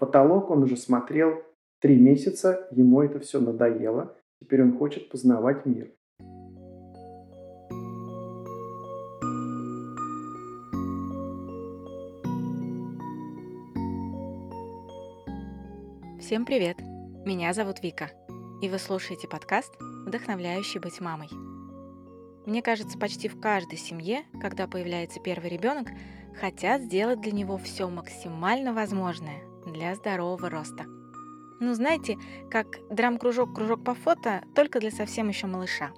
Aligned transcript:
потолок 0.00 0.50
он 0.50 0.64
уже 0.64 0.76
смотрел 0.76 1.42
три 1.78 1.96
месяца, 1.96 2.66
ему 2.72 3.02
это 3.02 3.20
все 3.20 3.38
надоело, 3.38 4.16
теперь 4.40 4.62
он 4.62 4.76
хочет 4.76 5.10
познавать 5.10 5.66
мир. 5.66 5.92
Всем 16.18 16.44
привет! 16.44 16.78
Меня 17.26 17.52
зовут 17.52 17.82
Вика, 17.82 18.10
и 18.62 18.68
вы 18.68 18.78
слушаете 18.78 19.28
подкаст 19.28 19.74
«Вдохновляющий 20.06 20.80
быть 20.80 21.00
мамой». 21.00 21.28
Мне 22.46 22.62
кажется, 22.62 22.98
почти 22.98 23.28
в 23.28 23.38
каждой 23.38 23.76
семье, 23.76 24.22
когда 24.40 24.66
появляется 24.66 25.20
первый 25.20 25.50
ребенок, 25.50 25.88
хотят 26.40 26.82
сделать 26.82 27.20
для 27.20 27.32
него 27.32 27.58
все 27.58 27.88
максимально 27.88 28.72
возможное 28.72 29.49
для 29.70 29.94
здорового 29.94 30.50
роста. 30.50 30.84
Ну, 31.60 31.74
знаете, 31.74 32.16
как 32.50 32.66
драм-кружок, 32.90 33.54
кружок 33.54 33.84
по 33.84 33.94
фото, 33.94 34.42
только 34.54 34.80
для 34.80 34.90
совсем 34.90 35.28
еще 35.28 35.46
малыша. 35.46 35.90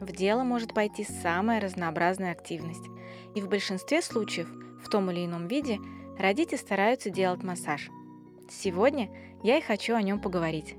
В 0.00 0.12
дело 0.12 0.42
может 0.42 0.74
пойти 0.74 1.04
самая 1.04 1.60
разнообразная 1.60 2.32
активность, 2.32 2.86
и 3.34 3.40
в 3.40 3.48
большинстве 3.48 4.02
случаев, 4.02 4.48
в 4.84 4.88
том 4.88 5.10
или 5.10 5.24
ином 5.24 5.46
виде, 5.46 5.78
родители 6.18 6.56
стараются 6.56 7.10
делать 7.10 7.42
массаж– 7.42 7.88
Сегодня 8.48 9.10
я 9.42 9.58
и 9.58 9.62
хочу 9.62 9.94
о 9.94 10.02
нем 10.02 10.20
поговорить. 10.20 10.76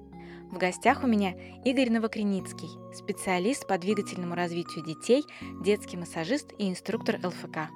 В 0.51 0.57
гостях 0.57 1.03
у 1.03 1.07
меня 1.07 1.34
Игорь 1.65 1.90
Новокреницкий, 1.90 2.70
специалист 2.93 3.67
по 3.67 3.77
двигательному 3.77 4.35
развитию 4.35 4.85
детей, 4.85 5.26
детский 5.62 5.98
массажист 5.98 6.53
и 6.57 6.70
инструктор 6.70 7.20
ЛФК. 7.23 7.70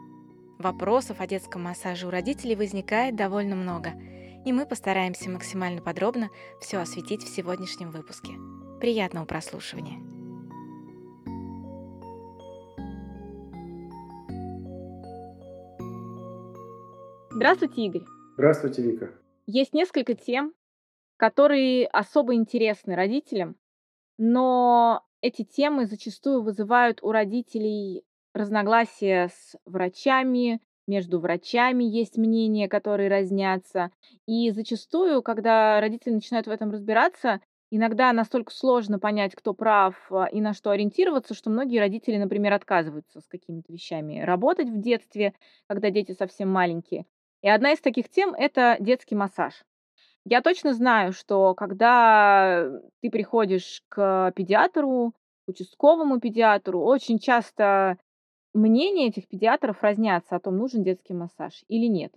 Вопросов 0.59 1.20
о 1.20 1.27
детском 1.27 1.64
массаже 1.64 2.08
у 2.08 2.09
родителей 2.09 2.55
возникает 2.55 3.16
довольно 3.16 3.55
много, 3.55 3.94
и 4.45 4.53
мы 4.53 4.66
постараемся 4.66 5.29
максимально 5.29 5.81
подробно 5.81 6.29
все 6.61 6.77
осветить 6.77 7.23
в 7.23 7.27
сегодняшнем 7.27 7.91
выпуске. 7.91 8.34
Приятного 8.80 9.25
прослушивания! 9.25 10.00
Здравствуйте, 17.31 17.83
Игорь. 17.83 18.03
Здравствуйте, 18.33 18.81
Вика. 18.81 19.11
Есть 19.45 19.73
несколько 19.73 20.14
тем, 20.14 20.53
которые 21.16 21.88
особо 21.88 22.36
интересны 22.36 22.95
родителям, 22.95 23.55
но 24.17 25.05
эти 25.21 25.44
темы 25.44 25.86
зачастую 25.86 26.42
вызывают 26.42 27.02
у 27.02 27.11
родителей 27.11 28.03
разногласия 28.33 29.30
с 29.30 29.55
врачами, 29.66 30.59
между 30.90 31.20
врачами 31.20 31.86
есть 31.86 32.18
мнения, 32.18 32.68
которые 32.68 33.09
разнятся. 33.09 33.92
И 34.26 34.52
зачастую, 34.52 35.22
когда 35.22 35.80
родители 35.80 36.14
начинают 36.14 36.48
в 36.48 36.52
этом 36.52 36.72
разбираться, 36.72 37.40
иногда 37.72 38.12
настолько 38.12 38.52
сложно 38.52 39.00
понять, 39.00 39.36
кто 39.36 39.54
прав 39.54 39.95
а, 40.12 40.26
и 40.26 40.42
на 40.42 40.54
что 40.54 40.72
ориентироваться, 40.72 41.34
что 41.34 41.50
многие 41.50 41.80
родители, 41.80 42.17
например, 42.17 42.54
отказываются 42.54 43.22
с 43.22 43.28
какими-то 43.28 43.72
вещами 43.72 44.20
работать 44.20 44.67
в 44.67 44.82
детстве, 44.82 45.34
когда 45.67 45.92
дети 45.92 46.12
совсем 46.12 46.50
маленькие. 46.50 47.06
И 47.42 47.50
одна 47.50 47.72
из 47.72 47.80
таких 47.80 48.10
тем– 48.10 48.34
это 48.34 48.76
детский 48.80 49.16
массаж. 49.16 49.54
Я 50.26 50.42
точно 50.42 50.73
знаю, 50.73 51.14
что 51.14 51.54
когда 51.54 52.70
ты 53.02 53.10
приходишь 53.10 53.84
к 53.88 54.34
педиатру, 54.36 55.14
к 55.45 55.50
участковому 55.50 56.20
педиатру, 56.20 56.82
очень 56.82 57.20
часто 57.20 57.98
мнения 58.53 59.08
этих 59.08 59.28
педиатров 59.28 59.81
разнятся 59.81 60.36
о 60.36 60.39
том, 60.39 60.58
нужен 60.58 60.83
детский 60.83 61.14
массаж 61.14 61.64
или 61.67 61.88
нет. 61.88 62.14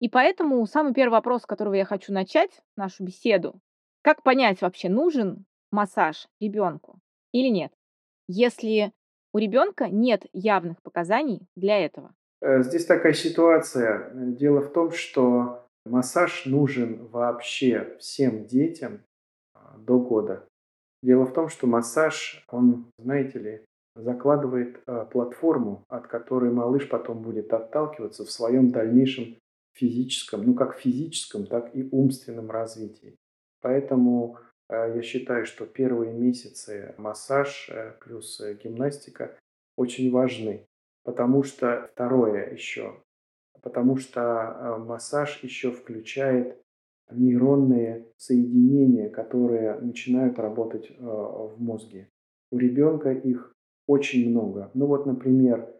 И 0.00 0.08
поэтому 0.08 0.64
самый 0.66 0.94
первый 0.94 1.14
вопрос, 1.14 1.42
с 1.42 1.46
которого 1.46 1.74
я 1.74 1.84
хочу 1.84 2.12
начать 2.12 2.50
нашу 2.76 3.04
беседу, 3.04 3.60
как 4.02 4.22
понять 4.22 4.60
вообще, 4.62 4.88
нужен 4.88 5.44
массаж 5.70 6.28
ребенку 6.40 6.98
или 7.32 7.48
нет, 7.48 7.72
если 8.28 8.92
у 9.32 9.38
ребенка 9.38 9.88
нет 9.88 10.26
явных 10.32 10.82
показаний 10.82 11.46
для 11.56 11.84
этого. 11.84 12.14
Э, 12.40 12.62
здесь 12.62 12.84
такая 12.84 13.14
ситуация. 13.14 14.10
Дело 14.14 14.60
в 14.60 14.72
том, 14.72 14.90
что 14.90 15.66
массаж 15.86 16.44
нужен 16.46 17.06
вообще 17.06 17.96
всем 17.98 18.46
детям 18.46 19.02
а, 19.54 19.78
до 19.78 19.98
года. 19.98 20.46
Дело 21.02 21.24
в 21.24 21.32
том, 21.32 21.48
что 21.48 21.66
массаж, 21.66 22.44
он, 22.48 22.90
знаете 22.98 23.38
ли, 23.38 23.64
закладывает 23.94 24.82
а, 24.86 25.04
платформу, 25.04 25.84
от 25.88 26.06
которой 26.06 26.50
малыш 26.50 26.88
потом 26.88 27.22
будет 27.22 27.52
отталкиваться 27.52 28.24
в 28.24 28.30
своем 28.30 28.70
дальнейшем 28.70 29.36
физическом, 29.74 30.44
ну 30.44 30.54
как 30.54 30.78
физическом, 30.78 31.46
так 31.46 31.74
и 31.74 31.88
умственном 31.90 32.50
развитии. 32.50 33.16
Поэтому 33.60 34.38
а, 34.68 34.86
я 34.86 35.02
считаю, 35.02 35.46
что 35.46 35.66
первые 35.66 36.12
месяцы 36.12 36.94
массаж 36.98 37.68
э, 37.70 37.94
плюс 38.00 38.40
э, 38.40 38.54
гимнастика 38.54 39.38
очень 39.76 40.10
важны. 40.10 40.66
Потому 41.04 41.42
что 41.42 41.90
второе 41.92 42.52
еще, 42.52 43.02
потому 43.60 43.96
что 43.96 44.20
э, 44.20 44.78
массаж 44.78 45.42
еще 45.42 45.72
включает 45.72 46.58
нейронные 47.10 48.06
соединения, 48.16 49.10
которые 49.10 49.74
начинают 49.80 50.38
работать 50.38 50.90
в 50.98 51.56
мозге. 51.58 52.08
У 52.50 52.56
ребенка 52.56 53.10
их 53.10 53.52
очень 53.86 54.30
много. 54.30 54.70
Ну 54.74 54.86
вот, 54.86 55.06
например, 55.06 55.74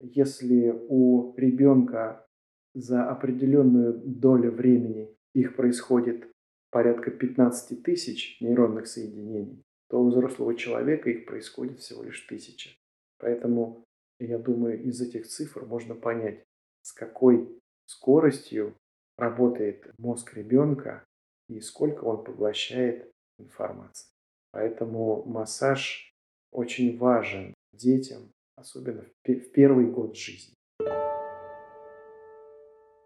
если 0.00 0.74
у 0.88 1.34
ребенка 1.36 2.26
за 2.74 3.08
определенную 3.08 3.94
долю 4.04 4.50
времени 4.52 5.14
их 5.34 5.56
происходит 5.56 6.30
порядка 6.70 7.10
15 7.10 7.82
тысяч 7.82 8.40
нейронных 8.40 8.86
соединений, 8.86 9.62
то 9.88 10.02
у 10.02 10.08
взрослого 10.08 10.54
человека 10.54 11.10
их 11.10 11.26
происходит 11.26 11.78
всего 11.78 12.02
лишь 12.02 12.20
тысяча. 12.22 12.70
Поэтому 13.18 13.84
я 14.18 14.38
думаю, 14.38 14.82
из 14.82 15.00
этих 15.00 15.26
цифр 15.26 15.64
можно 15.64 15.94
понять, 15.94 16.44
с 16.82 16.92
какой 16.92 17.58
скоростью 17.86 18.76
работает 19.16 19.90
мозг 19.98 20.34
ребенка 20.34 21.04
и 21.48 21.60
сколько 21.60 22.04
он 22.04 22.24
поглощает 22.24 23.10
информации. 23.38 24.08
Поэтому 24.52 25.24
массаж 25.24 26.14
очень 26.56 26.96
важен 26.96 27.54
детям, 27.72 28.32
особенно 28.56 29.04
в 29.24 29.50
первый 29.52 29.86
год 29.86 30.16
жизни. 30.16 30.54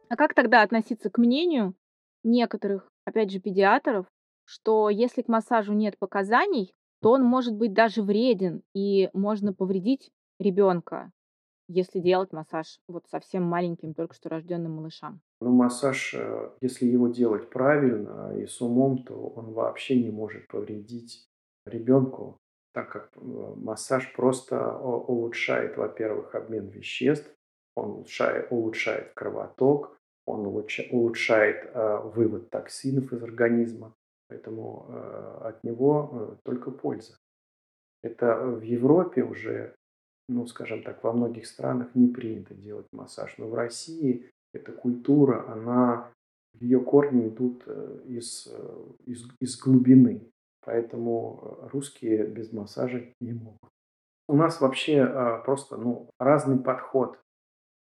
А 0.09 0.16
как 0.16 0.34
тогда 0.34 0.62
относиться 0.62 1.11
к 1.11 1.19
мнению 1.19 1.75
некоторых, 2.22 2.89
опять 3.05 3.31
же, 3.31 3.41
педиатров, 3.41 4.06
что 4.44 4.89
если 4.89 5.22
к 5.22 5.28
массажу 5.28 5.72
нет 5.72 5.99
показаний, 5.99 6.72
то 7.03 7.12
он 7.12 7.25
может 7.25 7.55
быть 7.55 7.72
даже 7.72 8.03
вреден 8.03 8.62
и 8.75 9.10
можно 9.12 9.53
повредить 9.53 10.10
ребенка, 10.39 11.10
если 11.69 12.00
делать 12.00 12.33
массаж 12.33 12.78
вот 12.89 13.06
совсем 13.09 13.43
маленьким, 13.44 13.94
только 13.94 14.15
что 14.15 14.28
рожденным 14.28 14.72
малышам? 14.77 15.21
Ну, 15.41 15.53
массаж, 15.53 16.15
э, 16.15 16.50
если 16.60 16.87
его 16.87 17.09
делать 17.09 17.49
правильно 17.50 18.37
и 18.37 18.47
с 18.47 18.60
умом, 18.60 19.05
то 19.05 19.15
он 19.15 19.53
вообще 19.53 20.00
не 20.03 20.10
может 20.10 20.47
повредить 20.49 21.27
ребенку, 21.65 22.40
так 22.73 22.91
как 22.91 23.11
э, 23.17 23.21
массаж 23.57 24.13
просто 24.13 24.79
улучшает, 24.79 25.77
во-первых, 25.77 26.35
обмен 26.35 26.69
веществ, 26.69 27.31
он 27.77 27.91
улучшает, 27.91 28.49
улучшает 28.51 29.13
кровоток, 29.15 29.97
он 30.27 30.47
улучшает 30.47 31.71
э, 31.73 32.01
вывод 32.05 32.51
токсинов 32.51 33.13
из 33.13 33.23
организма, 33.23 33.95
поэтому 34.29 34.87
от 35.43 35.65
него 35.65 36.39
только 36.45 36.71
польза. 36.71 37.17
Это 38.03 38.37
в 38.37 38.63
Европе 38.63 39.25
уже 39.25 39.75
ну, 40.31 40.47
скажем 40.47 40.83
так, 40.83 41.03
во 41.03 41.13
многих 41.13 41.47
странах 41.47 41.95
не 41.95 42.07
принято 42.07 42.55
делать 42.55 42.87
массаж. 42.93 43.35
Но 43.39 43.49
в 43.49 43.55
России 43.55 44.31
эта 44.55 44.73
культура, 44.73 45.51
она, 45.53 46.13
ее 46.61 46.81
корни 46.81 47.29
идут 47.29 47.65
э, 47.67 48.01
из, 48.07 48.47
э, 48.47 48.87
из, 49.07 49.28
из 49.41 49.59
глубины. 49.59 50.29
Поэтому 50.62 51.68
русские 51.72 52.27
без 52.27 52.53
массажа 52.53 53.03
не 53.21 53.33
могут. 53.33 53.71
У 54.28 54.36
нас 54.36 54.60
вообще 54.60 54.98
э, 54.98 55.42
просто 55.45 55.77
ну, 55.77 56.10
разный 56.18 56.59
подход. 56.59 57.18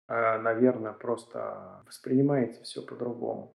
Наверное, 0.07 0.93
просто 0.93 1.83
воспринимаете 1.85 2.63
все 2.63 2.81
по-другому. 2.81 3.53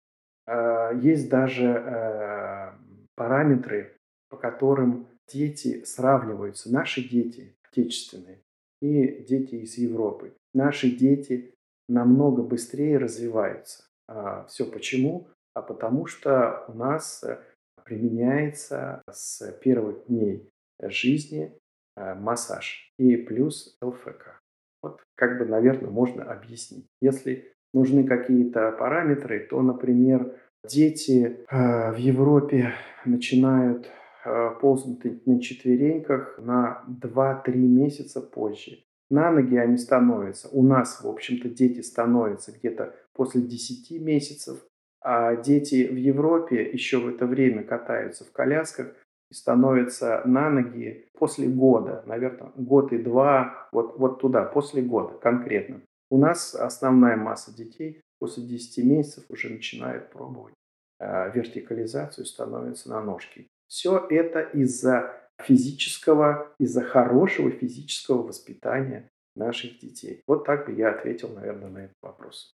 Есть 1.02 1.28
даже 1.28 2.76
параметры, 3.16 3.96
по 4.28 4.36
которым 4.36 5.08
дети 5.26 5.84
сравниваются. 5.84 6.72
Наши 6.72 7.08
дети 7.08 7.56
отечественные 7.70 8.42
и 8.80 9.24
дети 9.24 9.56
из 9.56 9.76
Европы. 9.78 10.34
Наши 10.52 10.90
дети 10.90 11.54
намного 11.88 12.42
быстрее 12.42 12.98
развиваются. 12.98 13.84
А, 14.08 14.44
Все 14.44 14.70
почему? 14.70 15.28
А 15.54 15.62
потому 15.62 16.06
что 16.06 16.64
у 16.68 16.74
нас 16.74 17.22
э, 17.22 17.38
применяется 17.84 19.02
с 19.10 19.52
первых 19.62 20.06
дней 20.06 20.48
жизни 20.80 21.52
э, 21.96 22.14
массаж 22.14 22.92
и 22.98 23.16
плюс 23.16 23.76
ЛФК. 23.82 24.40
Вот 24.82 25.00
как 25.16 25.38
бы, 25.38 25.44
наверное, 25.46 25.90
можно 25.90 26.24
объяснить. 26.24 26.86
Если 27.00 27.52
нужны 27.72 28.04
какие-то 28.04 28.72
параметры, 28.72 29.46
то, 29.48 29.62
например, 29.62 30.34
Дети 30.68 31.44
э, 31.50 31.92
в 31.92 31.96
Европе 31.96 32.72
начинают 33.04 33.86
э, 34.24 34.50
ползать 34.60 35.26
на 35.26 35.38
четвереньках 35.38 36.38
на 36.38 36.82
2-3 36.88 37.54
месяца 37.54 38.22
позже. 38.22 38.78
На 39.10 39.30
ноги 39.30 39.56
они 39.56 39.76
становятся. 39.76 40.48
У 40.48 40.62
нас, 40.62 41.04
в 41.04 41.06
общем-то, 41.08 41.50
дети 41.50 41.82
становятся 41.82 42.52
где-то 42.52 42.94
после 43.12 43.42
10 43.42 44.00
месяцев, 44.00 44.66
а 45.04 45.36
дети 45.36 45.86
в 45.86 45.96
Европе 45.96 46.68
еще 46.72 46.98
в 46.98 47.08
это 47.08 47.26
время 47.26 47.62
катаются 47.62 48.24
в 48.24 48.32
колясках 48.32 48.94
и 49.30 49.34
становятся 49.34 50.22
на 50.24 50.48
ноги 50.48 51.06
после 51.18 51.46
года, 51.46 52.02
наверное, 52.06 52.52
год 52.56 52.92
и 52.92 52.98
два, 52.98 53.68
вот, 53.70 53.98
вот 53.98 54.20
туда, 54.20 54.44
после 54.44 54.80
года 54.80 55.18
конкретно. 55.18 55.82
У 56.10 56.16
нас 56.16 56.54
основная 56.54 57.16
масса 57.16 57.54
детей 57.54 58.00
после 58.18 58.44
10 58.44 58.84
месяцев 58.84 59.24
уже 59.28 59.50
начинает 59.50 60.10
пробовать 60.10 60.54
э, 60.98 61.30
вертикализацию, 61.34 62.24
становится 62.24 62.88
на 62.88 63.02
ножки. 63.02 63.46
Все 63.68 64.06
это 64.08 64.40
из-за 64.40 65.14
физического, 65.42 66.50
из-за 66.58 66.82
хорошего 66.82 67.50
физического 67.50 68.22
воспитания 68.22 69.10
наших 69.36 69.78
детей. 69.80 70.22
Вот 70.26 70.46
так 70.46 70.66
бы 70.66 70.72
я 70.72 70.90
ответил, 70.90 71.28
наверное, 71.28 71.68
на 71.68 71.78
этот 71.78 71.96
вопрос. 72.00 72.54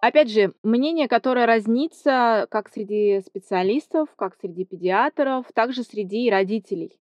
Опять 0.00 0.30
же, 0.30 0.54
мнение, 0.62 1.08
которое 1.08 1.44
разнится 1.44 2.46
как 2.50 2.70
среди 2.70 3.20
специалистов, 3.20 4.08
как 4.16 4.34
среди 4.40 4.64
педиатров, 4.64 5.46
также 5.54 5.82
среди 5.82 6.30
родителей. 6.30 6.98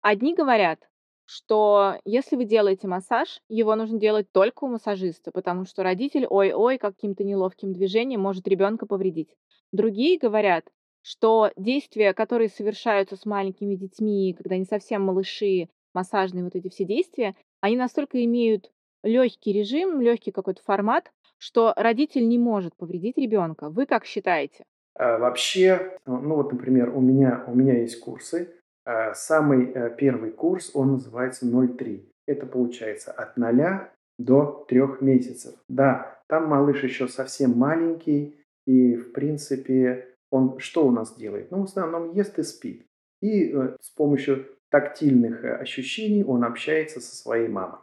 Одни 0.00 0.34
говорят, 0.34 0.78
что 1.26 1.96
если 2.04 2.36
вы 2.36 2.44
делаете 2.44 2.86
массаж, 2.86 3.40
его 3.48 3.74
нужно 3.74 3.98
делать 3.98 4.30
только 4.30 4.64
у 4.64 4.68
массажиста, 4.68 5.32
потому 5.32 5.64
что 5.64 5.82
родитель 5.82 6.26
ой-ой 6.28 6.78
каким-то 6.78 7.24
неловким 7.24 7.72
движением 7.72 8.20
может 8.20 8.46
ребенка 8.46 8.86
повредить. 8.86 9.34
Другие 9.72 10.16
говорят, 10.18 10.64
что 11.02 11.50
действия, 11.56 12.14
которые 12.14 12.48
совершаются 12.48 13.16
с 13.16 13.26
маленькими 13.26 13.74
детьми, 13.74 14.34
когда 14.36 14.54
они 14.54 14.64
совсем 14.64 15.02
малыши, 15.02 15.68
массажные 15.94 16.44
вот 16.44 16.54
эти 16.54 16.68
все 16.68 16.84
действия, 16.84 17.34
они 17.60 17.76
настолько 17.76 18.22
имеют 18.24 18.70
легкий 19.02 19.52
режим, 19.52 20.00
легкий 20.00 20.30
какой-то 20.30 20.62
формат, 20.62 21.10
что 21.40 21.72
родитель 21.76 22.28
не 22.28 22.38
может 22.38 22.76
повредить 22.76 23.16
ребенка. 23.16 23.70
Вы 23.70 23.86
как 23.86 24.04
считаете? 24.04 24.64
А, 24.94 25.18
вообще, 25.18 25.98
ну 26.06 26.36
вот, 26.36 26.52
например, 26.52 26.94
у 26.94 27.00
меня, 27.00 27.42
у 27.46 27.54
меня 27.54 27.80
есть 27.80 27.98
курсы, 28.00 28.50
а, 28.84 29.14
самый 29.14 29.72
э, 29.72 29.94
первый 29.96 30.30
курс, 30.30 30.70
он 30.74 30.92
называется 30.92 31.46
0,3. 31.46 32.04
Это 32.26 32.46
получается 32.46 33.10
от 33.10 33.36
0 33.36 33.88
до 34.18 34.66
3 34.68 34.82
месяцев. 35.00 35.54
Да, 35.68 36.22
там 36.28 36.46
малыш 36.46 36.82
еще 36.84 37.08
совсем 37.08 37.56
маленький, 37.56 38.36
и, 38.66 38.94
в 38.94 39.12
принципе, 39.12 40.14
он 40.30 40.58
что 40.58 40.86
у 40.86 40.90
нас 40.90 41.16
делает? 41.16 41.50
Ну, 41.50 41.62
в 41.62 41.64
основном 41.64 42.12
ест 42.12 42.38
и 42.38 42.42
спит. 42.42 42.86
И 43.22 43.50
э, 43.50 43.76
с 43.80 43.90
помощью 43.90 44.46
тактильных 44.70 45.44
э, 45.44 45.56
ощущений 45.56 46.22
он 46.22 46.44
общается 46.44 47.00
со 47.00 47.16
своей 47.16 47.48
мамой. 47.48 47.80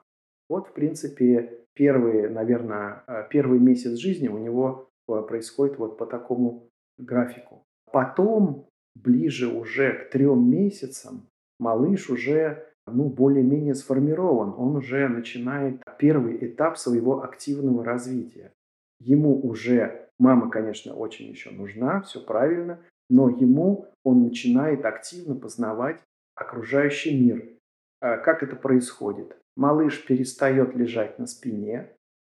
Вот, 0.47 0.67
в 0.67 0.73
принципе, 0.73 1.66
первый, 1.77 2.29
наверное, 2.29 3.03
первый 3.29 3.59
месяц 3.59 3.97
жизни 3.97 4.27
у 4.27 4.37
него 4.37 4.89
происходит 5.05 5.77
вот 5.77 5.97
по 5.97 6.05
такому 6.05 6.69
графику. 6.97 7.63
Потом 7.91 8.67
ближе 8.95 9.47
уже 9.47 9.93
к 9.93 10.09
трем 10.09 10.49
месяцам 10.49 11.27
малыш 11.59 12.09
уже 12.09 12.63
ну, 12.87 13.09
более-менее 13.09 13.75
сформирован, 13.75 14.53
он 14.57 14.77
уже 14.77 15.07
начинает 15.07 15.81
первый 15.99 16.37
этап 16.45 16.77
своего 16.77 17.23
активного 17.23 17.83
развития. 17.83 18.53
Ему 18.99 19.39
уже, 19.39 20.09
мама, 20.19 20.49
конечно, 20.49 20.95
очень 20.95 21.27
еще 21.27 21.51
нужна, 21.51 22.01
все 22.01 22.23
правильно, 22.23 22.79
но 23.09 23.29
ему 23.29 23.87
он 24.03 24.23
начинает 24.23 24.85
активно 24.85 25.35
познавать 25.35 26.01
окружающий 26.35 27.19
мир. 27.19 27.49
А 28.01 28.17
как 28.17 28.41
это 28.41 28.55
происходит? 28.55 29.37
Малыш 29.57 30.05
перестает 30.05 30.75
лежать 30.75 31.17
на 31.17 31.25
спине, 31.25 31.91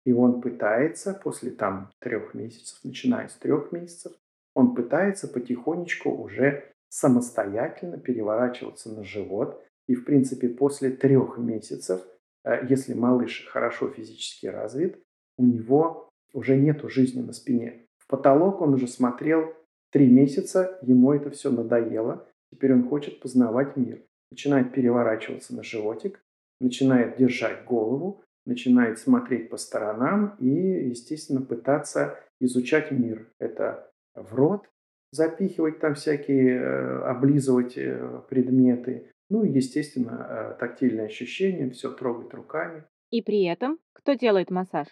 и 0.06 0.12
он 0.12 0.40
пытается 0.40 1.12
после 1.12 1.50
там 1.50 1.90
трех 2.00 2.32
месяцев, 2.32 2.78
начиная 2.82 3.28
с 3.28 3.34
трех 3.34 3.72
месяцев, 3.72 4.14
он 4.54 4.74
пытается 4.74 5.28
потихонечку 5.28 6.10
уже 6.10 6.72
самостоятельно 6.88 7.98
переворачиваться 7.98 8.90
на 8.90 9.04
живот. 9.04 9.62
И, 9.86 9.94
в 9.94 10.04
принципе, 10.04 10.48
после 10.48 10.90
трех 10.90 11.36
месяцев, 11.36 12.00
э, 12.44 12.66
если 12.68 12.94
малыш 12.94 13.46
хорошо 13.50 13.90
физически 13.90 14.46
развит, 14.46 14.98
у 15.36 15.44
него 15.44 16.08
уже 16.32 16.56
нету 16.56 16.88
жизни 16.88 17.20
на 17.20 17.34
спине. 17.34 17.86
В 17.98 18.06
потолок 18.06 18.62
он 18.62 18.72
уже 18.74 18.88
смотрел 18.88 19.52
три 19.92 20.08
месяца, 20.08 20.78
ему 20.82 21.12
это 21.12 21.30
все 21.30 21.50
надоело. 21.50 22.26
Теперь 22.50 22.72
он 22.72 22.88
хочет 22.88 23.20
познавать 23.20 23.76
мир. 23.76 24.02
Начинает 24.30 24.72
переворачиваться 24.72 25.54
на 25.54 25.62
животик, 25.62 26.20
начинает 26.60 27.16
держать 27.16 27.64
голову, 27.64 28.22
начинает 28.46 28.98
смотреть 28.98 29.50
по 29.50 29.56
сторонам 29.56 30.36
и, 30.38 30.48
естественно, 30.48 31.40
пытаться 31.40 32.18
изучать 32.40 32.90
мир. 32.90 33.32
Это 33.38 33.90
в 34.14 34.34
рот, 34.34 34.68
запихивать 35.12 35.80
там 35.80 35.94
всякие, 35.94 36.60
э, 36.60 37.02
облизывать 37.02 37.76
э, 37.76 38.22
предметы. 38.28 39.10
Ну 39.28 39.44
и, 39.44 39.50
естественно, 39.50 40.26
э, 40.28 40.56
тактильные 40.58 41.06
ощущения, 41.06 41.70
все 41.70 41.92
трогать 41.92 42.32
руками. 42.34 42.84
И 43.10 43.22
при 43.22 43.44
этом 43.44 43.78
кто 43.92 44.14
делает 44.14 44.50
массаж? 44.50 44.88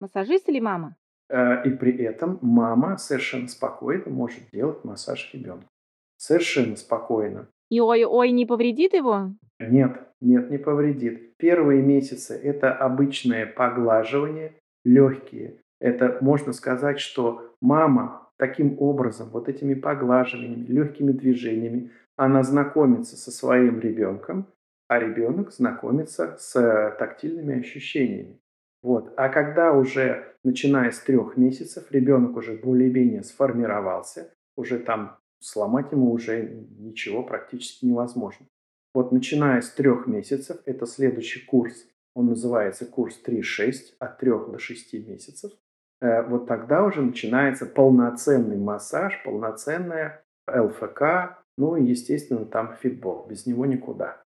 Массажист 0.00 0.48
или 0.48 0.60
мама? 0.60 0.96
И 1.32 1.70
при 1.70 1.96
этом 2.02 2.40
мама 2.42 2.96
совершенно 2.96 3.46
спокойно 3.46 4.10
может 4.10 4.50
делать 4.52 4.82
массаж 4.82 5.30
ребенку. 5.32 5.68
Совершенно 6.16 6.74
спокойно. 6.74 7.48
И 7.70 7.80
ой-ой 7.80 8.32
не 8.32 8.44
повредит 8.46 8.92
его? 8.92 9.30
Нет, 9.58 10.00
нет, 10.20 10.50
не 10.50 10.58
повредит. 10.58 11.36
Первые 11.36 11.82
месяцы 11.82 12.38
это 12.42 12.72
обычное 12.72 13.46
поглаживание, 13.46 14.52
легкие. 14.84 15.58
Это 15.80 16.18
можно 16.20 16.52
сказать, 16.52 17.00
что 17.00 17.54
мама 17.60 18.20
Таким 18.40 18.76
образом, 18.80 19.28
вот 19.28 19.50
этими 19.50 19.74
поглаживаниями, 19.74 20.64
легкими 20.64 21.12
движениями 21.12 21.90
она 22.16 22.42
знакомится 22.42 23.18
со 23.18 23.30
своим 23.30 23.80
ребенком, 23.80 24.46
а 24.88 24.98
ребенок 24.98 25.52
знакомится 25.52 26.38
с 26.38 26.56
э, 26.56 26.96
тактильными 26.98 27.60
ощущениями. 27.60 28.40
Вот. 28.82 29.12
А 29.18 29.28
когда 29.28 29.74
уже, 29.74 30.24
начиная 30.42 30.90
с 30.90 31.00
трех 31.00 31.36
месяцев, 31.36 31.92
ребенок 31.92 32.34
уже 32.34 32.54
более-менее 32.54 33.24
сформировался, 33.24 34.32
уже 34.56 34.78
там 34.78 35.18
сломать 35.40 35.90
ему 35.92 36.12
уже 36.12 36.66
ничего 36.78 37.22
практически 37.22 37.84
невозможно. 37.84 38.46
Вот 38.94 39.12
начиная 39.12 39.60
с 39.60 39.70
трех 39.70 40.06
месяцев, 40.06 40.58
это 40.66 40.86
следующий 40.86 41.44
курс, 41.44 41.86
он 42.14 42.26
называется 42.26 42.86
курс 42.86 43.20
3-6, 43.24 43.94
от 43.98 44.18
3 44.18 44.30
до 44.30 44.58
6 44.58 44.92
месяцев. 45.06 45.52
Э, 46.00 46.22
вот 46.22 46.46
тогда 46.46 46.84
уже 46.84 47.02
начинается 47.02 47.66
полноценный 47.66 48.58
массаж, 48.58 49.22
полноценная 49.24 50.24
ЛФК, 50.48 51.38
ну 51.56 51.76
и, 51.76 51.84
естественно, 51.84 52.46
там 52.46 52.76
фитбол. 52.80 53.26
Без 53.28 53.46
него 53.46 53.66
никуда. 53.66 54.22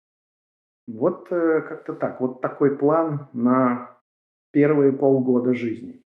Вот 0.89 1.29
э, 1.31 1.61
как-то 1.61 1.95
так. 1.95 2.21
Вот 2.21 2.41
такой 2.41 2.77
план 2.77 3.29
на 3.33 3.97
первые 4.53 4.93
полгода 4.93 5.55
жизни. 5.55 6.03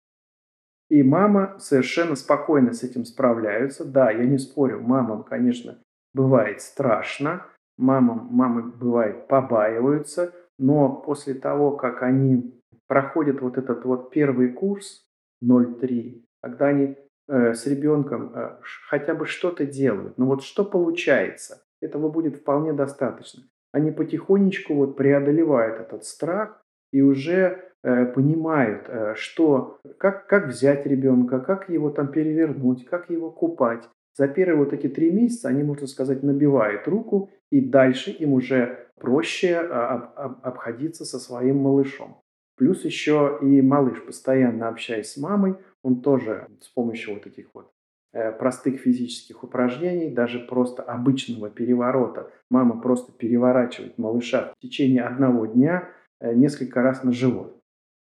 И 0.92 1.02
мама 1.02 1.56
совершенно 1.58 2.14
спокойно 2.16 2.74
с 2.74 2.82
этим 2.82 3.06
справляются. 3.06 3.82
Да, 3.82 4.10
я 4.10 4.26
не 4.26 4.36
спорю, 4.36 4.82
мамам, 4.82 5.22
конечно, 5.22 5.78
бывает 6.12 6.60
страшно, 6.60 7.46
мамам, 7.78 8.28
мамы 8.30 8.64
бывает 8.64 9.26
побаиваются, 9.26 10.34
но 10.58 10.94
после 10.94 11.32
того, 11.32 11.78
как 11.78 12.02
они 12.02 12.60
проходят 12.88 13.40
вот 13.40 13.56
этот 13.56 13.86
вот 13.86 14.10
первый 14.10 14.50
курс, 14.50 15.06
0,3, 15.42 16.24
когда 16.42 16.66
они 16.66 16.98
э, 17.26 17.54
с 17.54 17.66
ребенком 17.66 18.30
э, 18.34 18.58
хотя 18.90 19.14
бы 19.14 19.24
что-то 19.24 19.64
делают, 19.64 20.18
но 20.18 20.26
вот 20.26 20.42
что 20.42 20.62
получается, 20.62 21.62
этого 21.80 22.10
будет 22.10 22.36
вполне 22.36 22.74
достаточно. 22.74 23.44
Они 23.72 23.92
потихонечку 23.92 24.74
вот 24.74 24.98
преодолевают 24.98 25.80
этот 25.80 26.04
страх 26.04 26.62
и 26.92 27.00
уже 27.00 27.71
э, 27.82 28.06
понимают, 28.06 28.86
э, 28.88 29.14
что, 29.16 29.78
как, 29.98 30.26
как 30.26 30.48
взять 30.48 30.86
ребенка, 30.86 31.40
как 31.40 31.68
его 31.68 31.90
там 31.90 32.08
перевернуть, 32.08 32.84
как 32.86 33.10
его 33.10 33.30
купать. 33.30 33.88
За 34.14 34.28
первые 34.28 34.64
вот 34.64 34.72
эти 34.72 34.88
три 34.88 35.10
месяца 35.10 35.48
они, 35.48 35.62
можно 35.62 35.86
сказать, 35.86 36.22
набивают 36.22 36.86
руку, 36.86 37.30
и 37.50 37.60
дальше 37.60 38.10
им 38.10 38.34
уже 38.34 38.88
проще 39.00 39.56
а, 39.56 40.12
об, 40.16 40.46
обходиться 40.46 41.04
со 41.04 41.18
своим 41.18 41.58
малышом. 41.58 42.18
Плюс 42.56 42.84
еще 42.84 43.38
и 43.42 43.62
малыш, 43.62 44.04
постоянно 44.04 44.68
общаясь 44.68 45.12
с 45.12 45.16
мамой, 45.16 45.56
он 45.82 46.02
тоже 46.02 46.46
с 46.60 46.68
помощью 46.68 47.14
вот 47.14 47.26
этих 47.26 47.48
вот 47.54 47.72
э, 48.12 48.30
простых 48.32 48.80
физических 48.80 49.42
упражнений, 49.42 50.10
даже 50.10 50.38
просто 50.38 50.82
обычного 50.82 51.50
переворота, 51.50 52.30
мама 52.50 52.80
просто 52.80 53.12
переворачивает 53.12 53.98
малыша 53.98 54.52
в 54.56 54.62
течение 54.62 55.02
одного 55.02 55.46
дня 55.46 55.88
э, 56.20 56.34
несколько 56.34 56.82
раз 56.82 57.02
на 57.02 57.12
живот. 57.12 57.61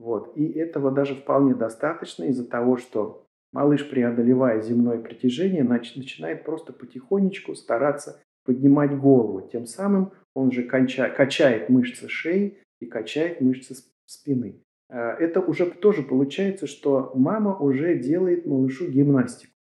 Вот. 0.01 0.35
И 0.35 0.51
этого 0.53 0.89
даже 0.89 1.13
вполне 1.13 1.53
достаточно 1.53 2.23
из-за 2.23 2.47
того, 2.47 2.77
что 2.77 3.23
малыш, 3.53 3.87
преодолевая 3.87 4.59
земное 4.59 4.97
притяжение, 4.97 5.63
начинает 5.63 6.43
просто 6.43 6.73
потихонечку 6.73 7.53
стараться 7.53 8.19
поднимать 8.43 8.97
голову. 8.97 9.47
Тем 9.47 9.67
самым 9.67 10.11
он 10.33 10.51
же 10.51 10.63
качает 10.63 11.69
мышцы 11.69 12.09
шеи 12.09 12.57
и 12.79 12.87
качает 12.87 13.41
мышцы 13.41 13.75
спины. 14.07 14.63
Э, 14.89 15.11
это 15.19 15.39
уже 15.39 15.67
тоже 15.67 16.01
получается, 16.01 16.65
что 16.65 17.11
мама 17.13 17.55
уже 17.55 17.93
делает 17.99 18.47
малышу 18.47 18.89
гимнастику. 18.89 19.53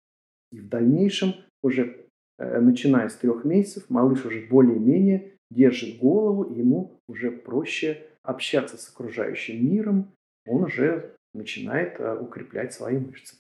И 0.54 0.60
в 0.60 0.70
дальнейшем, 0.70 1.34
уже 1.62 2.08
э, 2.38 2.62
начиная 2.62 3.10
с 3.10 3.16
трех 3.16 3.44
месяцев, 3.44 3.90
малыш 3.90 4.26
уже 4.26 4.48
более-менее 4.50 5.34
держит 5.52 6.00
голову, 6.00 6.44
и 6.44 6.60
ему 6.60 7.02
уже 7.10 7.30
проще 7.30 8.06
общаться 8.24 8.78
с 8.78 8.90
окружающим 8.90 9.70
миром, 9.70 10.14
он 10.46 10.64
уже 10.64 11.16
начинает 11.34 12.00
э, 12.00 12.18
укреплять 12.20 12.74
свои 12.74 12.98
мышцы. 12.98 13.36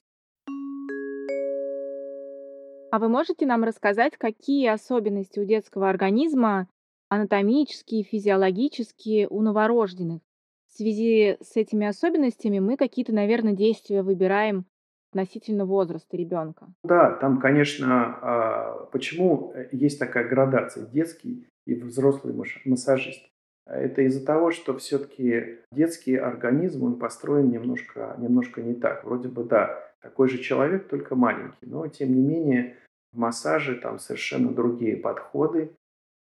А 2.91 2.97
вы 2.97 3.07
можете 3.07 3.45
нам 3.45 3.63
рассказать, 3.63 4.17
какие 4.17 4.67
особенности 4.67 5.39
у 5.39 5.45
детского 5.45 5.89
организма, 5.89 6.67
анатомические, 7.09 8.03
физиологические, 8.03 9.27
у 9.27 9.41
новорожденных? 9.41 10.21
В 10.67 10.71
связи 10.71 11.37
с 11.41 11.55
этими 11.55 11.87
особенностями 11.87 12.59
мы 12.59 12.77
какие-то, 12.77 13.13
наверное, 13.13 13.53
действия 13.53 14.01
выбираем 14.01 14.65
относительно 15.11 15.65
возраста 15.65 16.15
ребенка. 16.15 16.67
Да, 16.83 17.15
там, 17.15 17.39
конечно, 17.39 18.19
а, 18.21 18.85
почему 18.91 19.51
э, 19.53 19.69
есть 19.71 19.99
такая 19.99 20.27
градация 20.27 20.85
детский 20.85 21.47
и 21.65 21.75
взрослый 21.75 22.33
массажист. 22.65 23.23
Это 23.69 24.01
из-за 24.01 24.25
того, 24.25 24.51
что 24.51 24.75
все-таки 24.77 25.59
детский 25.71 26.15
организм, 26.15 26.83
он 26.83 26.99
построен 26.99 27.49
немножко, 27.49 28.15
немножко 28.17 28.61
не 28.61 28.73
так. 28.73 29.03
Вроде 29.03 29.27
бы, 29.27 29.43
да, 29.43 29.83
такой 30.01 30.27
же 30.27 30.39
человек, 30.39 30.87
только 30.87 31.15
маленький. 31.15 31.65
Но, 31.67 31.87
тем 31.87 32.13
не 32.13 32.21
менее, 32.21 32.77
в 33.13 33.17
массаже 33.17 33.75
там 33.75 33.99
совершенно 33.99 34.51
другие 34.51 34.97
подходы. 34.97 35.71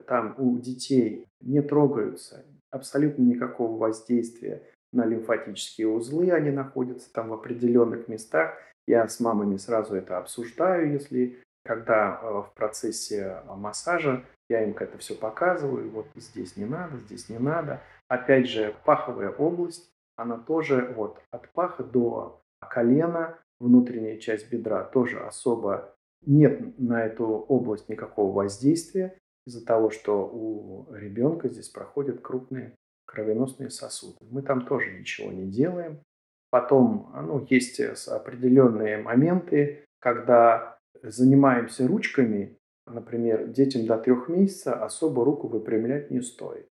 Там 0.06 0.36
у 0.38 0.58
детей 0.60 1.26
не 1.42 1.62
трогаются 1.62 2.46
абсолютно 2.72 3.24
никакого 3.24 3.78
воздействия 3.78 4.64
на 4.92 5.06
лимфатические 5.06 5.88
узлы. 5.88 6.32
Они 6.32 6.52
находятся 6.52 7.12
там 7.12 7.30
в 7.30 7.34
определенных 7.34 8.08
местах. 8.08 8.56
Я 8.88 9.08
с 9.08 9.20
мамами 9.20 9.58
сразу 9.58 9.96
это 9.96 10.18
обсуждаю, 10.18 10.92
если 10.92 11.42
когда 11.66 12.20
э, 12.22 12.30
в 12.30 12.54
процессе 12.56 13.42
массажа 13.48 14.24
я 14.50 14.64
им 14.64 14.76
это 14.78 14.98
все 14.98 15.16
показываю, 15.16 15.90
вот 15.92 16.08
здесь 16.16 16.58
не 16.58 16.66
надо, 16.66 16.98
здесь 16.98 17.30
не 17.30 17.38
надо. 17.38 17.82
Опять 18.08 18.48
же, 18.48 18.76
паховая 18.86 19.30
область, 19.30 19.92
она 20.16 20.38
тоже 20.38 20.94
вот 20.96 21.22
от 21.32 21.52
паха 21.52 21.84
до 21.84 22.42
колена, 22.60 23.38
внутренняя 23.60 24.18
часть 24.18 24.50
бедра 24.52 24.84
тоже 24.84 25.20
особо 25.20 25.96
нет 26.26 26.80
на 26.80 27.06
эту 27.06 27.26
область 27.26 27.90
никакого 27.90 28.34
воздействия 28.34 29.18
из-за 29.46 29.66
того, 29.66 29.90
что 29.90 30.28
у 30.28 30.94
ребенка 30.94 31.50
здесь 31.50 31.70
проходят 31.70 32.22
крупные 32.22 32.76
кровеносные 33.06 33.70
сосуды. 33.70 34.18
Мы 34.30 34.42
там 34.42 34.66
тоже 34.66 34.92
ничего 34.92 35.32
не 35.32 35.50
делаем. 35.50 36.02
Потом 36.50 37.12
ну, 37.14 37.46
есть 37.50 37.80
определенные 37.80 38.98
моменты, 38.98 39.86
когда 40.00 40.78
занимаемся 41.02 41.88
ручками, 41.88 42.58
Например, 42.90 43.48
детям 43.48 43.86
до 43.86 43.98
трех 43.98 44.30
месяцев 44.30 44.82
особо 44.82 45.26
руку 45.26 45.48
выпрямлять 45.48 46.10
не 46.12 46.22
стоит. 46.22 46.68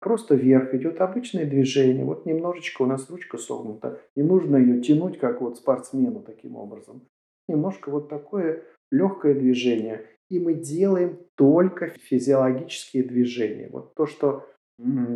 Просто 0.00 0.34
вверх 0.34 0.74
идет 0.74 1.00
обычное 1.00 1.44
движение. 1.44 2.04
Вот 2.04 2.26
немножечко 2.26 2.82
у 2.82 2.86
нас 2.86 3.08
ручка 3.08 3.38
согнута. 3.38 4.00
Не 4.16 4.24
нужно 4.24 4.56
ее 4.56 4.80
тянуть, 4.80 5.18
как 5.18 5.40
вот 5.40 5.58
спортсмену 5.58 6.22
таким 6.22 6.56
образом. 6.56 7.06
Немножко 7.48 7.90
вот 7.90 8.08
такое 8.08 8.64
легкое 8.90 9.34
движение. 9.34 10.06
И 10.28 10.40
мы 10.40 10.54
делаем 10.54 11.18
только 11.36 11.90
физиологические 11.90 13.04
движения. 13.04 13.68
Вот 13.70 13.94
то, 13.94 14.06
что, 14.06 14.46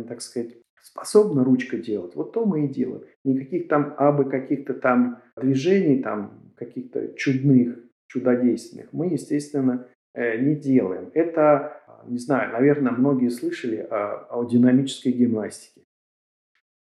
так 0.07 0.21
сказать, 0.21 0.55
способна 0.81 1.43
ручка 1.43 1.77
делать, 1.77 2.15
вот 2.15 2.31
то 2.31 2.45
мы 2.45 2.65
и 2.65 2.69
делаем. 2.69 3.03
Никаких 3.25 3.67
там 3.67 3.93
абы 3.97 4.29
каких-то 4.29 4.73
там 4.73 5.21
движений, 5.35 6.01
там 6.01 6.53
каких-то 6.55 7.09
чудных, 7.15 7.79
чудодейственных 8.07 8.93
мы, 8.93 9.07
естественно, 9.07 9.87
не 10.17 10.55
делаем. 10.55 11.11
Это, 11.13 11.81
не 12.05 12.17
знаю, 12.17 12.51
наверное, 12.51 12.91
многие 12.91 13.29
слышали 13.29 13.77
о, 13.77 14.27
о 14.29 14.43
динамической 14.45 15.11
гимнастике. 15.11 15.81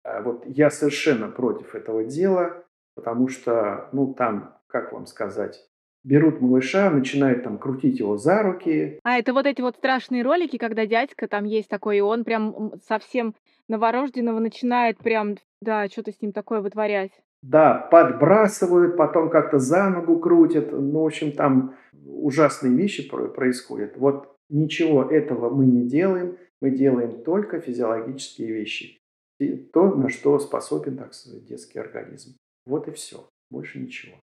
А 0.04 0.22
вот 0.22 0.44
я 0.46 0.70
совершенно 0.70 1.28
против 1.28 1.76
этого 1.76 2.04
дела, 2.04 2.64
потому 2.96 3.28
что, 3.28 3.90
ну, 3.92 4.14
там, 4.14 4.56
как 4.68 4.92
вам 4.92 5.06
сказать, 5.06 5.70
берут 6.04 6.42
малыша, 6.42 6.90
начинают 6.90 7.44
там 7.44 7.58
крутить 7.58 8.00
его 8.00 8.18
за 8.18 8.42
руки. 8.42 9.00
А 9.04 9.20
это 9.20 9.34
вот 9.34 9.46
эти 9.46 9.62
вот 9.62 9.76
страшные 9.76 10.24
ролики, 10.24 10.58
когда 10.58 10.86
дядька 10.86 11.28
там 11.28 11.46
есть 11.46 11.70
такой, 11.70 11.98
и 11.98 12.02
он 12.02 12.24
прям 12.24 12.74
совсем 12.88 13.36
новорожденного 13.68 14.40
начинает 14.40 14.98
прям, 14.98 15.36
да, 15.62 15.88
что-то 15.88 16.12
с 16.12 16.22
ним 16.22 16.32
такое 16.32 16.62
вытворять. 16.62 17.12
Да, 17.42 17.88
подбрасывают, 17.92 18.98
потом 18.98 19.30
как-то 19.30 19.60
за 19.60 19.90
ногу 19.90 20.20
крутят. 20.20 20.72
Ну, 20.72 21.04
в 21.04 21.06
общем, 21.06 21.32
там 21.32 21.76
ужасные 22.06 22.76
вещи 22.76 23.10
происходят. 23.10 23.98
Вот 23.98 24.36
ничего 24.50 25.04
этого 25.04 25.50
мы 25.50 25.66
не 25.66 25.88
делаем. 25.88 26.38
Мы 26.62 26.72
делаем 26.72 27.24
только 27.24 27.62
физиологические 27.62 28.52
вещи. 28.52 28.98
И 29.40 29.56
то, 29.56 29.96
на 29.96 30.10
что 30.10 30.38
способен, 30.40 30.98
так 30.98 31.14
сказать, 31.14 31.46
детский 31.46 31.80
организм. 31.80 32.36
Вот 32.66 32.90
и 32.90 32.92
все. 32.92 33.30
Больше 33.50 33.80
ничего. 33.80 34.16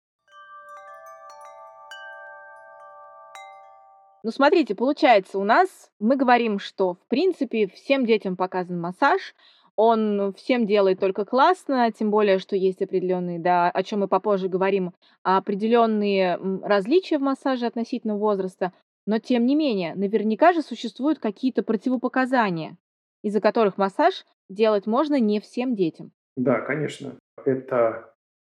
Ну, 4.25 4.31
смотрите, 4.31 4.75
получается, 4.75 5.37
у 5.37 5.43
нас 5.43 5.69
мы 5.99 6.17
говорим, 6.17 6.57
что, 6.59 6.95
в 6.95 7.07
принципе, 7.07 7.67
всем 7.67 8.05
детям 8.05 8.35
показан 8.35 8.81
массаж, 8.81 9.35
он 9.75 10.33
всем 10.33 10.65
делает 10.65 10.99
только 10.99 11.25
классно, 11.25 11.91
тем 11.91 12.11
более, 12.11 12.39
что 12.39 12.55
есть 12.55 12.81
определенные, 12.81 13.39
да, 13.39 13.69
о 13.69 13.83
чем 13.83 14.01
мы 14.01 14.07
попозже 14.07 14.47
говорим, 14.47 14.93
определенные 15.23 16.37
различия 16.63 17.17
в 17.17 17.21
массаже 17.21 17.65
относительно 17.65 18.17
возраста, 18.17 18.73
но 19.05 19.19
тем 19.19 19.45
не 19.45 19.55
менее, 19.55 19.93
наверняка 19.95 20.53
же 20.53 20.61
существуют 20.61 21.19
какие-то 21.19 21.63
противопоказания, 21.63 22.77
из-за 23.23 23.41
которых 23.41 23.77
массаж 23.77 24.25
делать 24.49 24.87
можно 24.87 25.19
не 25.19 25.39
всем 25.39 25.75
детям. 25.75 26.11
Да, 26.37 26.61
конечно. 26.61 27.15
Это 27.43 28.13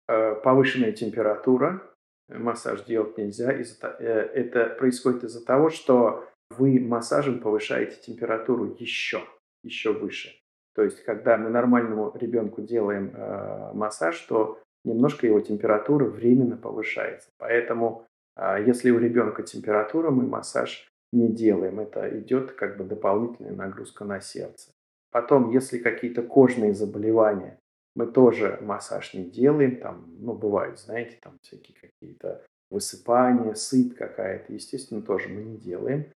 э, 0.07 0.35
повышенная 0.35 0.91
температура, 0.91 1.81
массаж 2.29 2.83
делать 2.83 3.17
нельзя. 3.17 3.51
Из-за, 3.51 3.95
э, 3.99 4.03
это 4.03 4.65
происходит 4.77 5.23
из-за 5.23 5.43
того, 5.43 5.69
что 5.69 6.25
вы 6.51 6.79
массажем 6.79 7.39
повышаете 7.39 7.99
температуру 8.01 8.75
еще, 8.79 9.23
еще 9.63 9.93
выше. 9.93 10.31
То 10.75 10.83
есть, 10.83 11.03
когда 11.03 11.37
мы 11.37 11.49
нормальному 11.49 12.11
ребенку 12.15 12.61
делаем 12.61 13.11
э, 13.15 13.71
массаж, 13.73 14.19
то 14.21 14.59
немножко 14.83 15.25
его 15.25 15.39
температура 15.39 16.05
временно 16.05 16.57
повышается. 16.57 17.29
Поэтому, 17.37 18.05
э, 18.35 18.63
если 18.65 18.91
у 18.91 18.99
ребенка 18.99 19.43
температура, 19.43 20.11
мы 20.11 20.27
массаж 20.27 20.89
не 21.13 21.29
делаем. 21.29 21.79
Это 21.79 22.19
идет 22.19 22.51
как 22.51 22.77
бы 22.77 22.83
дополнительная 22.83 23.53
нагрузка 23.53 24.03
на 24.03 24.19
сердце. 24.19 24.71
Потом, 25.11 25.51
если 25.51 25.77
какие-то 25.77 26.21
кожные 26.23 26.73
заболевания, 26.73 27.57
мы 27.95 28.07
тоже 28.07 28.59
массаж 28.61 29.13
не 29.13 29.23
делаем. 29.23 29.77
Там, 29.77 30.05
ну, 30.19 30.33
бывают, 30.33 30.77
знаете, 30.77 31.17
там 31.21 31.37
всякие 31.41 31.77
какие-то 31.79 32.43
высыпания, 32.69 33.53
сыпь 33.53 33.95
какая-то. 33.95 34.51
Естественно, 34.51 35.01
тоже 35.01 35.29
мы 35.29 35.41
не 35.41 35.57
делаем. 35.57 36.07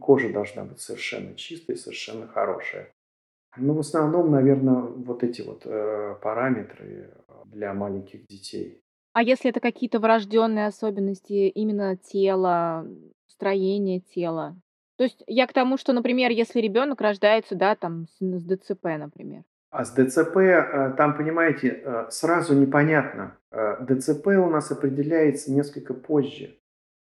Кожа 0.00 0.30
должна 0.30 0.64
быть 0.64 0.80
совершенно 0.80 1.36
чистая, 1.36 1.76
совершенно 1.76 2.26
хорошая. 2.26 2.90
Ну, 3.56 3.74
в 3.74 3.80
основном, 3.80 4.30
наверное, 4.30 4.82
вот 4.82 5.22
эти 5.22 5.42
вот 5.42 5.62
э, 5.64 6.14
параметры 6.22 7.14
для 7.46 7.74
маленьких 7.74 8.26
детей. 8.26 8.82
А 9.12 9.22
если 9.22 9.50
это 9.50 9.60
какие-то 9.60 9.98
врожденные 9.98 10.66
особенности 10.66 11.48
именно 11.48 11.96
тела, 11.96 12.86
строения 13.26 14.00
тела? 14.00 14.56
То 14.96 15.04
есть 15.04 15.24
я 15.26 15.46
к 15.46 15.52
тому, 15.52 15.78
что, 15.78 15.92
например, 15.92 16.30
если 16.30 16.60
ребенок 16.60 17.00
рождается, 17.00 17.54
да, 17.56 17.74
там 17.74 18.06
с, 18.06 18.18
с 18.20 18.44
ДЦП, 18.44 18.84
например. 18.98 19.42
А 19.70 19.84
с 19.84 19.92
ДЦП, 19.92 20.36
э, 20.36 20.94
там, 20.96 21.16
понимаете, 21.16 21.68
э, 21.68 22.06
сразу 22.10 22.54
непонятно. 22.54 23.38
Э, 23.52 23.76
ДЦП 23.80 24.26
у 24.26 24.50
нас 24.50 24.70
определяется 24.70 25.52
несколько 25.52 25.94
позже. 25.94 26.58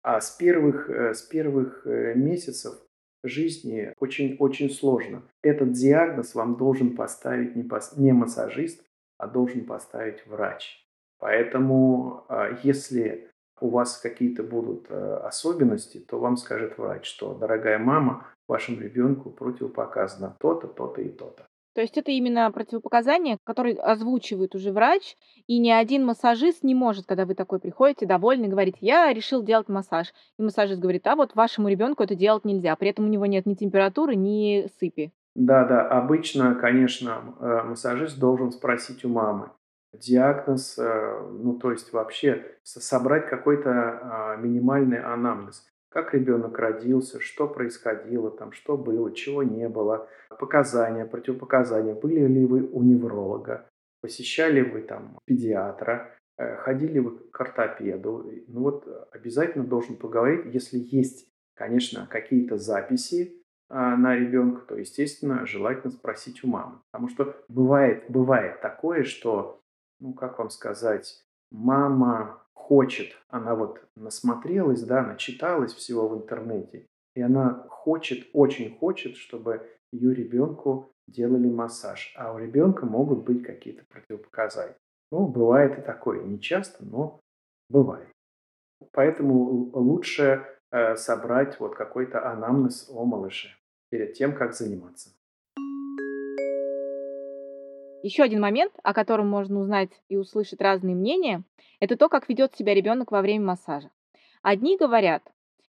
А 0.01 0.19
с 0.19 0.31
первых, 0.31 0.89
с 0.89 1.21
первых 1.21 1.85
месяцев 1.85 2.75
жизни 3.23 3.93
очень-очень 3.99 4.69
сложно. 4.69 5.23
Этот 5.41 5.71
диагноз 5.71 6.35
вам 6.35 6.57
должен 6.57 6.95
поставить 6.95 7.55
не, 7.55 7.63
пос... 7.63 7.97
не 7.97 8.11
массажист, 8.11 8.83
а 9.17 9.27
должен 9.27 9.65
поставить 9.65 10.25
врач. 10.27 10.85
Поэтому, 11.19 12.25
а, 12.29 12.57
если 12.63 13.29
у 13.59 13.69
вас 13.69 13.97
какие-то 13.97 14.43
будут 14.43 14.85
э, 14.89 15.15
особенности, 15.23 15.97
то 15.97 16.19
вам 16.19 16.37
скажет 16.37 16.77
врач, 16.77 17.05
что, 17.05 17.33
дорогая 17.33 17.79
мама, 17.79 18.27
вашему 18.47 18.81
ребенку 18.81 19.31
противопоказано 19.31 20.37
то-то, 20.39 20.67
то-то 20.67 21.01
и 21.01 21.09
то-то. 21.09 21.46
То 21.77 21.81
есть 21.81 21.95
это 21.95 22.09
именно 22.09 22.49
противопоказания, 22.49 23.37
которые 23.43 23.75
озвучивает 23.75 24.55
уже 24.55 24.71
врач, 24.71 25.15
и 25.45 25.59
ни 25.59 25.69
один 25.69 26.05
массажист 26.05 26.63
не 26.63 26.73
может, 26.73 27.05
когда 27.05 27.27
вы 27.27 27.35
такой 27.35 27.59
приходите, 27.59 28.07
довольный, 28.07 28.47
говорить, 28.47 28.77
я 28.81 29.13
решил 29.13 29.43
делать 29.43 29.69
массаж. 29.69 30.11
И 30.39 30.41
массажист 30.41 30.81
говорит, 30.81 31.05
а 31.05 31.15
вот 31.15 31.35
вашему 31.35 31.67
ребенку 31.67 32.01
это 32.01 32.15
делать 32.15 32.45
нельзя. 32.45 32.75
При 32.77 32.89
этом 32.89 33.05
у 33.05 33.09
него 33.09 33.27
нет 33.27 33.45
ни 33.45 33.53
температуры, 33.53 34.15
ни 34.15 34.67
сыпи. 34.79 35.11
Да, 35.35 35.65
да, 35.65 35.87
обычно, 35.87 36.55
конечно, 36.55 37.35
э, 37.39 37.61
массажист 37.65 38.17
должен 38.17 38.51
спросить 38.51 39.05
у 39.05 39.09
мамы 39.09 39.51
диагноз, 39.93 40.79
э, 40.79 41.29
ну 41.31 41.59
то 41.59 41.71
есть 41.71 41.93
вообще 41.93 42.43
собрать 42.63 43.29
какой-то 43.29 43.69
а, 43.69 44.35
минимальный 44.37 44.99
анамнез 44.99 45.63
как 45.97 46.13
ребенок 46.13 46.59
родился, 46.59 47.19
что 47.19 47.47
происходило 47.47 48.29
там, 48.29 48.51
что 48.51 48.77
было, 48.77 49.11
чего 49.15 49.41
не 49.41 49.67
было, 49.67 50.07
показания, 50.37 51.05
противопоказания, 51.05 51.95
были 51.95 52.27
ли 52.27 52.45
вы 52.45 52.69
у 52.71 52.83
невролога, 52.83 53.67
посещали 53.99 54.61
вы 54.61 54.83
там 54.83 55.17
педиатра, 55.25 56.13
э, 56.37 56.55
ходили 56.57 56.99
вы 56.99 57.17
к 57.17 57.41
ортопеду. 57.41 58.31
Ну 58.47 58.61
вот 58.61 58.87
обязательно 59.11 59.63
должен 59.63 59.95
поговорить, 59.95 60.53
если 60.53 60.77
есть, 60.77 61.27
конечно, 61.55 62.05
какие-то 62.05 62.57
записи 62.57 63.41
а, 63.67 63.97
на 63.97 64.15
ребенка, 64.15 64.67
то, 64.67 64.75
естественно, 64.75 65.47
желательно 65.47 65.91
спросить 65.91 66.43
у 66.43 66.47
мамы. 66.47 66.77
Потому 66.91 67.09
что 67.09 67.35
бывает, 67.47 68.03
бывает 68.07 68.61
такое, 68.61 69.03
что, 69.03 69.61
ну, 69.99 70.13
как 70.13 70.37
вам 70.37 70.51
сказать, 70.51 71.23
мама 71.49 72.43
хочет, 72.67 73.17
она 73.29 73.55
вот 73.55 73.81
насмотрелась, 73.95 74.83
да, 74.83 75.01
начиталась 75.01 75.73
всего 75.73 76.09
в 76.09 76.17
интернете, 76.17 76.85
и 77.15 77.21
она 77.21 77.65
хочет, 77.69 78.27
очень 78.33 78.77
хочет, 78.77 79.15
чтобы 79.15 79.65
ее 79.93 80.13
ребенку 80.13 80.91
делали 81.07 81.47
массаж, 81.47 82.13
а 82.17 82.33
у 82.33 82.37
ребенка 82.37 82.85
могут 82.85 83.23
быть 83.23 83.41
какие-то 83.43 83.85
противопоказания. 83.87 84.75
Ну, 85.11 85.27
бывает 85.27 85.79
и 85.79 85.81
такое, 85.81 86.21
не 86.23 86.41
часто, 86.41 86.83
но 86.83 87.21
бывает. 87.69 88.09
Поэтому 88.91 89.71
лучше 89.73 90.45
э, 90.71 90.97
собрать 90.97 91.57
вот 91.61 91.75
какой-то 91.75 92.29
анамнез 92.29 92.89
о 92.89 93.05
малыше 93.05 93.57
перед 93.89 94.13
тем, 94.13 94.35
как 94.35 94.53
заниматься. 94.53 95.11
Еще 98.07 98.23
один 98.23 98.39
момент, 98.39 98.71
о 98.83 98.93
котором 98.93 99.27
можно 99.27 99.59
узнать 99.59 99.89
и 100.07 100.15
услышать 100.15 100.61
разные 100.61 100.95
мнения, 100.95 101.43
это 101.81 101.97
то, 101.97 102.07
как 102.07 102.29
ведет 102.29 102.55
себя 102.55 102.73
ребенок 102.73 103.11
во 103.11 103.21
время 103.21 103.47
массажа. 103.47 103.91
Одни 104.41 104.77
говорят, 104.77 105.23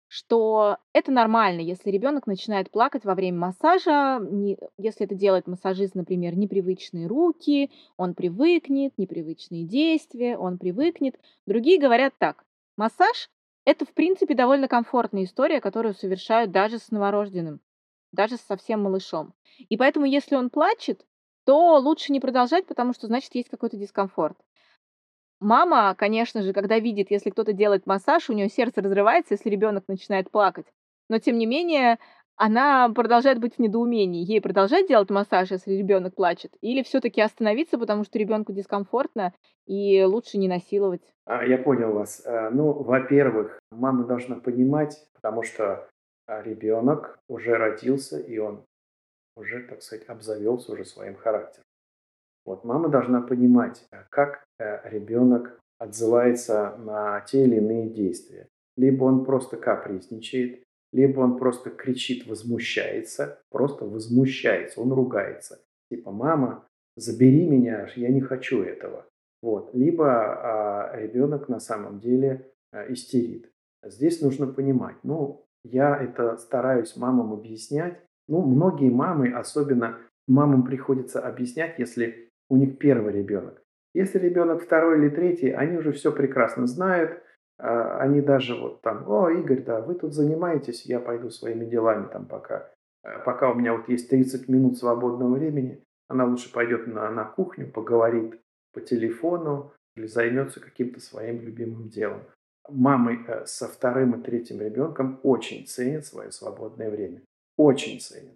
что 0.10 0.76
это 0.92 1.14
нормально, 1.14 1.62
если 1.62 1.92
ребенок 1.92 2.28
начинает 2.28 2.70
плакать 2.70 3.06
во 3.06 3.16
время 3.16 3.40
массажа, 3.40 4.20
не, 4.20 4.58
если 4.78 5.06
это 5.06 5.16
делает 5.16 5.48
массажист, 5.48 5.96
например, 5.96 6.36
непривычные 6.36 7.08
руки, 7.08 7.72
он 7.96 8.14
привыкнет, 8.14 8.98
непривычные 8.98 9.64
действия, 9.64 10.38
он 10.38 10.58
привыкнет. 10.58 11.16
Другие 11.46 11.80
говорят 11.80 12.16
так, 12.18 12.44
массаж– 12.76 13.30
это, 13.66 13.86
в 13.86 13.94
принципе, 13.94 14.36
довольно 14.36 14.68
комфортная 14.68 15.24
история, 15.24 15.62
которую 15.62 15.94
совершают 15.94 16.52
даже 16.52 16.80
с 16.80 16.92
новорожденным, 16.92 17.62
даже 18.12 18.36
с 18.36 18.42
совсем 18.42 18.84
малышом. 18.84 19.34
И 19.70 19.78
поэтому, 19.78 20.06
если 20.06 20.36
он 20.36 20.50
плачет, 20.50 21.06
то 21.46 21.78
лучше 21.78 22.12
не 22.12 22.20
продолжать, 22.20 22.66
потому 22.66 22.94
что, 22.94 23.08
значит, 23.08 23.34
есть 23.36 23.50
какой-то 23.50 23.78
дискомфорт. 23.78 24.38
Мама, 25.40 25.96
конечно 25.98 26.42
же, 26.42 26.54
когда 26.54 26.80
видит, 26.80 27.12
если 27.12 27.30
кто-то 27.30 27.54
делает 27.54 27.86
массаж, 27.86 28.30
у 28.30 28.34
нее 28.34 28.50
сердце 28.50 28.82
разрывается, 28.82 29.34
если 29.34 29.50
ребенок 29.50 29.84
начинает 29.88 30.32
плакать. 30.32 30.66
Но, 31.10 31.20
тем 31.20 31.38
не 31.38 31.46
менее, 31.46 32.00
она 32.38 32.90
продолжает 32.90 33.40
быть 33.40 33.56
в 33.56 33.60
недоумении. 33.60 34.26
Ей 34.26 34.42
продолжать 34.42 34.88
делать 34.88 35.10
массаж, 35.10 35.52
если 35.52 35.74
ребенок 35.74 36.16
плачет? 36.16 36.54
Или 36.62 36.84
все-таки 36.84 37.22
остановиться, 37.22 37.78
потому 37.78 38.04
что 38.04 38.18
ребенку 38.18 38.54
дискомфортно 38.54 39.34
и 39.68 40.04
лучше 40.04 40.38
не 40.38 40.48
насиловать? 40.48 41.02
А, 41.26 41.46
я 41.46 41.58
понял 41.58 41.94
вас. 41.94 42.24
Э, 42.26 42.50
ну, 42.50 42.72
во-первых, 42.72 43.60
мама 43.72 44.06
должна 44.06 44.36
понимать, 44.36 44.98
потому 45.14 45.44
что 45.44 45.88
а, 46.28 46.42
ребенок 46.42 47.20
уже 47.28 47.56
родился, 47.58 48.20
и 48.20 48.38
он 48.38 48.66
уже, 49.36 49.64
так 49.64 49.82
сказать, 49.82 50.08
обзавелся 50.08 50.72
уже 50.72 50.86
своим 50.86 51.16
характером. 51.16 51.66
Вот 52.46 52.64
мама 52.64 52.90
должна 52.90 53.22
понимать, 53.22 53.86
э, 53.92 54.04
как 54.10 54.44
э, 54.60 54.90
ребенок 54.90 55.60
отзывается 55.80 56.76
на 56.78 57.22
те 57.22 57.44
или 57.44 57.58
иные 57.58 57.90
действия. 57.90 58.48
Либо 58.78 59.06
он 59.06 59.26
просто 59.26 59.58
капризничает, 59.58 60.64
либо 60.92 61.20
он 61.20 61.38
просто 61.38 61.70
кричит, 61.70 62.28
возмущается, 62.28 63.42
просто 63.50 63.86
возмущается, 63.86 64.80
он 64.82 64.94
ругается. 64.94 65.60
Типа, 65.90 66.12
мама, 66.12 66.68
забери 66.96 67.46
меня, 67.48 67.90
я 67.96 68.10
не 68.10 68.22
хочу 68.22 68.64
этого. 68.64 69.06
Вот. 69.42 69.74
Либо 69.74 70.08
а, 70.08 70.96
ребенок 70.98 71.50
на 71.50 71.60
самом 71.60 72.00
деле 72.00 72.50
а, 72.72 72.92
истерит. 72.92 73.52
Здесь 73.84 74.22
нужно 74.22 74.48
понимать, 74.48 74.96
ну, 75.04 75.46
я 75.64 75.96
это 76.02 76.38
стараюсь 76.38 76.96
мамам 76.96 77.34
объяснять, 77.34 78.00
ну, 78.28 78.42
многие 78.42 78.90
мамы, 78.90 79.32
особенно 79.32 80.00
мамам 80.28 80.64
приходится 80.64 81.20
объяснять, 81.20 81.78
если 81.78 82.30
у 82.50 82.58
них 82.58 82.78
первый 82.78 83.14
ребенок. 83.14 83.62
Если 83.94 84.20
ребенок 84.20 84.64
второй 84.64 85.00
или 85.00 85.10
третий, 85.10 85.52
они 85.52 85.78
уже 85.78 85.92
все 85.92 86.12
прекрасно 86.12 86.68
знают, 86.68 87.22
а, 87.58 88.00
они 88.00 88.22
даже 88.22 88.56
вот 88.56 88.82
там, 88.82 89.08
о, 89.08 89.30
Игорь, 89.30 89.64
да, 89.64 89.82
вы 89.82 89.96
тут 89.96 90.14
занимаетесь, 90.14 90.86
я 90.86 91.00
пойду 91.00 91.30
своими 91.30 91.66
делами 91.66 92.08
там 92.12 92.26
пока. 92.26 92.72
А, 93.04 93.20
пока 93.20 93.52
у 93.52 93.56
меня 93.56 93.74
вот 93.74 93.88
есть 93.88 94.10
30 94.10 94.50
минут 94.50 94.78
свободного 94.78 95.36
времени, 95.36 95.84
она 96.08 96.26
лучше 96.26 96.52
пойдет 96.52 96.88
на, 96.88 97.10
на 97.12 97.24
кухню, 97.24 97.72
поговорит 97.72 98.40
по 98.74 98.82
телефону 98.82 99.72
или 99.96 100.08
займется 100.08 100.60
каким-то 100.60 101.00
своим 101.00 101.42
любимым 101.42 101.88
делом. 101.88 102.24
Мамы 102.68 103.24
э, 103.28 103.46
со 103.46 103.68
вторым 103.68 104.20
и 104.20 104.24
третьим 104.24 104.60
ребенком 104.60 105.20
очень 105.24 105.66
ценят 105.66 106.06
свое 106.06 106.32
свободное 106.32 106.90
время 106.90 107.22
очень 107.58 108.00
ценят. 108.00 108.36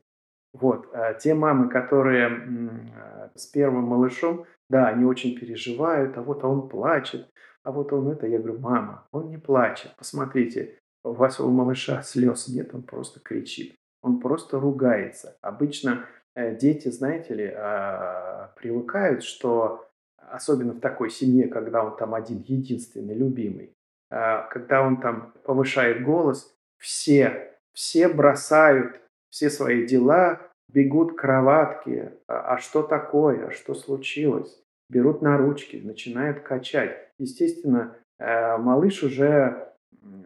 Вот. 0.53 0.89
А 0.93 1.13
те 1.13 1.33
мамы, 1.33 1.69
которые 1.69 2.27
а, 2.27 3.31
с 3.35 3.45
первым 3.45 3.85
малышом, 3.85 4.45
да, 4.69 4.87
они 4.87 5.05
очень 5.05 5.37
переживают, 5.37 6.17
а 6.17 6.21
вот 6.21 6.43
он 6.43 6.69
плачет, 6.69 7.29
а 7.63 7.71
вот 7.71 7.93
он 7.93 8.09
это. 8.09 8.27
Я 8.27 8.39
говорю, 8.39 8.59
мама, 8.59 9.07
он 9.11 9.29
не 9.29 9.37
плачет. 9.37 9.93
Посмотрите, 9.97 10.79
у 11.03 11.11
вас 11.11 11.39
у 11.39 11.49
малыша 11.49 12.01
слез 12.01 12.47
нет, 12.47 12.73
он 12.73 12.83
просто 12.83 13.19
кричит. 13.19 13.75
Он 14.01 14.19
просто 14.19 14.59
ругается. 14.59 15.37
Обычно 15.41 16.05
э, 16.35 16.55
дети, 16.55 16.89
знаете 16.89 17.33
ли, 17.33 17.45
а, 17.45 18.53
привыкают, 18.55 19.23
что 19.23 19.87
особенно 20.17 20.73
в 20.73 20.79
такой 20.79 21.09
семье, 21.09 21.47
когда 21.47 21.83
он 21.83 21.95
там 21.97 22.13
один, 22.13 22.43
единственный, 22.47 23.15
любимый, 23.15 23.73
когда 24.09 24.83
он 24.83 25.01
там 25.01 25.33
повышает 25.43 26.03
голос, 26.03 26.55
все, 26.77 27.57
все 27.73 28.07
бросают 28.07 29.01
все 29.29 29.49
свои 29.49 29.85
дела, 29.85 30.41
бегут 30.71 31.13
к 31.13 31.21
кроватке. 31.21 32.13
А, 32.27 32.55
а 32.55 32.57
что 32.57 32.83
такое? 32.83 33.47
А 33.47 33.51
что 33.51 33.73
случилось? 33.73 34.61
Берут 34.89 35.21
на 35.21 35.37
ручки, 35.37 35.77
начинают 35.77 36.39
качать. 36.41 36.97
Естественно, 37.17 37.95
э, 38.17 38.57
малыш 38.57 39.03
уже 39.03 39.69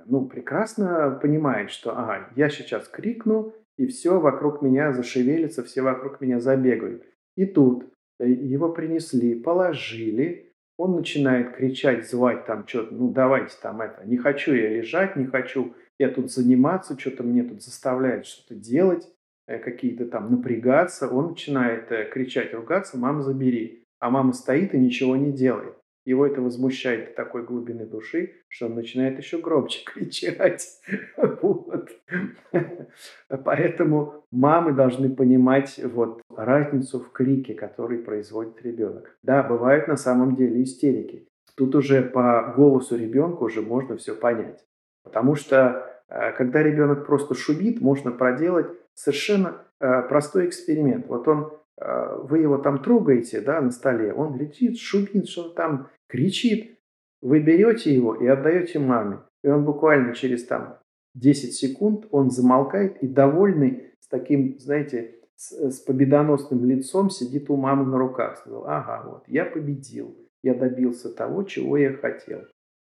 ну, 0.05 0.25
прекрасно 0.25 1.17
понимает, 1.21 1.71
что 1.71 1.97
ага, 1.97 2.29
я 2.35 2.49
сейчас 2.49 2.87
крикну, 2.87 3.53
и 3.77 3.87
все 3.87 4.19
вокруг 4.19 4.61
меня 4.61 4.93
зашевелится, 4.93 5.63
все 5.63 5.81
вокруг 5.81 6.21
меня 6.21 6.39
забегают. 6.39 7.03
И 7.35 7.45
тут 7.45 7.85
э, 8.19 8.29
его 8.29 8.69
принесли, 8.69 9.35
положили, 9.35 10.51
он 10.77 10.95
начинает 10.95 11.55
кричать, 11.55 12.09
звать 12.09 12.45
там 12.45 12.67
что-то, 12.67 12.93
ну 12.93 13.09
давайте 13.09 13.55
там 13.61 13.81
это, 13.81 14.05
не 14.05 14.17
хочу 14.17 14.53
я 14.53 14.69
лежать, 14.69 15.15
не 15.15 15.25
хочу 15.25 15.73
я 15.99 16.09
тут 16.09 16.31
заниматься, 16.31 16.99
что-то 16.99 17.23
мне 17.23 17.43
тут 17.43 17.63
заставляет 17.63 18.25
что-то 18.25 18.55
делать, 18.55 19.07
э, 19.47 19.59
какие-то 19.59 20.05
там 20.05 20.31
напрягаться. 20.31 21.07
Он 21.07 21.29
начинает 21.29 21.91
э, 21.91 22.09
кричать, 22.11 22.53
ругаться, 22.53 22.97
мама 22.97 23.21
забери. 23.21 23.83
А 23.99 24.09
мама 24.09 24.33
стоит 24.33 24.73
и 24.73 24.77
ничего 24.77 25.15
не 25.15 25.31
делает. 25.31 25.75
Его 26.05 26.27
это 26.27 26.41
возмущает 26.41 27.09
до 27.09 27.15
такой 27.15 27.45
глубины 27.45 27.85
души, 27.85 28.33
что 28.49 28.65
он 28.65 28.75
начинает 28.75 29.17
еще 29.17 29.37
громче 29.37 29.83
кричать. 29.85 30.81
Вот. 31.41 31.89
Поэтому 33.45 34.25
мамы 34.31 34.73
должны 34.73 35.09
понимать 35.09 35.79
вот 35.81 36.21
разницу 36.29 36.99
в 36.99 37.11
крике, 37.11 37.53
который 37.53 37.99
производит 37.99 38.61
ребенок. 38.63 39.17
Да, 39.23 39.43
бывают 39.43 39.87
на 39.87 39.95
самом 39.95 40.35
деле 40.35 40.63
истерики. 40.63 41.27
Тут 41.55 41.75
уже 41.75 42.01
по 42.01 42.53
голосу 42.55 42.97
ребенка 42.97 43.43
уже 43.43 43.61
можно 43.61 43.95
все 43.95 44.15
понять. 44.15 44.65
Потому 45.03 45.35
что 45.35 46.01
э, 46.09 46.31
когда 46.33 46.63
ребенок 46.63 47.05
просто 47.05 47.35
шумит, 47.35 47.81
можно 47.81 48.11
проделать 48.11 48.67
совершенно 48.93 49.57
э, 49.79 50.01
простой 50.03 50.47
эксперимент. 50.47 51.07
Вот 51.07 51.27
он, 51.27 51.53
э, 51.77 52.17
вы 52.23 52.39
его 52.39 52.57
там 52.57 52.81
трогаете 52.81 53.41
да, 53.41 53.61
на 53.61 53.71
столе, 53.71 54.13
он 54.13 54.37
летит, 54.37 54.79
шумит, 54.79 55.27
что-то 55.27 55.55
там 55.55 55.89
кричит. 56.07 56.79
Вы 57.21 57.39
берете 57.39 57.93
его 57.93 58.15
и 58.15 58.27
отдаете 58.27 58.79
маме. 58.79 59.19
И 59.43 59.47
он 59.47 59.65
буквально 59.65 60.13
через 60.13 60.45
там 60.45 60.77
10 61.15 61.53
секунд, 61.53 62.05
он 62.11 62.31
замолкает 62.31 63.01
и 63.01 63.07
довольный, 63.07 63.91
с 63.99 64.07
таким, 64.07 64.59
знаете, 64.59 65.15
с, 65.35 65.51
с 65.51 65.79
победоносным 65.79 66.65
лицом 66.65 67.09
сидит 67.09 67.49
у 67.49 67.55
мамы 67.55 67.85
на 67.85 67.97
руках. 67.97 68.37
Сказал, 68.37 68.65
ага, 68.67 69.03
вот, 69.05 69.23
я 69.27 69.45
победил, 69.45 70.17
я 70.43 70.53
добился 70.53 71.13
того, 71.13 71.43
чего 71.43 71.77
я 71.77 71.93
хотел. 71.93 72.41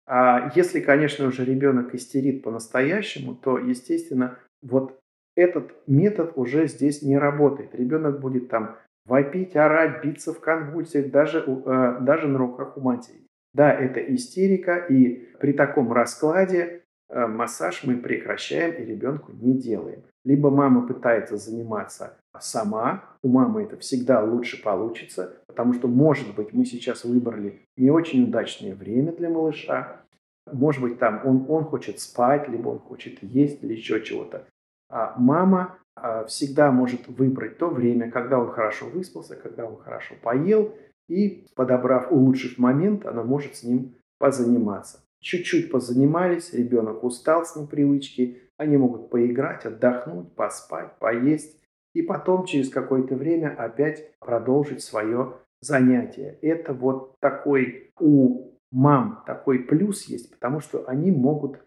А 0.05 0.51
если, 0.55 0.79
конечно, 0.81 1.27
уже 1.27 1.45
ребенок 1.45 1.95
истерит 1.95 2.43
по-настоящему, 2.43 3.35
то, 3.35 3.57
естественно, 3.57 4.37
вот 4.61 4.99
этот 5.35 5.73
метод 5.87 6.33
уже 6.35 6.67
здесь 6.67 7.01
не 7.01 7.17
работает. 7.17 7.73
Ребенок 7.73 8.19
будет 8.19 8.49
там 8.49 8.75
вопить, 9.05 9.55
орать, 9.55 10.03
биться 10.03 10.33
в 10.33 10.39
конвульсиях, 10.39 11.11
даже, 11.11 11.39
э, 11.39 11.97
даже 12.01 12.27
на 12.27 12.37
руках 12.37 12.77
у 12.77 12.81
матери. 12.81 13.23
Да, 13.53 13.71
это 13.71 13.99
истерика, 13.99 14.77
и 14.77 15.29
при 15.39 15.53
таком 15.53 15.91
раскладе 15.93 16.82
массаж 17.09 17.83
мы 17.83 17.97
прекращаем 17.97 18.73
и 18.73 18.85
ребенку 18.85 19.31
не 19.33 19.57
делаем. 19.57 20.03
Либо 20.25 20.49
мама 20.49 20.87
пытается 20.87 21.37
заниматься 21.37 22.17
сама, 22.39 23.03
у 23.21 23.29
мамы 23.29 23.63
это 23.63 23.77
всегда 23.77 24.23
лучше 24.23 24.61
получится, 24.61 25.37
потому 25.47 25.73
что, 25.73 25.87
может 25.87 26.33
быть, 26.35 26.53
мы 26.53 26.65
сейчас 26.65 27.03
выбрали 27.03 27.61
не 27.77 27.91
очень 27.91 28.23
удачное 28.23 28.73
время 28.73 29.11
для 29.11 29.29
малыша, 29.29 30.03
может 30.51 30.81
быть, 30.81 30.99
там 30.99 31.21
он, 31.25 31.45
он 31.47 31.63
хочет 31.63 31.99
спать, 31.99 32.47
либо 32.49 32.69
он 32.69 32.79
хочет 32.79 33.21
есть, 33.23 33.63
или 33.63 33.73
еще 33.73 34.01
чего-то. 34.01 34.47
А 34.89 35.15
мама 35.17 35.77
а, 35.95 36.25
всегда 36.25 36.71
может 36.71 37.07
выбрать 37.07 37.57
то 37.57 37.69
время, 37.69 38.11
когда 38.11 38.39
он 38.39 38.51
хорошо 38.51 38.87
выспался, 38.87 39.35
когда 39.35 39.65
он 39.65 39.77
хорошо 39.77 40.15
поел, 40.21 40.75
и, 41.07 41.45
подобрав, 41.55 42.11
улучшив 42.11 42.57
момент, 42.57 43.05
она 43.05 43.23
может 43.23 43.55
с 43.55 43.63
ним 43.63 43.95
позаниматься. 44.19 45.02
Чуть-чуть 45.23 45.71
позанимались, 45.71 46.53
ребенок 46.53 47.01
устал 47.01 47.45
с 47.45 47.55
непривычки, 47.55 48.41
они 48.57 48.75
могут 48.75 49.09
поиграть, 49.09 49.65
отдохнуть, 49.65 50.35
поспать, 50.35 50.99
поесть, 50.99 51.57
и 51.95 52.01
потом 52.01 52.45
через 52.45 52.69
какое-то 52.69 53.15
время 53.15 53.55
опять 53.57 54.17
продолжить 54.19 54.81
свое 54.81 55.37
занятие. 55.61 56.37
Это 56.41 56.73
вот 56.73 57.15
такой 57.21 57.93
у 58.01 58.51
мам 58.69 59.23
такой 59.25 59.59
плюс 59.59 60.03
есть, 60.09 60.29
потому 60.29 60.59
что 60.59 60.89
они 60.89 61.09
могут 61.09 61.65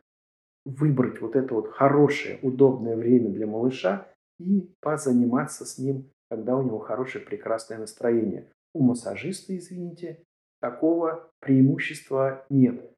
выбрать 0.67 1.23
вот 1.23 1.35
это 1.35 1.55
вот 1.55 1.69
хорошее, 1.69 2.39
удобное 2.43 2.95
время 2.95 3.31
для 3.31 3.47
малыша 3.47 4.07
и 4.39 4.71
позаниматься 4.83 5.65
с 5.65 5.79
ним, 5.79 6.11
когда 6.29 6.57
у 6.57 6.63
него 6.63 6.79
хорошее, 6.79 7.25
прекрасное 7.25 7.79
настроение. 7.79 8.53
У 8.75 8.83
массажиста, 8.83 9.57
извините, 9.57 10.25
такого 10.61 11.31
преимущества 11.41 12.45
нет. 12.51 12.93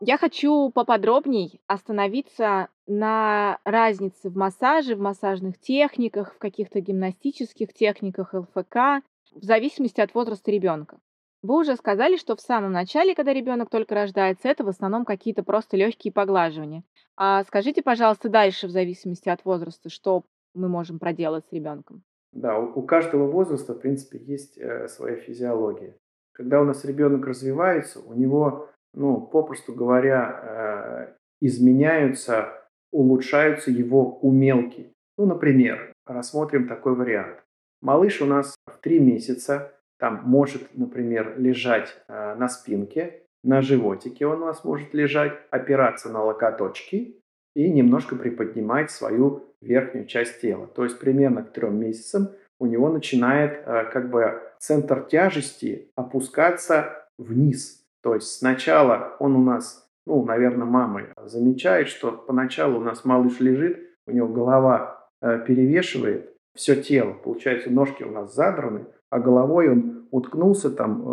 Я 0.00 0.18
хочу 0.18 0.70
поподробней 0.70 1.60
остановиться 1.66 2.68
на 2.86 3.58
разнице 3.64 4.28
в 4.28 4.36
массаже, 4.36 4.94
в 4.94 5.00
массажных 5.00 5.58
техниках, 5.58 6.34
в 6.34 6.38
каких-то 6.38 6.80
гимнастических 6.80 7.72
техниках 7.72 8.34
ЛФК, 8.34 9.02
в 9.32 9.42
зависимости 9.42 10.00
от 10.00 10.14
возраста 10.14 10.50
ребенка. 10.50 10.98
Вы 11.42 11.60
уже 11.60 11.76
сказали, 11.76 12.16
что 12.16 12.36
в 12.36 12.40
самом 12.40 12.72
начале, 12.72 13.14
когда 13.14 13.32
ребенок 13.32 13.70
только 13.70 13.94
рождается, 13.94 14.48
это 14.48 14.64
в 14.64 14.68
основном 14.68 15.04
какие-то 15.04 15.42
просто 15.42 15.76
легкие 15.76 16.12
поглаживания. 16.12 16.82
А 17.16 17.44
скажите, 17.44 17.82
пожалуйста, 17.82 18.28
дальше, 18.28 18.66
в 18.66 18.70
зависимости 18.70 19.28
от 19.28 19.44
возраста, 19.44 19.88
что 19.88 20.24
мы 20.54 20.68
можем 20.68 20.98
проделать 20.98 21.46
с 21.46 21.52
ребенком? 21.52 22.02
Да, 22.32 22.58
у, 22.58 22.82
каждого 22.82 23.30
возраста, 23.30 23.74
в 23.74 23.80
принципе, 23.80 24.18
есть 24.18 24.58
э, 24.58 24.88
своя 24.88 25.16
физиология. 25.16 25.96
Когда 26.32 26.60
у 26.60 26.64
нас 26.64 26.84
ребенок 26.84 27.26
развивается, 27.26 28.00
у 28.00 28.12
него, 28.12 28.68
ну, 28.96 29.20
попросту 29.20 29.72
говоря, 29.72 30.40
э, 30.42 31.14
изменяются, 31.40 32.48
улучшаются 32.90 33.70
его 33.70 34.18
умелки. 34.18 34.92
Ну, 35.18 35.26
например, 35.26 35.92
рассмотрим 36.06 36.66
такой 36.66 36.94
вариант. 36.96 37.44
Малыш 37.82 38.22
у 38.22 38.26
нас 38.26 38.56
в 38.66 38.78
три 38.78 38.98
месяца 38.98 39.72
там 39.98 40.22
может, 40.24 40.76
например, 40.76 41.38
лежать 41.38 41.96
э, 42.08 42.34
на 42.34 42.48
спинке, 42.48 43.22
на 43.44 43.62
животике 43.62 44.26
он 44.26 44.42
у 44.42 44.46
нас 44.46 44.64
может 44.64 44.92
лежать, 44.92 45.32
опираться 45.50 46.10
на 46.10 46.24
локоточки 46.24 47.20
и 47.54 47.70
немножко 47.70 48.16
приподнимать 48.16 48.90
свою 48.90 49.54
верхнюю 49.60 50.06
часть 50.06 50.40
тела. 50.40 50.66
То 50.66 50.84
есть 50.84 50.98
примерно 50.98 51.44
к 51.44 51.52
трем 51.52 51.78
месяцам 51.78 52.30
у 52.58 52.66
него 52.66 52.88
начинает 52.88 53.62
э, 53.64 53.84
как 53.92 54.10
бы 54.10 54.42
центр 54.58 55.02
тяжести 55.02 55.90
опускаться 55.94 57.08
вниз. 57.18 57.85
То 58.06 58.14
есть 58.14 58.38
сначала 58.38 59.16
он 59.18 59.34
у 59.34 59.42
нас, 59.42 59.90
ну, 60.06 60.24
наверное, 60.24 60.64
мама 60.64 61.08
замечает, 61.24 61.88
что 61.88 62.12
поначалу 62.12 62.78
у 62.78 62.84
нас 62.84 63.04
малыш 63.04 63.40
лежит, 63.40 63.80
у 64.06 64.12
него 64.12 64.28
голова 64.28 65.08
э, 65.20 65.44
перевешивает 65.44 66.32
все 66.54 66.80
тело. 66.80 67.14
Получается, 67.14 67.68
ножки 67.68 68.04
у 68.04 68.12
нас 68.12 68.32
задраны, 68.32 68.86
а 69.10 69.18
головой 69.18 69.70
он 69.70 70.06
уткнулся 70.12 70.70
там 70.70 71.02
э, 71.02 71.04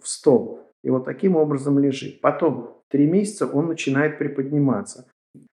в 0.00 0.08
стол. 0.08 0.62
И 0.82 0.88
вот 0.88 1.04
таким 1.04 1.36
образом 1.36 1.78
лежит. 1.78 2.22
Потом 2.22 2.80
три 2.88 3.06
месяца 3.06 3.46
он 3.46 3.66
начинает 3.66 4.16
приподниматься. 4.16 5.06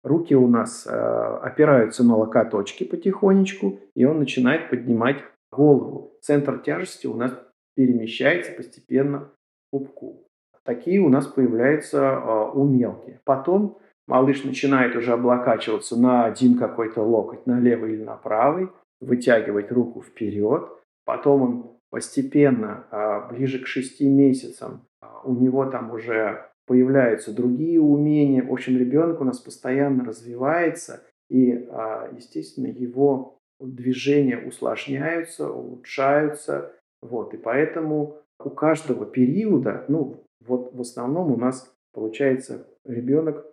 Руки 0.03 0.35
у 0.35 0.49
нас 0.49 0.85
э, 0.85 0.91
опираются 0.91 2.03
на 2.03 2.17
локоточки 2.17 2.83
потихонечку, 2.83 3.79
и 3.95 4.03
он 4.03 4.19
начинает 4.19 4.69
поднимать 4.69 5.23
голову. 5.53 6.11
Центр 6.21 6.59
тяжести 6.59 7.07
у 7.07 7.13
нас 7.13 7.31
перемещается 7.77 8.51
постепенно 8.51 9.19
к 9.19 9.31
пупку. 9.71 10.27
Такие 10.65 10.99
у 10.99 11.09
нас 11.09 11.27
появляются 11.27 11.97
э, 11.97 12.51
умелки. 12.53 13.19
Потом 13.23 13.79
малыш 14.07 14.43
начинает 14.43 14.95
уже 14.95 15.13
облокачиваться 15.13 15.99
на 15.99 16.25
один 16.25 16.57
какой-то 16.57 17.01
локоть, 17.01 17.45
на 17.47 17.59
левый 17.59 17.93
или 17.93 18.03
на 18.03 18.15
правый, 18.15 18.69
вытягивать 18.99 19.71
руку 19.71 20.01
вперед. 20.01 20.69
Потом 21.05 21.41
он 21.41 21.71
постепенно, 21.89 22.85
а, 22.91 23.27
ближе 23.27 23.59
к 23.59 23.67
шести 23.67 24.07
месяцам, 24.07 24.87
а, 25.01 25.21
у 25.23 25.33
него 25.33 25.65
там 25.65 25.91
уже 25.91 26.45
появляются 26.65 27.35
другие 27.35 27.81
умения. 27.81 28.43
В 28.43 28.51
общем, 28.51 28.77
ребенок 28.77 29.19
у 29.19 29.25
нас 29.25 29.39
постоянно 29.39 30.05
развивается, 30.05 31.03
и, 31.29 31.67
а, 31.69 32.09
естественно, 32.15 32.67
его 32.67 33.39
движения 33.59 34.37
усложняются, 34.37 35.51
улучшаются. 35.51 36.71
Вот, 37.01 37.33
и 37.33 37.37
поэтому 37.37 38.17
у 38.43 38.49
каждого 38.49 39.05
периода, 39.05 39.85
ну, 39.87 40.23
вот 40.51 40.73
в 40.73 40.81
основном 40.81 41.31
у 41.31 41.37
нас 41.37 41.73
получается 41.93 42.67
ребенок 42.83 43.45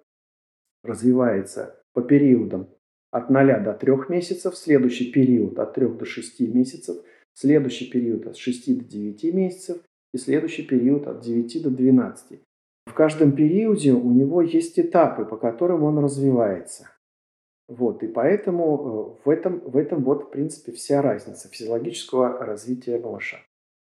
развивается 0.82 1.80
по 1.92 2.02
периодам 2.02 2.68
от 3.12 3.30
0 3.30 3.62
до 3.62 3.72
3 3.72 3.92
месяцев, 4.08 4.56
следующий 4.56 5.12
период 5.12 5.58
от 5.61 5.74
3 5.74 5.87
до 5.88 6.04
6 6.04 6.40
месяцев, 6.40 6.96
следующий 7.34 7.88
период 7.88 8.26
от 8.26 8.37
6 8.37 8.78
до 8.78 8.84
9 8.84 9.34
месяцев 9.34 9.78
и 10.12 10.18
следующий 10.18 10.64
период 10.66 11.06
от 11.06 11.20
9 11.20 11.62
до 11.62 11.70
12. 11.70 12.40
В 12.87 12.94
каждом 12.94 13.32
периоде 13.32 13.92
у 13.92 14.11
него 14.11 14.42
есть 14.42 14.78
этапы, 14.80 15.24
по 15.24 15.37
которым 15.37 15.84
он 15.84 15.98
развивается. 15.98 16.90
Вот, 17.68 18.02
и 18.02 18.08
поэтому 18.08 19.18
э, 19.22 19.24
в 19.24 19.30
этом, 19.30 19.61
в 19.61 19.76
этом 19.76 20.02
вот, 20.02 20.24
в 20.24 20.30
принципе, 20.30 20.72
вся 20.72 21.00
разница 21.02 21.48
физиологического 21.48 22.44
развития 22.44 22.98
малыша. 22.98 23.38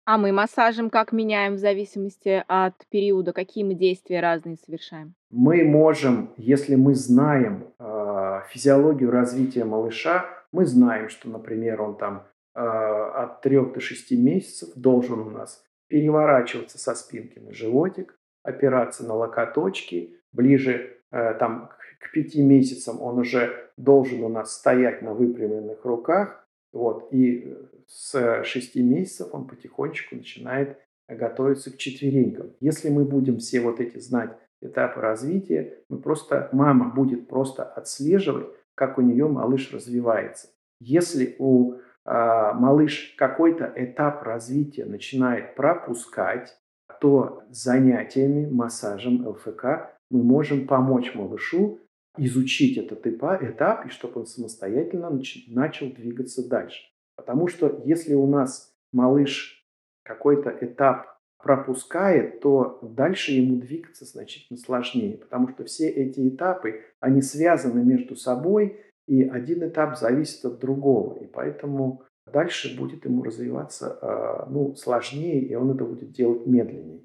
А 0.06 0.18
мы 0.18 0.34
массажем 0.34 0.90
как 0.90 1.14
меняем 1.14 1.54
в 1.56 1.60
зависимости 1.60 2.44
от 2.50 2.74
периода? 2.90 3.32
Какие 3.32 3.64
мы 3.64 3.74
действия 3.74 4.20
разные 4.20 4.58
совершаем? 4.58 5.16
Мы 5.32 5.64
можем, 5.64 6.34
если 6.36 6.76
мы 6.76 6.94
знаем 6.94 7.68
э, 7.80 8.42
физиологию 8.50 9.12
развития 9.12 9.64
малыша, 9.64 10.26
мы 10.52 10.66
знаем, 10.66 11.08
что, 11.08 11.30
например, 11.30 11.82
он 11.82 11.96
там 11.96 12.28
э, 12.54 12.60
от 12.60 13.42
3 13.42 13.74
до 13.74 13.80
6 13.80 14.12
месяцев 14.12 14.70
должен 14.76 15.20
у 15.20 15.30
нас 15.30 15.64
переворачиваться 15.88 16.78
со 16.78 16.96
спинки 16.96 17.40
на 17.40 17.54
животик, 17.54 18.20
опираться 18.44 19.06
на 19.06 19.14
локоточки, 19.14 20.18
ближе 20.34 20.98
э, 21.12 21.34
там 21.36 21.70
к 22.02 22.12
5 22.12 22.36
месяцам 22.40 23.02
он 23.02 23.20
уже 23.20 23.72
должен 23.78 24.22
у 24.22 24.28
нас 24.28 24.54
стоять 24.54 25.02
на 25.02 25.14
выпрямленных 25.14 25.86
руках, 25.86 26.43
вот, 26.74 27.08
и 27.12 27.56
с 27.88 28.44
6 28.44 28.76
месяцев 28.78 29.30
он 29.32 29.48
потихонечку 29.48 30.16
начинает 30.16 30.78
готовиться 31.08 31.72
к 31.72 31.78
четверенькам. 31.78 32.54
Если 32.60 32.90
мы 32.90 33.06
будем 33.06 33.38
все 33.38 33.62
вот 33.62 33.80
эти 33.80 34.00
знать 34.00 34.38
этапы 34.62 35.00
развития, 35.00 35.78
мы 35.90 36.00
просто, 36.00 36.50
мама 36.52 36.90
будет 36.94 37.28
просто 37.28 37.64
отслеживать, 37.64 38.48
как 38.76 38.98
у 38.98 39.02
нее 39.02 39.28
малыш 39.28 39.72
развивается. 39.72 40.50
Если 40.80 41.36
у 41.38 41.76
а, 42.06 42.54
малыш 42.54 43.16
какой-то 43.18 43.72
этап 43.76 44.24
развития 44.24 44.86
начинает 44.86 45.56
пропускать, 45.56 46.58
то 47.00 47.44
занятиями, 47.50 48.50
массажем 48.50 49.28
ЛФК 49.28 49.92
мы 50.10 50.24
можем 50.24 50.68
помочь 50.68 51.14
малышу 51.16 51.80
изучить 52.18 52.78
этот 52.78 53.06
этап, 53.08 53.86
и 53.86 53.90
чтобы 53.90 54.22
он 54.22 54.26
самостоятельно 54.26 55.10
начал 55.48 55.92
двигаться 55.92 56.48
дальше. 56.48 56.84
Потому 57.16 57.48
что 57.48 57.82
если 57.86 58.14
у 58.14 58.28
нас 58.28 58.74
малыш 58.92 59.66
какой-то 60.04 60.56
этап 60.62 61.18
пропускает, 61.44 62.40
то 62.40 62.80
дальше 62.82 63.34
ему 63.34 63.60
двигаться 63.60 64.06
значительно 64.06 64.58
сложнее, 64.58 65.18
потому 65.18 65.50
что 65.50 65.66
все 65.66 65.90
эти 65.90 66.30
этапы, 66.30 66.82
они 67.00 67.22
связаны 67.22 67.84
между 67.84 68.16
собой, 68.16 68.80
И 69.06 69.24
один 69.24 69.68
этап 69.68 69.98
зависит 69.98 70.46
от 70.46 70.60
другого. 70.60 71.20
И 71.20 71.28
поэтому 71.28 72.04
дальше 72.32 72.78
будет 72.78 73.04
ему 73.04 73.24
развиваться 73.24 73.98
а, 74.02 74.48
ну, 74.50 74.76
сложнее, 74.76 75.42
и 75.42 75.56
он 75.56 75.72
это 75.72 75.84
будет 75.84 76.12
делать 76.14 76.48
медленнее. 76.48 77.04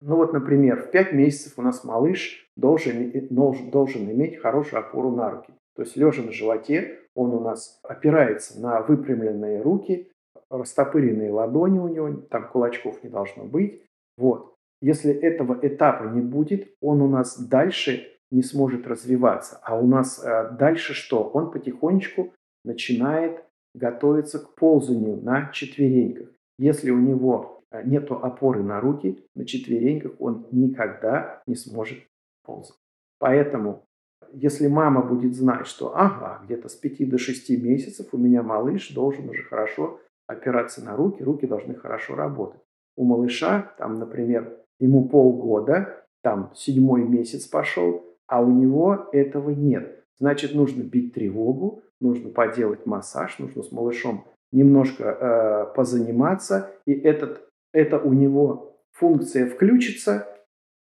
Ну 0.00 0.16
вот, 0.16 0.32
например, 0.32 0.80
в 0.80 0.90
5 0.90 1.12
месяцев 1.12 1.54
у 1.56 1.62
нас 1.62 1.82
малыш 1.84 2.48
должен, 2.56 3.12
должен, 3.30 4.10
иметь 4.10 4.38
хорошую 4.38 4.80
опору 4.80 5.10
на 5.10 5.30
руки. 5.30 5.52
То 5.74 5.82
есть 5.82 5.96
лежа 5.96 6.22
на 6.22 6.32
животе, 6.32 7.00
он 7.14 7.34
у 7.34 7.40
нас 7.40 7.80
опирается 7.82 8.60
на 8.60 8.80
выпрямленные 8.80 9.60
руки, 9.60 10.10
растопыренные 10.50 11.32
ладони 11.32 11.78
у 11.78 11.88
него, 11.88 12.12
там 12.30 12.48
кулачков 12.48 13.02
не 13.02 13.10
должно 13.10 13.44
быть. 13.44 13.82
Вот. 14.16 14.54
Если 14.80 15.12
этого 15.12 15.58
этапа 15.62 16.04
не 16.04 16.20
будет, 16.20 16.68
он 16.80 17.02
у 17.02 17.08
нас 17.08 17.38
дальше 17.38 18.06
не 18.30 18.42
сможет 18.42 18.86
развиваться. 18.86 19.58
А 19.62 19.78
у 19.78 19.86
нас 19.86 20.22
э, 20.24 20.50
дальше 20.58 20.94
что? 20.94 21.24
Он 21.24 21.50
потихонечку 21.50 22.32
начинает 22.64 23.42
готовиться 23.74 24.38
к 24.38 24.54
ползанию 24.54 25.16
на 25.16 25.50
четвереньках. 25.52 26.28
Если 26.58 26.90
у 26.90 26.98
него 26.98 27.57
нет 27.84 28.10
опоры 28.10 28.62
на 28.62 28.80
руки, 28.80 29.24
на 29.34 29.44
четвереньках 29.44 30.12
он 30.18 30.46
никогда 30.52 31.42
не 31.46 31.54
сможет 31.54 31.98
ползать. 32.44 32.76
Поэтому, 33.18 33.84
если 34.32 34.68
мама 34.68 35.02
будет 35.02 35.34
знать, 35.34 35.66
что 35.66 35.96
ага, 35.96 36.40
где-то 36.44 36.68
с 36.68 36.74
5 36.74 37.08
до 37.08 37.18
6 37.18 37.50
месяцев 37.62 38.08
у 38.12 38.18
меня 38.18 38.42
малыш 38.42 38.90
должен 38.92 39.28
уже 39.28 39.42
хорошо 39.42 40.00
опираться 40.26 40.84
на 40.84 40.96
руки, 40.96 41.22
руки 41.22 41.46
должны 41.46 41.74
хорошо 41.74 42.14
работать. 42.14 42.60
У 42.96 43.04
малыша, 43.04 43.72
там, 43.78 43.94
например, 43.94 44.58
ему 44.78 45.08
полгода, 45.08 46.04
там 46.22 46.52
седьмой 46.54 47.04
месяц 47.04 47.46
пошел, 47.46 48.04
а 48.26 48.42
у 48.42 48.50
него 48.50 49.08
этого 49.12 49.50
нет. 49.50 50.04
Значит, 50.18 50.54
нужно 50.54 50.82
бить 50.82 51.14
тревогу, 51.14 51.82
нужно 52.00 52.30
поделать 52.30 52.86
массаж, 52.86 53.38
нужно 53.38 53.62
с 53.62 53.72
малышом 53.72 54.24
немножко 54.52 55.04
э, 55.04 55.74
позаниматься, 55.74 56.70
и 56.86 56.92
этот, 56.92 57.47
это 57.72 57.98
у 57.98 58.12
него 58.12 58.76
функция 58.92 59.46
включится, 59.46 60.26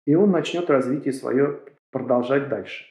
и 0.06 0.16
он 0.16 0.32
начнет 0.32 0.70
развитие 0.70 1.14
свое 1.14 1.60
продолжать 1.92 2.50
дальше. 2.50 2.86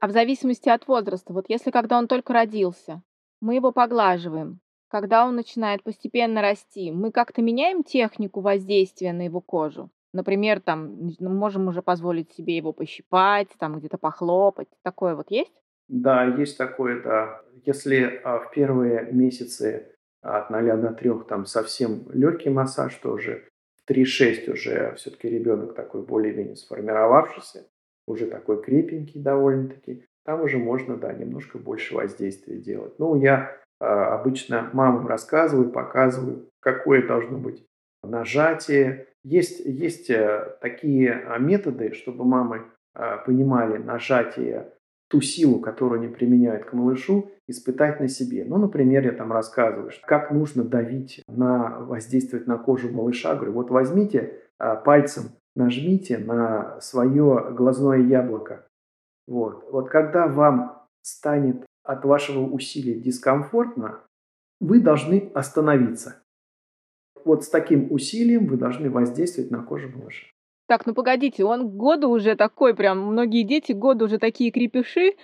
А 0.00 0.08
в 0.08 0.10
зависимости 0.10 0.68
от 0.68 0.88
возраста, 0.88 1.32
вот 1.32 1.44
если 1.48 1.70
когда 1.70 1.96
он 1.96 2.08
только 2.08 2.32
родился, 2.32 3.02
мы 3.40 3.54
его 3.54 3.70
поглаживаем, 3.70 4.60
когда 4.88 5.24
он 5.24 5.36
начинает 5.36 5.84
постепенно 5.84 6.42
расти, 6.42 6.90
мы 6.90 7.12
как-то 7.12 7.40
меняем 7.40 7.82
технику 7.84 8.40
воздействия 8.40 9.12
на 9.12 9.22
его 9.22 9.40
кожу? 9.40 9.90
Например, 10.12 10.60
там, 10.60 11.12
можем 11.20 11.68
уже 11.68 11.80
позволить 11.80 12.30
себе 12.32 12.56
его 12.56 12.72
пощипать, 12.72 13.48
там 13.58 13.78
где-то 13.78 13.96
похлопать. 13.96 14.68
Такое 14.82 15.14
вот 15.14 15.30
есть? 15.30 15.54
Да, 15.88 16.24
есть 16.24 16.58
такое, 16.58 17.02
да. 17.02 17.40
Если 17.64 18.20
а, 18.24 18.40
в 18.40 18.50
первые 18.50 19.10
месяцы 19.12 19.94
от 20.22 20.50
0 20.50 20.76
до 20.80 20.92
3 20.92 21.10
там 21.28 21.46
совсем 21.46 22.06
легкий 22.12 22.50
массаж, 22.50 22.94
то 22.94 23.12
уже 23.12 23.48
в 23.84 23.90
3-6 23.90 24.50
уже 24.50 24.94
все-таки 24.96 25.28
ребенок 25.28 25.74
такой 25.74 26.02
более-менее 26.02 26.56
сформировавшийся, 26.56 27.66
уже 28.06 28.26
такой 28.26 28.62
крепенький 28.62 29.20
довольно-таки, 29.20 30.06
там 30.24 30.42
уже 30.42 30.58
можно, 30.58 30.96
да, 30.96 31.12
немножко 31.12 31.58
больше 31.58 31.94
воздействия 31.94 32.56
делать. 32.56 32.98
Ну, 32.98 33.16
я 33.16 33.56
э, 33.80 33.84
обычно 33.84 34.70
мамам 34.72 35.06
рассказываю, 35.06 35.70
показываю, 35.70 36.48
какое 36.60 37.06
должно 37.06 37.38
быть 37.38 37.66
нажатие. 38.04 39.08
Есть, 39.24 39.60
есть 39.60 40.10
э, 40.10 40.56
такие 40.60 41.12
а, 41.12 41.38
методы, 41.38 41.92
чтобы 41.94 42.24
мамы 42.24 42.64
э, 42.94 43.18
понимали 43.26 43.78
нажатие, 43.78 44.72
ту 45.12 45.20
силу, 45.20 45.60
которую 45.60 46.00
они 46.00 46.12
применяют 46.12 46.64
к 46.64 46.72
малышу, 46.72 47.30
испытать 47.46 48.00
на 48.00 48.08
себе. 48.08 48.44
Ну, 48.44 48.56
например, 48.56 49.04
я 49.04 49.12
там 49.12 49.30
рассказываю, 49.30 49.90
как 50.06 50.32
нужно 50.32 50.64
давить 50.64 51.22
на, 51.28 51.78
воздействовать 51.80 52.46
на 52.46 52.58
кожу 52.58 52.90
малыша. 52.90 53.36
Говорю, 53.36 53.52
вот 53.52 53.70
возьмите 53.70 54.40
э, 54.58 54.76
пальцем, 54.84 55.24
нажмите 55.54 56.18
на 56.18 56.80
свое 56.80 57.52
глазное 57.52 57.98
яблоко. 57.98 58.66
Вот. 59.28 59.68
вот 59.70 59.88
когда 59.88 60.26
вам 60.26 60.88
станет 61.02 61.64
от 61.84 62.04
вашего 62.04 62.40
усилия 62.40 62.98
дискомфортно, 62.98 64.00
вы 64.60 64.80
должны 64.80 65.30
остановиться 65.34 66.22
вот 67.24 67.44
с 67.44 67.48
таким 67.48 67.92
усилием 67.92 68.46
вы 68.46 68.56
должны 68.56 68.90
воздействовать 68.90 69.50
на 69.50 69.62
кожу 69.62 69.88
малыша. 69.88 70.26
Так, 70.66 70.86
ну 70.86 70.94
погодите, 70.94 71.44
он 71.44 71.68
года 71.68 72.08
уже 72.08 72.36
такой, 72.36 72.74
прям 72.74 72.98
многие 72.98 73.42
дети 73.42 73.72
года 73.72 74.04
уже 74.04 74.18
такие 74.18 74.50
крепыши. 74.50 75.14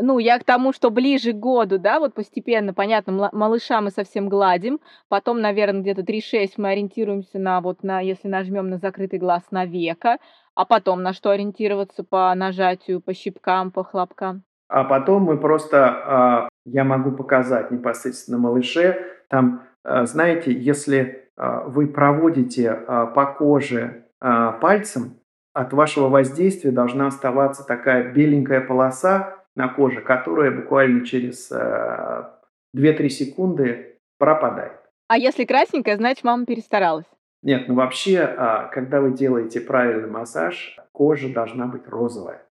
Ну, 0.00 0.20
я 0.20 0.38
к 0.38 0.44
тому, 0.44 0.72
что 0.72 0.90
ближе 0.90 1.32
к 1.32 1.36
году, 1.36 1.78
да, 1.78 1.98
вот 1.98 2.14
постепенно, 2.14 2.72
понятно, 2.72 3.30
малыша 3.32 3.80
мы 3.80 3.90
совсем 3.90 4.28
гладим, 4.28 4.78
потом, 5.08 5.40
наверное, 5.40 5.80
где-то 5.80 6.02
3-6 6.02 6.52
мы 6.56 6.68
ориентируемся 6.68 7.40
на, 7.40 7.60
вот 7.60 7.82
на, 7.82 8.00
если 8.00 8.28
нажмем 8.28 8.70
на 8.70 8.78
закрытый 8.78 9.18
глаз, 9.18 9.42
на 9.50 9.64
века, 9.64 10.18
а 10.54 10.64
потом 10.64 11.02
на 11.02 11.12
что 11.12 11.30
ориентироваться 11.30 12.04
по 12.04 12.32
нажатию, 12.36 13.00
по 13.00 13.12
щипкам, 13.12 13.72
по 13.72 13.82
хлопкам? 13.82 14.44
А 14.68 14.84
потом 14.84 15.24
мы 15.24 15.36
просто, 15.36 15.88
а, 15.88 16.48
я 16.64 16.84
могу 16.84 17.10
показать 17.10 17.72
непосредственно 17.72 18.38
малыше, 18.38 19.04
там, 19.28 19.64
а, 19.82 20.06
знаете, 20.06 20.52
если 20.52 21.30
а, 21.36 21.64
вы 21.64 21.88
проводите 21.88 22.72
по 23.14 23.26
коже 23.36 24.07
пальцем, 24.20 25.20
от 25.52 25.72
вашего 25.72 26.08
воздействия 26.08 26.70
должна 26.70 27.08
оставаться 27.08 27.66
такая 27.66 28.12
беленькая 28.12 28.60
полоса 28.60 29.44
на 29.56 29.68
коже, 29.68 30.00
которая 30.00 30.50
буквально 30.50 31.04
через 31.04 31.50
2-3 31.50 33.08
секунды 33.08 33.98
пропадает. 34.18 34.78
А 35.08 35.16
если 35.18 35.44
красненькая, 35.44 35.96
значит, 35.96 36.22
мама 36.24 36.46
перестаралась? 36.46 37.06
Нет, 37.42 37.66
ну 37.68 37.74
вообще, 37.74 38.68
когда 38.72 39.00
вы 39.00 39.12
делаете 39.12 39.60
правильный 39.60 40.08
массаж, 40.08 40.78
кожа 40.92 41.32
должна 41.32 41.66
быть 41.66 41.88
розовая. 41.88 42.46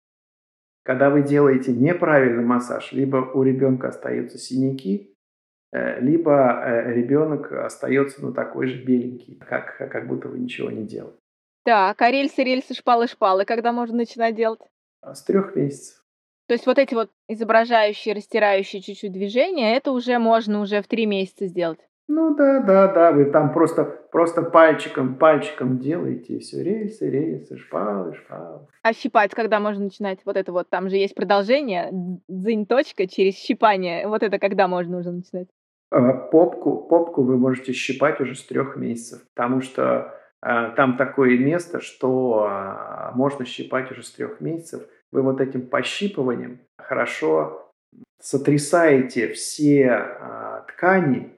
Когда 0.83 1.09
вы 1.09 1.21
делаете 1.23 1.73
неправильный 1.73 2.43
массаж, 2.43 2.91
либо 2.91 3.17
у 3.17 3.43
ребенка 3.43 3.89
остаются 3.89 4.37
синяки, 4.37 5.15
Э, 5.75 5.99
либо 5.99 6.61
э, 6.63 6.93
ребенок 6.93 7.51
остается 7.51 8.21
ну, 8.21 8.31
такой 8.31 8.67
же 8.67 8.81
беленький, 8.81 9.35
как, 9.35 9.77
как 9.77 10.07
будто 10.07 10.29
вы 10.29 10.39
ничего 10.39 10.71
не 10.71 10.85
делали. 10.85 11.17
Так, 11.65 11.99
а 11.99 12.11
рельсы, 12.11 12.43
рельсы, 12.43 12.75
шпалы, 12.75 13.07
шпалы, 13.07 13.43
когда 13.43 13.71
можно 13.71 13.97
начинать 13.97 14.35
делать? 14.35 14.59
А 15.01 15.15
с 15.15 15.23
трех 15.23 15.55
месяцев. 15.55 16.03
То 16.47 16.53
есть 16.53 16.67
вот 16.67 16.77
эти 16.77 16.93
вот 16.93 17.09
изображающие, 17.27 18.13
растирающие 18.13 18.83
чуть-чуть 18.83 19.11
движения, 19.11 19.75
это 19.75 19.91
уже 19.91 20.19
можно 20.19 20.61
уже 20.61 20.83
в 20.83 20.87
три 20.87 21.07
месяца 21.07 21.47
сделать? 21.47 21.79
Ну 22.07 22.35
да, 22.35 22.59
да, 22.59 22.93
да, 22.93 23.11
вы 23.11 23.25
там 23.31 23.51
просто, 23.51 23.83
просто 23.83 24.43
пальчиком, 24.43 25.15
пальчиком 25.15 25.79
делаете, 25.79 26.35
и 26.35 26.39
все, 26.39 26.63
рельсы, 26.63 27.09
рельсы, 27.09 27.57
шпалы, 27.57 28.13
шпалы. 28.13 28.67
А 28.83 28.93
щипать 28.93 29.33
когда 29.33 29.59
можно 29.59 29.85
начинать? 29.85 30.19
Вот 30.23 30.37
это 30.37 30.51
вот, 30.51 30.69
там 30.69 30.87
же 30.87 30.97
есть 30.97 31.15
продолжение, 31.15 31.89
дзынь 32.27 32.67
точка 32.67 33.07
через 33.07 33.37
щипание, 33.37 34.07
вот 34.07 34.21
это 34.21 34.37
когда 34.37 34.67
можно 34.67 34.99
уже 34.99 35.09
начинать? 35.09 35.47
А, 35.89 36.13
попку, 36.13 36.87
попку 36.87 37.23
вы 37.23 37.37
можете 37.37 37.73
щипать 37.73 38.21
уже 38.21 38.35
с 38.35 38.45
трех 38.45 38.75
месяцев, 38.75 39.25
потому 39.33 39.61
что 39.61 40.13
там 40.75 40.97
такое 40.97 41.37
место, 41.37 41.81
что 41.81 42.47
э, 42.47 43.15
можно 43.15 43.45
щипать 43.45 43.91
уже 43.91 44.03
с 44.03 44.11
трех 44.11 44.41
месяцев. 44.41 44.83
Вы 45.11 45.23
вот 45.23 45.41
этим 45.41 45.67
пощипыванием 45.67 46.59
хорошо 46.77 47.71
сотрясаете 48.21 49.29
все 49.29 49.85
э, 49.87 50.61
ткани, 50.67 51.35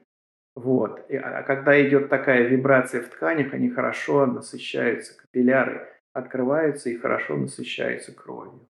вот. 0.54 1.08
И, 1.08 1.16
а 1.16 1.42
когда 1.44 1.80
идет 1.86 2.08
такая 2.08 2.48
вибрация 2.48 3.00
в 3.00 3.08
тканях, 3.08 3.54
они 3.54 3.70
хорошо 3.70 4.26
насыщаются, 4.26 5.16
капилляры 5.16 5.88
открываются 6.12 6.90
и 6.90 6.98
хорошо 6.98 7.36
насыщаются 7.36 8.12
кровью. 8.12 8.68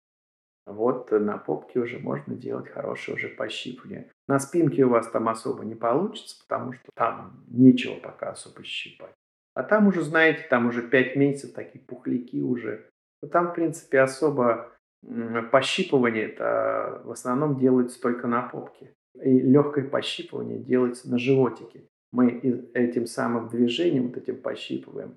Вот 0.67 1.11
на 1.11 1.37
попке 1.37 1.79
уже 1.79 1.97
можно 1.99 2.35
делать 2.35 2.69
хорошее 2.69 3.15
уже 3.15 3.29
пощипывание. 3.29 4.11
На 4.27 4.39
спинке 4.39 4.85
у 4.85 4.89
вас 4.89 5.09
там 5.09 5.27
особо 5.27 5.65
не 5.65 5.75
получится, 5.75 6.37
потому 6.47 6.73
что 6.73 6.89
там 6.93 7.43
нечего 7.47 7.95
пока 7.95 8.29
особо 8.29 8.63
щипать. 8.63 9.15
А 9.53 9.63
там 9.63 9.87
уже, 9.87 10.01
знаете, 10.01 10.45
там 10.49 10.67
уже 10.67 10.81
5 10.81 11.15
месяцев 11.15 11.53
такие 11.53 11.83
пухляки 11.83 12.41
уже. 12.41 12.89
Там, 13.31 13.51
в 13.51 13.53
принципе, 13.53 13.99
особо 13.99 14.71
пощипывание 15.51 16.25
это 16.25 17.01
в 17.03 17.11
основном 17.11 17.57
делается 17.57 17.99
только 18.01 18.27
на 18.27 18.43
попке. 18.43 18.93
И 19.21 19.39
легкое 19.39 19.87
пощипывание 19.87 20.59
делается 20.59 21.09
на 21.09 21.17
животике. 21.17 21.85
Мы 22.11 22.69
этим 22.73 23.05
самым 23.05 23.49
движением, 23.49 24.07
вот 24.07 24.17
этим 24.17 24.41
пощипываем, 24.41 25.15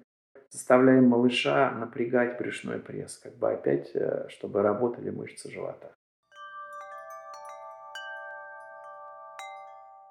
заставляем 0.50 1.08
малыша 1.08 1.72
напрягать 1.72 2.38
брюшной 2.38 2.78
пресс, 2.78 3.18
как 3.18 3.36
бы 3.36 3.50
опять, 3.50 3.90
э, 3.94 4.26
чтобы 4.28 4.62
работали 4.62 5.10
мышцы 5.10 5.50
живота. 5.50 5.92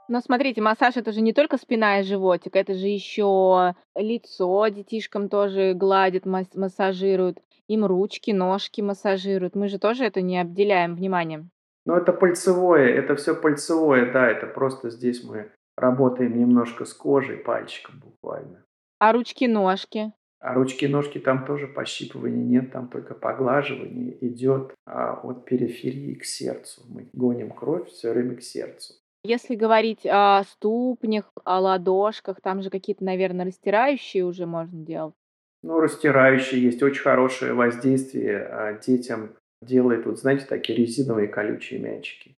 Но 0.09 0.19
смотрите, 0.19 0.61
массаж 0.61 0.97
это 0.97 1.11
же 1.11 1.21
не 1.21 1.33
только 1.33 1.57
спина 1.57 1.99
и 1.99 2.03
животик, 2.03 2.55
это 2.55 2.73
же 2.73 2.87
еще 2.87 3.73
лицо 3.95 4.67
детишкам 4.67 5.29
тоже 5.29 5.73
гладят, 5.73 6.25
мас- 6.25 6.53
массажируют, 6.55 7.39
им 7.67 7.85
ручки, 7.85 8.31
ножки 8.31 8.81
массажируют. 8.81 9.55
Мы 9.55 9.69
же 9.69 9.79
тоже 9.79 10.05
это 10.05 10.21
не 10.21 10.39
обделяем 10.39 10.95
вниманием. 10.95 11.49
Но 11.85 11.97
это 11.97 12.13
пальцевое, 12.13 12.89
это 12.89 13.15
все 13.15 13.35
пальцевое, 13.35 14.11
да, 14.11 14.29
это 14.29 14.47
просто 14.47 14.89
здесь 14.89 15.23
мы 15.23 15.51
работаем 15.77 16.37
немножко 16.37 16.85
с 16.85 16.93
кожей, 16.93 17.37
пальчиком 17.37 17.99
буквально. 17.99 18.63
А 18.99 19.11
ручки-ножки? 19.11 20.13
А 20.39 20.53
ручки-ножки 20.53 21.19
там 21.19 21.45
тоже 21.45 21.67
пощипывания 21.67 22.43
нет, 22.43 22.71
там 22.71 22.89
только 22.89 23.15
поглаживание 23.15 24.17
идет 24.25 24.73
а, 24.85 25.13
от 25.23 25.45
периферии 25.45 26.15
к 26.15 26.25
сердцу. 26.25 26.83
Мы 26.89 27.09
гоним 27.13 27.51
кровь 27.51 27.89
все 27.89 28.11
время 28.11 28.35
к 28.35 28.41
сердцу. 28.41 28.93
Если 29.25 29.55
говорить 29.55 30.05
о 30.05 30.43
ступнях, 30.43 31.31
о 31.45 31.59
ладошках, 31.61 32.41
там 32.41 32.61
же 32.61 32.69
какие-то, 32.69 33.05
наверное, 33.05 33.45
растирающие 33.45 34.25
уже 34.25 34.45
можно 34.45 34.85
делать. 34.85 35.15
Ну, 35.61 35.79
растирающие 35.79 36.61
есть 36.61 36.83
очень 36.83 37.01
хорошее 37.01 37.53
воздействие 37.53 38.45
а, 38.45 38.73
детям 38.73 39.37
делает, 39.61 40.05
вот 40.05 40.19
знаете, 40.19 40.45
такие 40.45 40.77
резиновые 40.77 41.29
колючие 41.29 41.79
мячики. 41.79 42.35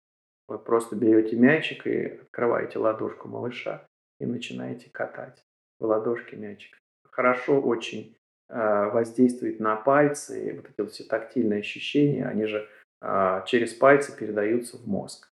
Вы 0.46 0.58
просто 0.58 0.94
берете 0.94 1.36
мячик 1.36 1.86
и 1.86 2.18
открываете 2.20 2.78
ладошку 2.78 3.28
малыша 3.28 3.86
и 4.20 4.26
начинаете 4.26 4.90
катать 4.90 5.42
в 5.80 5.86
ладошке 5.86 6.36
мячик. 6.36 6.76
Хорошо 7.10 7.60
очень 7.60 8.14
э, 8.50 8.90
воздействует 8.90 9.58
на 9.58 9.76
пальцы, 9.76 10.52
вот 10.56 10.70
эти 10.70 10.80
вот 10.82 10.92
все 10.92 11.04
тактильные 11.04 11.60
ощущения, 11.60 12.26
они 12.26 12.44
же 12.44 12.68
э, 13.00 13.42
через 13.46 13.72
пальцы 13.72 14.14
передаются 14.14 14.76
в 14.76 14.86
мозг. 14.86 15.30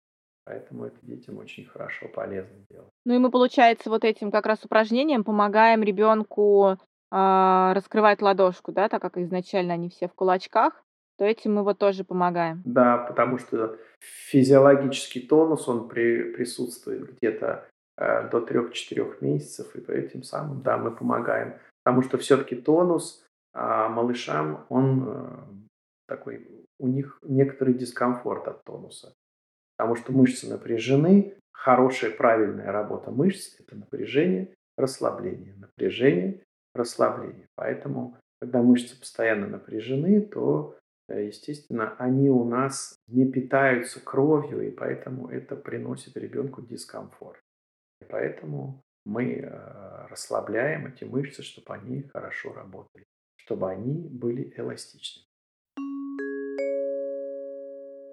Поэтому 0.51 0.87
это 0.87 0.97
детям 1.03 1.39
очень 1.39 1.65
хорошо, 1.65 2.09
полезно 2.09 2.57
делать. 2.69 2.89
Ну 3.05 3.15
и 3.15 3.19
мы, 3.19 3.31
получается, 3.31 3.89
вот 3.89 4.05
этим 4.05 4.33
как 4.33 4.47
раз 4.47 4.65
упражнением 4.65 5.23
помогаем 5.23 5.85
ребенку 5.85 6.77
а, 7.13 7.73
раскрывать 7.73 8.21
ладошку, 8.21 8.73
да, 8.73 8.89
так 8.89 9.01
как 9.01 9.17
изначально 9.17 9.75
они 9.75 9.91
все 9.91 10.09
в 10.09 10.13
кулачках, 10.13 10.83
то 11.19 11.25
этим 11.25 11.55
мы 11.55 11.63
вот 11.63 11.79
тоже 11.79 12.03
помогаем. 12.03 12.63
Да, 12.65 12.99
потому 12.99 13.39
что 13.39 13.79
физиологический 14.01 15.25
тонус, 15.25 15.69
он 15.69 15.89
при, 15.89 16.33
присутствует 16.33 17.15
где-то 17.15 17.69
э, 17.97 18.29
до 18.31 18.39
3-4 18.39 19.19
месяцев, 19.21 19.77
и 19.77 19.81
по 19.81 19.93
этим 19.93 20.25
самым, 20.25 20.63
да, 20.63 20.79
мы 20.79 20.91
помогаем. 20.91 21.55
Потому 21.85 22.03
что 22.03 22.19
все-таки 22.19 22.57
тонус 22.57 23.25
э, 23.55 23.89
малышам, 23.89 24.67
он 24.69 25.05
э, 25.07 25.27
такой, 26.09 26.67
у 26.81 26.89
них 26.89 27.21
некоторый 27.23 27.75
дискомфорт 27.75 28.49
от 28.49 28.65
тонуса. 28.65 29.15
Потому 29.81 29.97
что 29.97 30.13
мышцы 30.13 30.47
напряжены, 30.47 31.37
хорошая, 31.53 32.11
правильная 32.11 32.71
работа 32.71 33.11
мышц– 33.11 33.57
это 33.59 33.77
напряжение, 33.77 34.55
расслабление, 34.77 35.55
напряжение, 35.55 36.43
расслабление. 36.75 37.49
Поэтому, 37.55 38.19
когда 38.43 38.61
мышцы 38.61 39.01
постоянно 39.01 39.47
напряжены, 39.47 40.21
то, 40.21 40.77
э, 41.09 41.29
естественно, 41.29 41.97
они 41.97 42.29
у 42.29 42.45
нас 42.45 42.95
не 43.09 43.25
питаются 43.25 44.01
кровью, 44.05 44.69
и 44.69 44.71
поэтому 44.71 45.31
это 45.31 45.57
приносит 45.57 46.15
ребенку 46.19 46.61
дискомфорт. 46.61 47.41
И 48.03 48.05
поэтому 48.05 48.83
мы 49.07 49.33
э, 49.33 50.07
расслабляем 50.11 50.89
эти 50.89 51.05
мышцы, 51.05 51.43
чтобы 51.43 51.73
они 51.73 52.03
хорошо 52.03 52.53
работали, 52.53 53.07
чтобы 53.37 53.71
они 53.71 54.11
были 54.11 54.53
эластичны. 54.59 55.23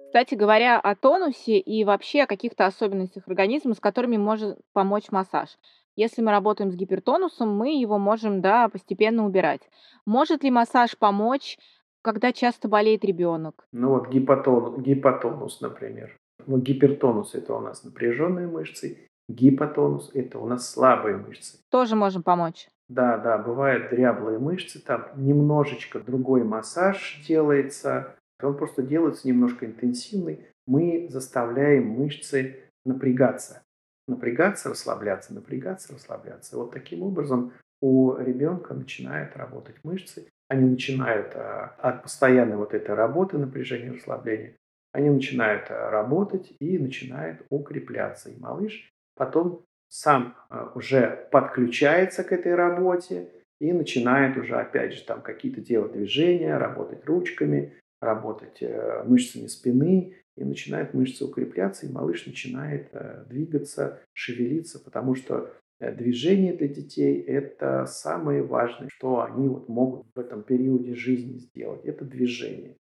Кстати 0.08 0.34
говоря, 0.34 0.80
о 0.80 0.94
тонусе 0.94 1.58
и 1.58 1.84
вообще 1.84 2.22
о 2.22 2.26
каких-то 2.26 2.64
особенностях 2.64 3.28
организма, 3.28 3.74
с 3.74 3.78
которыми 3.78 4.16
может 4.16 4.58
помочь 4.72 5.10
массаж. 5.10 5.50
Если 5.96 6.22
мы 6.22 6.30
работаем 6.30 6.72
с 6.72 6.76
гипертонусом, 6.76 7.54
мы 7.54 7.78
его 7.78 7.98
можем, 7.98 8.40
да, 8.40 8.70
постепенно 8.70 9.26
убирать. 9.26 9.60
Может 10.06 10.44
ли 10.44 10.50
массаж 10.50 10.96
помочь, 10.96 11.58
когда 12.00 12.32
часто 12.32 12.68
болеет 12.68 13.04
ребенок? 13.04 13.66
Ну 13.70 13.90
вот 13.90 14.08
гипотонус, 14.08 14.78
гипотонус, 14.78 15.60
например. 15.60 16.16
Ну, 16.46 16.56
гипертонус– 16.56 17.34
это 17.34 17.54
у 17.54 17.60
нас 17.60 17.84
напряженные 17.84 18.46
мышцы, 18.46 19.08
гипотонус– 19.28 20.10
это 20.14 20.38
у 20.38 20.46
нас 20.46 20.72
слабые 20.72 21.18
мышцы. 21.18 21.58
Тоже 21.70 21.96
можем 21.96 22.22
помочь. 22.22 22.68
Да, 22.88 23.18
да, 23.18 23.36
бывают 23.36 23.90
дряблые 23.90 24.38
мышцы, 24.38 24.82
там 24.82 25.08
немножечко 25.16 26.00
другой 26.00 26.44
массаж 26.44 27.22
делается, 27.28 28.16
он 28.46 28.56
просто 28.56 28.82
делается 28.82 29.26
немножко 29.26 29.66
интенсивный. 29.66 30.46
Мы 30.66 31.08
заставляем 31.10 31.88
мышцы 31.88 32.56
напрягаться. 32.84 33.62
Напрягаться, 34.06 34.70
расслабляться, 34.70 35.34
напрягаться, 35.34 35.92
расслабляться. 35.92 36.56
Вот 36.56 36.72
таким 36.72 37.02
образом 37.02 37.52
у 37.80 38.16
ребенка 38.16 38.74
начинают 38.74 39.36
работать 39.36 39.76
мышцы. 39.84 40.28
Они 40.48 40.68
начинают 40.68 41.34
а, 41.34 41.76
от 41.78 42.02
постоянной 42.02 42.56
вот 42.56 42.72
этой 42.72 42.94
работы, 42.94 43.36
напряжения, 43.36 43.92
расслабления, 43.92 44.56
они 44.92 45.10
начинают 45.10 45.70
а, 45.70 45.90
работать 45.90 46.52
и 46.58 46.78
начинают 46.78 47.42
укрепляться. 47.50 48.30
И 48.30 48.38
малыш 48.38 48.90
потом 49.14 49.64
сам 49.88 50.36
а, 50.48 50.72
уже 50.74 51.28
подключается 51.30 52.24
к 52.24 52.32
этой 52.32 52.54
работе 52.54 53.28
и 53.60 53.72
начинает 53.72 54.36
уже, 54.36 54.56
опять 54.56 54.94
же, 54.94 55.04
там 55.04 55.20
какие-то 55.20 55.60
делать 55.60 55.92
движения, 55.92 56.56
работать 56.56 57.04
ручками, 57.04 57.74
работать 58.00 58.62
э, 58.62 59.02
мышцами 59.04 59.46
спины, 59.46 60.14
и 60.36 60.44
начинают 60.44 60.94
мышцы 60.94 61.24
укрепляться, 61.24 61.86
и 61.86 61.92
малыш 61.92 62.26
начинает 62.26 62.88
э, 62.92 63.24
двигаться, 63.28 64.00
шевелиться, 64.12 64.78
потому 64.78 65.14
что 65.16 65.52
э, 65.80 65.92
движение 65.92 66.52
для 66.52 66.68
детей– 66.68 67.20
это 67.26 67.86
самое 67.86 68.42
важное, 68.42 68.88
что 68.88 69.22
они 69.22 69.48
вот 69.48 69.68
могут 69.68 70.06
в 70.14 70.18
этом 70.18 70.44
периоде 70.44 70.94
жизни 70.94 71.38
сделать. 71.38 71.84
Это 71.84 72.04
движение. 72.04 72.76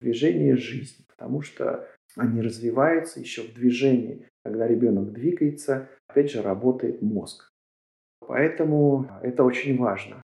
Движение 0.00 0.56
жизни, 0.56 1.04
потому 1.08 1.40
что 1.40 1.88
они 2.16 2.42
развиваются 2.42 3.20
еще 3.20 3.42
в 3.42 3.54
движении. 3.54 4.26
Когда 4.44 4.68
ребенок 4.68 5.12
двигается, 5.12 5.88
опять 6.08 6.30
же, 6.30 6.42
работает 6.42 7.02
мозг. 7.02 7.50
Поэтому 8.20 9.10
это 9.22 9.44
очень 9.44 9.78
важно. 9.78 10.22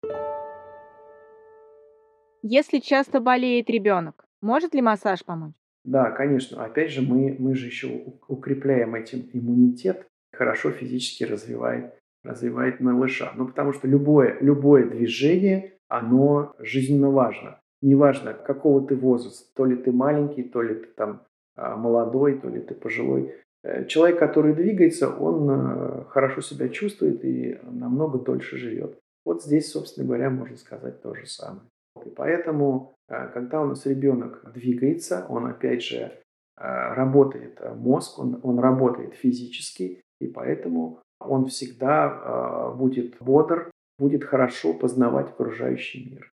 Если 2.43 2.81
часто 2.81 3.21
болеет 3.21 3.71
ребенок, 3.71 4.25
может 4.43 4.75
ли 4.75 4.83
массаж 4.83 5.25
помочь? 5.25 5.55
Да, 5.85 6.11
конечно. 6.11 6.65
Опять 6.65 6.91
же, 6.91 7.03
мы, 7.03 7.35
мы 7.39 7.55
же 7.55 7.67
еще 7.67 7.89
укрепляем 8.29 8.95
этим 8.95 9.29
иммунитет, 9.33 10.07
хорошо 10.33 10.71
физически 10.71 11.25
развивает, 11.25 11.95
развивает 12.23 12.81
малыша. 12.81 13.33
Ну, 13.37 13.47
потому 13.47 13.73
что 13.73 13.89
любое, 13.89 14.37
любое 14.41 14.89
движение, 14.89 15.79
оно 15.89 16.55
жизненно 16.59 17.11
важно. 17.11 17.59
Неважно, 17.81 18.33
какого 18.33 18.87
ты 18.87 18.95
возраста, 18.95 19.49
то 19.57 19.65
ли 19.65 19.77
ты 19.77 19.91
маленький, 19.91 20.45
то 20.45 20.63
ли 20.63 20.75
ты 20.75 20.87
там 20.87 21.23
а, 21.57 21.77
молодой, 21.77 22.39
то 22.39 22.49
ли 22.49 22.61
ты 22.61 22.75
пожилой. 22.75 23.35
Э, 23.65 23.85
человек, 23.87 24.19
который 24.19 24.55
двигается, 24.55 25.09
он 25.09 25.51
э, 25.51 26.05
хорошо 26.09 26.41
себя 26.41 26.69
чувствует 26.69 27.25
и 27.25 27.59
намного 27.65 28.19
дольше 28.19 28.57
живет. 28.57 28.99
Вот 29.25 29.43
здесь, 29.43 29.71
собственно 29.71 30.07
говоря, 30.07 30.31
можно 30.31 30.57
сказать 30.57 31.03
то 31.03 31.15
же 31.15 31.27
самое. 31.27 31.63
И 32.05 32.09
поэтому, 32.11 32.95
когда 33.33 33.61
у 33.63 33.67
нас 33.67 33.87
ребенок 33.87 34.53
двигается, 34.53 35.27
он 35.29 35.47
опять 35.47 35.83
же 35.83 35.97
э, 35.99 36.13
работает 36.57 37.61
мозг, 37.77 38.19
он, 38.19 38.41
он 38.43 38.59
работает 38.59 39.15
физически, 39.15 40.03
и 40.21 40.27
поэтому 40.27 41.01
он 41.21 41.47
всегда 41.47 42.73
будет 42.77 43.17
бодр, 43.21 43.71
будет 43.99 44.25
хорошо 44.25 44.75
познавать 44.75 45.29
окружающий 45.29 46.11
мир. 46.11 46.33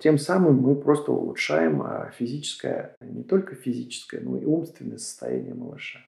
Тем 0.00 0.16
самым 0.18 0.58
мы 0.58 0.76
просто 0.76 1.12
улучшаем 1.12 1.82
физическое, 2.12 2.94
не 3.00 3.24
только 3.24 3.54
физическое, 3.56 4.20
но 4.20 4.36
и 4.36 4.44
умственное 4.44 4.98
состояние 4.98 5.54
малыша. 5.54 6.00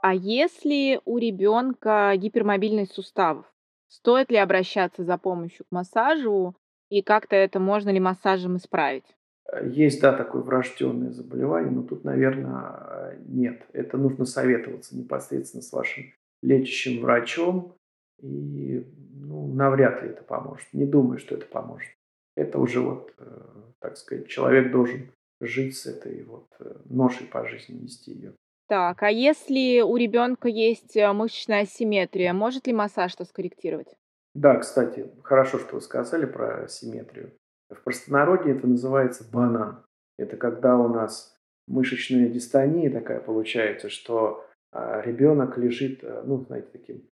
А 0.00 0.14
если 0.14 1.00
у 1.04 1.18
ребенка 1.18 2.14
гипермобильность 2.16 2.92
суставов? 2.92 3.46
Стоит 3.88 4.30
ли 4.30 4.36
обращаться 4.36 5.04
за 5.04 5.18
помощью 5.18 5.64
к 5.66 5.72
массажу 5.72 6.54
и 6.90 7.02
как-то 7.02 7.36
это 7.36 7.58
можно 7.58 7.90
ли 7.90 8.00
массажем 8.00 8.56
исправить? 8.56 9.16
Э, 9.50 9.66
есть, 9.68 10.00
да, 10.00 10.12
такое 10.12 10.42
врожденное 10.42 11.10
заболевание, 11.10 11.70
но 11.70 11.82
тут, 11.82 12.04
наверное, 12.04 13.18
нет. 13.26 13.66
Это 13.72 13.96
нужно 13.96 14.24
советоваться 14.24 14.96
непосредственно 14.96 15.62
с 15.62 15.72
вашим 15.72 16.04
лечащим 16.42 17.00
врачом, 17.00 17.74
и 18.20 18.84
ну, 19.14 19.52
навряд 19.54 20.02
ли 20.02 20.10
это 20.10 20.22
поможет. 20.22 20.66
Не 20.72 20.86
думаю, 20.86 21.18
что 21.18 21.34
это 21.34 21.46
поможет. 21.46 21.90
Это 22.36 22.58
уже 22.58 22.80
вот, 22.80 23.12
э, 23.18 23.40
так 23.80 23.96
сказать, 23.96 24.28
человек 24.28 24.70
должен 24.70 25.10
жить 25.40 25.76
с 25.76 25.86
этой 25.86 26.22
вот 26.24 26.46
э, 26.60 26.76
ношей 26.84 27.26
по 27.26 27.46
жизни, 27.46 27.74
нести 27.74 28.12
ее. 28.12 28.34
Так, 28.68 29.02
а 29.02 29.10
если 29.10 29.80
у 29.80 29.96
ребенка 29.96 30.48
есть 30.48 30.94
э, 30.94 31.10
мышечная 31.12 31.62
асимметрия, 31.62 32.34
может 32.34 32.66
ли 32.66 32.74
массаж 32.74 33.12
что 33.12 33.24
скорректировать? 33.24 33.96
Да, 34.34 34.56
кстати, 34.56 35.10
хорошо, 35.22 35.58
что 35.58 35.76
вы 35.76 35.80
сказали 35.80 36.26
про 36.26 36.64
асимметрию. 36.64 37.32
В 37.70 37.82
простонародье 37.82 38.54
это 38.54 38.66
называется 38.66 39.24
банан. 39.30 39.84
Это 40.18 40.36
когда 40.36 40.76
у 40.76 40.88
нас 40.88 41.34
мышечная 41.66 42.28
дистония 42.28 42.90
такая 42.90 43.20
получается, 43.20 43.88
что 43.88 44.44
а, 44.70 45.00
ребенок 45.00 45.56
лежит, 45.56 46.04
э, 46.04 46.22
ну, 46.26 46.44
знаете, 46.44 46.68
таким, 46.70 47.08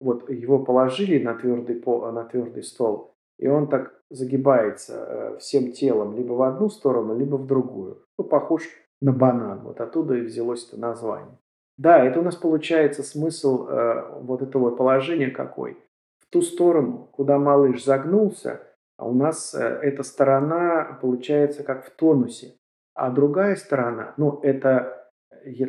вот 0.00 0.28
его 0.28 0.64
положили 0.64 1.22
на 1.22 1.34
твердый, 1.34 1.76
пол, 1.76 2.10
на 2.10 2.24
твердый 2.24 2.64
стол, 2.64 3.14
и 3.38 3.46
он 3.46 3.68
так 3.68 4.00
загибается 4.10 4.94
э, 4.94 5.38
всем 5.38 5.70
телом 5.70 6.16
либо 6.16 6.32
в 6.32 6.42
одну 6.42 6.68
сторону, 6.68 7.16
либо 7.16 7.36
в 7.36 7.46
другую. 7.46 8.04
Ну, 8.18 8.24
похож 8.24 8.62
на 9.00 9.12
банан. 9.12 9.60
Вот 9.60 9.80
оттуда 9.80 10.14
и 10.14 10.22
взялось 10.22 10.66
это 10.68 10.80
название. 10.80 11.38
Да, 11.78 12.02
это 12.02 12.20
у 12.20 12.22
нас 12.22 12.36
получается 12.36 13.02
смысл 13.02 13.66
э, 13.66 14.20
вот 14.20 14.42
этого 14.42 14.74
положения 14.74 15.30
какой. 15.30 15.76
В 16.18 16.26
ту 16.30 16.40
сторону, 16.42 17.08
куда 17.12 17.38
малыш 17.38 17.84
загнулся, 17.84 18.62
а 18.96 19.06
у 19.06 19.14
нас 19.14 19.54
э, 19.54 19.58
эта 19.58 20.02
сторона 20.02 20.98
получается 21.02 21.62
как 21.62 21.84
в 21.84 21.90
тонусе. 21.90 22.54
А 22.94 23.10
другая 23.10 23.56
сторона, 23.56 24.14
ну 24.16 24.40
это, 24.42 25.10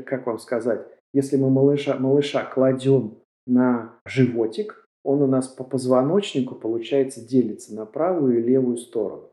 как 0.05 0.28
вам 0.28 0.39
сказать, 0.39 0.88
если 1.13 1.36
мы 1.36 1.49
малыша, 1.49 1.97
малыша 1.99 2.45
кладем 2.45 3.17
на 3.45 3.99
животик, 4.05 4.88
он 5.03 5.21
у 5.21 5.28
нас 5.28 5.47
по 5.47 5.63
позвоночнику, 5.63 6.55
получается, 6.55 7.25
делится 7.25 7.75
на 7.75 7.86
правую 7.86 8.39
и 8.39 8.43
левую 8.43 8.78
сторону. 8.78 9.32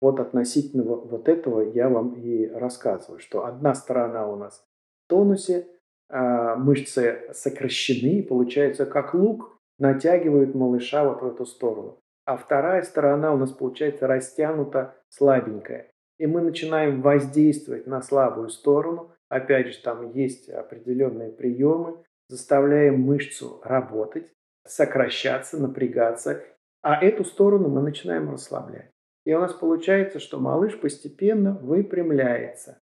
Вот 0.00 0.20
относительно 0.20 0.84
вот 0.84 1.28
этого 1.28 1.60
я 1.60 1.88
вам 1.88 2.14
и 2.14 2.46
рассказываю, 2.48 3.20
что 3.20 3.46
одна 3.46 3.74
сторона 3.74 4.28
у 4.28 4.36
нас 4.36 4.64
в 5.04 5.08
тонусе, 5.08 5.66
а, 6.08 6.56
мышцы 6.56 7.30
сокращены, 7.32 8.22
получается, 8.22 8.86
как 8.86 9.14
лук, 9.14 9.58
натягивают 9.78 10.54
малыша 10.54 11.04
вот 11.08 11.22
в 11.22 11.26
эту 11.26 11.46
сторону. 11.46 12.00
А 12.26 12.36
вторая 12.36 12.82
сторона 12.82 13.32
у 13.34 13.36
нас 13.36 13.52
получается 13.52 14.06
растянута, 14.06 14.96
слабенькая. 15.08 15.90
И 16.18 16.26
мы 16.26 16.40
начинаем 16.40 17.02
воздействовать 17.02 17.86
на 17.86 18.00
слабую 18.00 18.48
сторону. 18.48 19.12
Опять 19.28 19.68
же, 19.68 19.82
там 19.82 20.10
есть 20.12 20.48
определенные 20.48 21.30
приемы. 21.30 22.02
Заставляем 22.28 23.00
мышцу 23.00 23.60
работать, 23.62 24.32
сокращаться, 24.66 25.58
напрягаться. 25.60 26.42
А 26.82 27.02
эту 27.02 27.24
сторону 27.24 27.68
мы 27.68 27.82
начинаем 27.82 28.30
расслаблять. 28.30 28.93
И 29.24 29.32
у 29.32 29.40
нас 29.40 29.52
получается, 29.54 30.18
что 30.18 30.38
малыш 30.38 30.78
постепенно 30.78 31.52
выпрямляется. 31.52 32.78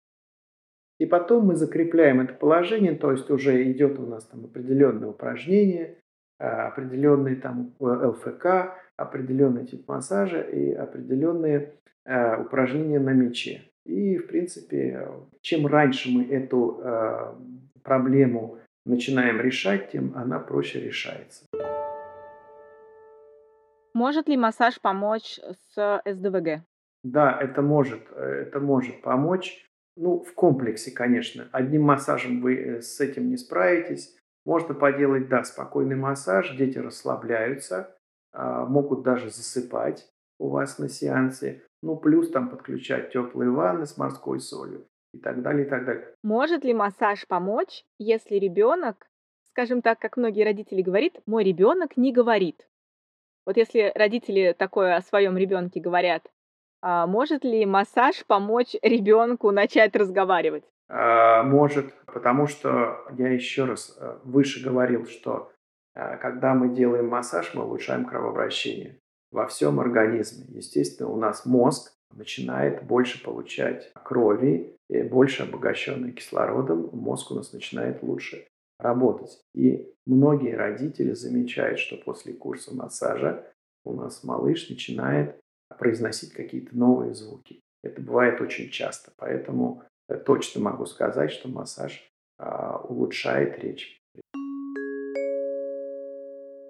И 0.99 1.07
потом 1.07 1.47
мы 1.47 1.57
закрепляем 1.57 2.20
это 2.20 2.34
положение, 2.34 2.95
то 2.95 3.11
есть 3.11 3.30
уже 3.30 3.70
идет 3.70 3.99
у 3.99 4.07
нас 4.07 4.24
там 4.26 4.45
определенное 4.45 5.09
упражнение, 5.09 5.99
а, 6.38 6.68
определенный 6.68 7.36
там 7.36 7.74
э, 7.80 7.84
ЛФК, 7.84 8.74
определенный 8.97 9.66
тип 9.66 9.88
массажа 9.88 10.40
и 10.40 10.72
определенные 10.72 11.74
а, 12.05 12.40
упражнения 12.40 13.01
на 13.01 13.11
мече. 13.11 13.62
И, 13.84 14.16
в 14.16 14.28
принципе, 14.28 15.09
чем 15.40 15.66
раньше 15.66 16.09
мы 16.11 16.24
эту 16.24 16.80
а, 16.82 17.36
проблему 17.82 18.59
начинаем 18.84 19.40
решать, 19.40 19.90
тем 19.90 20.12
она 20.14 20.38
проще 20.38 20.80
решается. 20.80 21.45
Может 23.95 24.28
ли 24.28 24.36
массаж 24.36 24.80
помочь 24.80 25.38
с 25.74 26.03
СДВГ? 26.05 26.64
Да, 27.03 27.36
это 27.40 27.62
может, 27.62 28.11
это 28.12 28.61
может 28.61 29.03
помочь. 29.03 29.66
Ну, 29.97 30.22
в 30.22 30.34
комплексе, 30.34 30.90
конечно. 30.90 31.49
Одним 31.53 31.82
массажем 31.82 32.40
вы 32.40 32.57
э, 32.57 32.80
с 32.80 32.99
этим 33.01 33.28
не 33.28 33.36
справитесь. 33.36 34.16
Можно 34.45 34.74
поделать, 34.74 35.28
да, 35.28 35.45
спокойный 35.45 35.97
массаж, 35.97 36.57
дети 36.57 36.78
расслабляются, 36.78 37.95
а, 38.32 38.64
могут 38.64 39.03
даже 39.03 39.30
засыпать 39.30 40.09
у 40.38 40.49
вас 40.49 40.78
на 40.78 40.88
сеансе. 40.88 41.62
Ну, 41.82 41.97
плюс 41.97 42.30
там 42.30 42.49
подключать 42.49 43.12
теплые 43.12 43.51
ванны 43.51 43.86
с 43.86 43.97
морской 43.97 44.40
солью 44.40 44.86
и 45.12 45.18
так 45.18 45.43
далее, 45.43 45.66
и 45.66 45.68
так 45.68 45.84
далее. 45.84 46.14
Может 46.22 46.64
ли 46.64 46.74
массаж 46.74 47.26
помочь, 47.28 47.84
если 47.99 48.36
ребенок, 48.36 49.07
скажем 49.45 49.82
так, 49.82 49.99
как 49.99 50.16
многие 50.16 50.45
родители 50.45 50.82
говорят, 50.82 51.12
мой 51.26 51.45
ребенок 51.45 51.97
не 51.97 52.12
говорит? 52.12 52.66
Вот 53.47 53.57
если 53.57 53.93
родители 53.95 54.55
такое 54.57 54.97
о 54.97 55.03
своем 55.03 55.36
ребенке 55.36 55.80
говорят, 55.80 56.22
а 56.80 57.07
может 57.07 57.45
ли 57.45 57.64
массаж 57.66 58.24
помочь 58.26 58.74
ребенку 58.82 59.51
начать 59.51 59.95
разговаривать? 59.97 60.64
А, 60.88 61.43
может, 61.43 61.93
потому 62.07 62.47
что 62.47 62.99
я 63.16 63.28
еще 63.28 63.64
раз 63.64 63.97
э, 63.99 64.18
выше 64.24 64.62
говорил, 64.62 65.07
что 65.07 65.53
э, 65.95 66.16
когда 66.18 66.55
мы 66.55 66.74
делаем 66.74 67.09
массаж, 67.09 67.55
мы 67.55 67.64
улучшаем 67.64 68.05
кровообращение 68.05 68.99
во 69.30 69.47
всем 69.47 69.80
организме. 69.80 70.45
Естественно, 70.49 71.09
у 71.09 71.16
нас 71.16 71.47
мозг 71.47 71.93
начинает 72.12 72.84
больше 72.84 73.22
получать 73.22 73.93
крови, 74.05 74.76
и 74.88 75.03
больше 75.03 75.45
обогащенный 75.45 76.12
кислородом, 76.12 76.90
мозг 76.93 77.30
у 77.30 77.34
нас 77.34 77.53
начинает 77.53 78.03
лучше 78.03 78.47
работать. 78.83 79.41
И 79.55 79.89
многие 80.07 80.55
родители 80.55 81.12
замечают, 81.12 81.78
что 81.78 81.97
после 81.97 82.35
курса 82.35 82.74
массажа 82.74 83.47
у 83.85 83.95
нас 83.95 84.24
малыш 84.24 84.68
начинает 84.68 85.41
произносить 85.78 86.33
какие-то 86.33 86.76
новые 86.76 87.14
звуки. 87.14 87.61
Это 87.83 88.01
бывает 88.01 88.41
очень 88.41 88.70
часто, 88.70 89.12
поэтому 89.16 89.83
э, 90.09 90.16
точно 90.16 90.61
могу 90.61 90.87
сказать, 90.87 91.33
что 91.33 91.49
массаж 91.49 92.09
а, 92.39 92.78
улучшает 92.78 93.59
речь. 93.59 94.01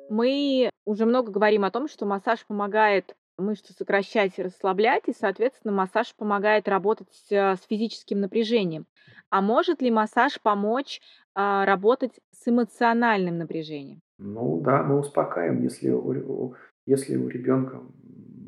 Мы 0.09 0.71
уже 0.85 1.07
много 1.07 1.33
говорим 1.33 1.65
о 1.65 1.71
том, 1.71 1.89
что 1.89 2.05
массаж 2.05 2.45
помогает 2.47 3.15
мышцы 3.39 3.73
сокращать 3.73 4.39
и 4.39 4.43
расслаблять, 4.43 5.05
и, 5.07 5.15
соответственно, 5.19 5.73
массаж 5.73 6.15
помогает 6.15 6.69
работать 6.69 7.09
с 7.31 7.59
физическим 7.69 8.21
напряжением. 8.21 8.87
А 9.33 9.41
может 9.41 9.81
ли 9.81 9.91
массаж 9.91 10.39
помочь 10.43 11.01
а, 11.35 11.65
работать 11.65 12.21
с 12.33 12.47
эмоциональным 12.49 13.39
напряжением? 13.39 14.01
Ну 14.19 14.61
да, 14.61 14.83
мы 14.83 14.99
успокаиваем, 14.99 15.63
если 15.63 15.89
у, 15.89 16.55
если 16.85 17.17
у 17.17 17.29
ребенка 17.29 17.81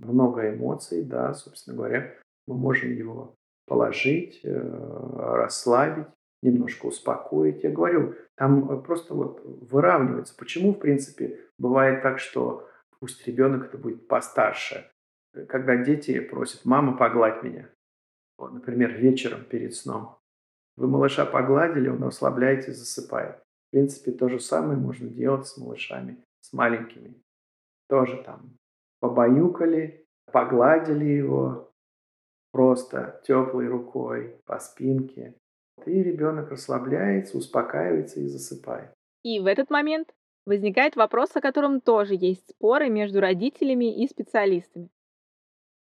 много 0.03 0.51
эмоций, 0.51 1.03
да, 1.03 1.33
собственно 1.33 1.75
говоря, 1.75 2.13
мы 2.47 2.59
можем 2.59 2.93
его 2.93 3.35
положить, 3.67 4.41
э, 4.45 4.51
расслабить, 4.53 6.09
немножко 6.43 6.85
успокоить. 6.85 7.65
Я 7.65 7.71
говорю, 7.71 8.17
там 8.37 8.83
просто 8.83 9.15
вот 9.15 9.41
выравнивается. 9.43 10.37
Почему, 10.37 10.75
в 10.75 10.79
принципе, 10.81 11.41
бывает 11.57 12.03
так, 12.03 12.19
что 12.19 12.69
пусть 13.01 13.27
ребенок 13.27 13.69
это 13.69 13.79
будет 13.79 14.07
постарше, 14.07 14.91
когда 15.49 15.77
дети 15.77 16.21
просят, 16.21 16.67
мама, 16.67 16.95
погладь 16.95 17.43
меня. 17.43 17.71
Вот, 18.37 18.53
например, 18.53 18.93
вечером 18.93 19.45
перед 19.45 19.75
сном. 19.75 20.19
Вы 20.77 20.89
малыша 20.89 21.25
погладили, 21.25 21.89
он 21.89 22.03
расслабляется 22.03 22.71
и 22.71 22.75
засыпает. 22.75 23.37
В 23.69 23.71
принципе, 23.71 24.13
то 24.13 24.29
же 24.29 24.41
самое 24.41 24.79
можно 24.79 25.09
делать 25.09 25.47
с 25.47 25.57
малышами, 25.57 26.23
с 26.41 26.53
маленькими. 26.53 27.15
Тоже 27.89 28.23
там 28.25 28.57
побаюкали, 29.01 30.07
погладили 30.33 31.05
его 31.05 31.71
просто 32.53 33.21
теплой 33.27 33.69
рукой 33.69 34.41
по 34.47 34.59
спинке. 34.59 35.35
И 35.87 36.03
ребенок 36.03 36.51
расслабляется, 36.51 37.37
успокаивается 37.37 38.21
и 38.21 38.29
засыпает. 38.29 38.91
И 39.23 39.41
в 39.41 39.47
этот 39.47 39.71
момент 39.71 40.15
возникает 40.47 40.97
вопрос, 40.97 41.35
о 41.35 41.41
котором 41.41 41.81
тоже 41.81 42.15
есть 42.15 42.49
споры 42.51 42.89
между 42.89 43.21
родителями 43.21 44.03
и 44.03 44.09
специалистами. 44.09 44.89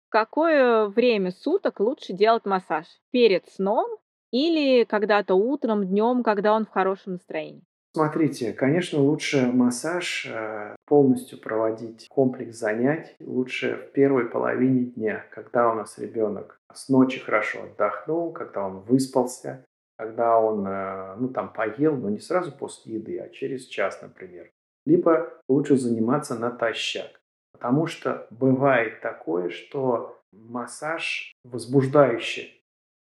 В 0.09 0.11
какое 0.11 0.87
время 0.87 1.31
суток 1.31 1.81
лучше 1.81 2.13
делать 2.13 2.47
массаж? 2.47 2.87
Перед 3.11 3.49
сном 3.49 3.99
или 4.31 4.85
когда-то 4.85 5.35
утром, 5.35 5.87
днем, 5.87 6.23
когда 6.23 6.55
он 6.55 6.67
в 6.67 6.71
хорошем 6.71 7.15
настроении? 7.15 7.63
Смотрите, 7.95 8.53
конечно, 8.53 9.01
лучше 9.01 9.47
массаж 9.47 10.27
э, 10.31 10.77
полностью 10.87 11.41
проводить 11.41 12.07
комплекс 12.09 12.57
занятий 12.57 13.15
лучше 13.19 13.77
в 13.77 13.93
первой 13.93 14.27
половине 14.29 14.85
дня, 14.85 15.25
когда 15.31 15.71
у 15.73 15.75
нас 15.75 15.99
ребенок 15.99 16.61
с 16.73 16.89
ночи 16.89 17.19
хорошо 17.19 17.65
отдохнул, 17.65 18.31
когда 18.33 18.67
он 18.67 18.81
выспался, 18.81 19.65
когда 19.97 20.39
он, 20.39 20.67
э, 20.67 21.17
ну, 21.17 21.29
там, 21.29 21.53
поел, 21.53 21.97
но 21.97 22.11
не 22.11 22.21
сразу 22.21 22.53
после 22.53 22.97
еды, 22.97 23.19
а 23.19 23.29
через 23.31 23.65
час, 23.67 24.01
например. 24.03 24.51
Либо 24.87 25.33
лучше 25.49 25.77
заниматься 25.77 26.39
натощак. 26.39 27.21
Потому 27.53 27.87
что 27.87 28.29
бывает 28.31 29.01
такое, 29.01 29.49
что 29.49 30.21
массаж 30.31 31.33
возбуждающе 31.43 32.58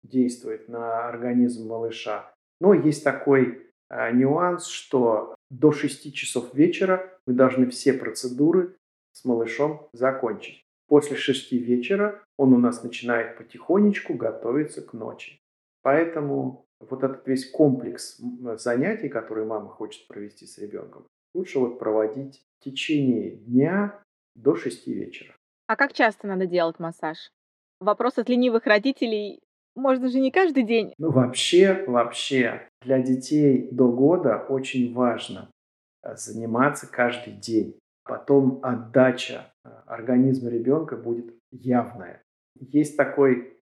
действует 0.10 0.68
на 0.70 1.08
организм 1.08 1.68
малыша. 1.68 2.32
Но 2.60 2.74
есть 2.74 3.04
такой 3.04 3.68
э, 3.90 4.12
нюанс, 4.14 4.68
что 4.68 5.36
до 5.50 5.72
6 5.72 6.14
часов 6.14 6.54
вечера 6.54 7.18
мы 7.26 7.34
должны 7.34 7.70
все 7.70 7.94
процедуры 7.94 8.76
с 9.14 9.26
малышом 9.26 9.88
закончить. 9.94 10.64
После 10.88 11.18
6 11.18 11.52
вечера 11.54 12.24
он 12.38 12.54
у 12.54 12.58
нас 12.58 12.84
начинает 12.84 13.38
потихонечку 13.38 14.14
готовиться 14.14 14.82
к 14.82 14.94
ночи. 14.94 15.40
Поэтому 15.82 16.66
вот 16.80 17.04
этот 17.04 17.28
весь 17.28 17.50
комплекс 17.50 18.22
занятий, 18.58 19.10
которые 19.10 19.46
мама 19.46 19.70
хочет 19.70 20.08
провести 20.08 20.46
с 20.46 20.58
ребенком, 20.58 21.08
лучше 21.34 21.60
вот 21.60 21.80
проводить 21.80 22.44
в 22.60 22.64
течение 22.64 23.32
дня 23.32 24.04
до 24.36 24.56
6 24.56 24.88
вечера. 24.88 25.36
А 25.68 25.76
как 25.76 25.94
часто 25.94 26.28
надо 26.28 26.46
делать 26.46 26.80
массаж? 26.80 27.32
Вопрос 27.80 28.18
от 28.18 28.30
ленивых 28.30 28.66
родителей 28.66 29.42
можно 29.78 30.10
же 30.10 30.20
не 30.20 30.32
каждый 30.32 30.64
день. 30.64 30.94
Ну, 30.98 31.12
вообще, 31.12 31.86
вообще, 31.88 32.68
для 32.82 33.00
детей 33.00 33.70
до 33.72 33.90
года 33.92 34.38
очень 34.50 34.94
важно 34.94 35.50
э, 36.04 36.16
заниматься 36.16 36.88
каждый 36.92 37.34
день. 37.34 37.78
Потом 38.04 38.60
отдача 38.64 39.54
э, 39.64 39.70
организма 39.86 40.50
ребенка 40.50 40.98
будет 40.98 41.34
явная. 41.52 42.24
Есть 42.60 42.98
такой 42.98 43.54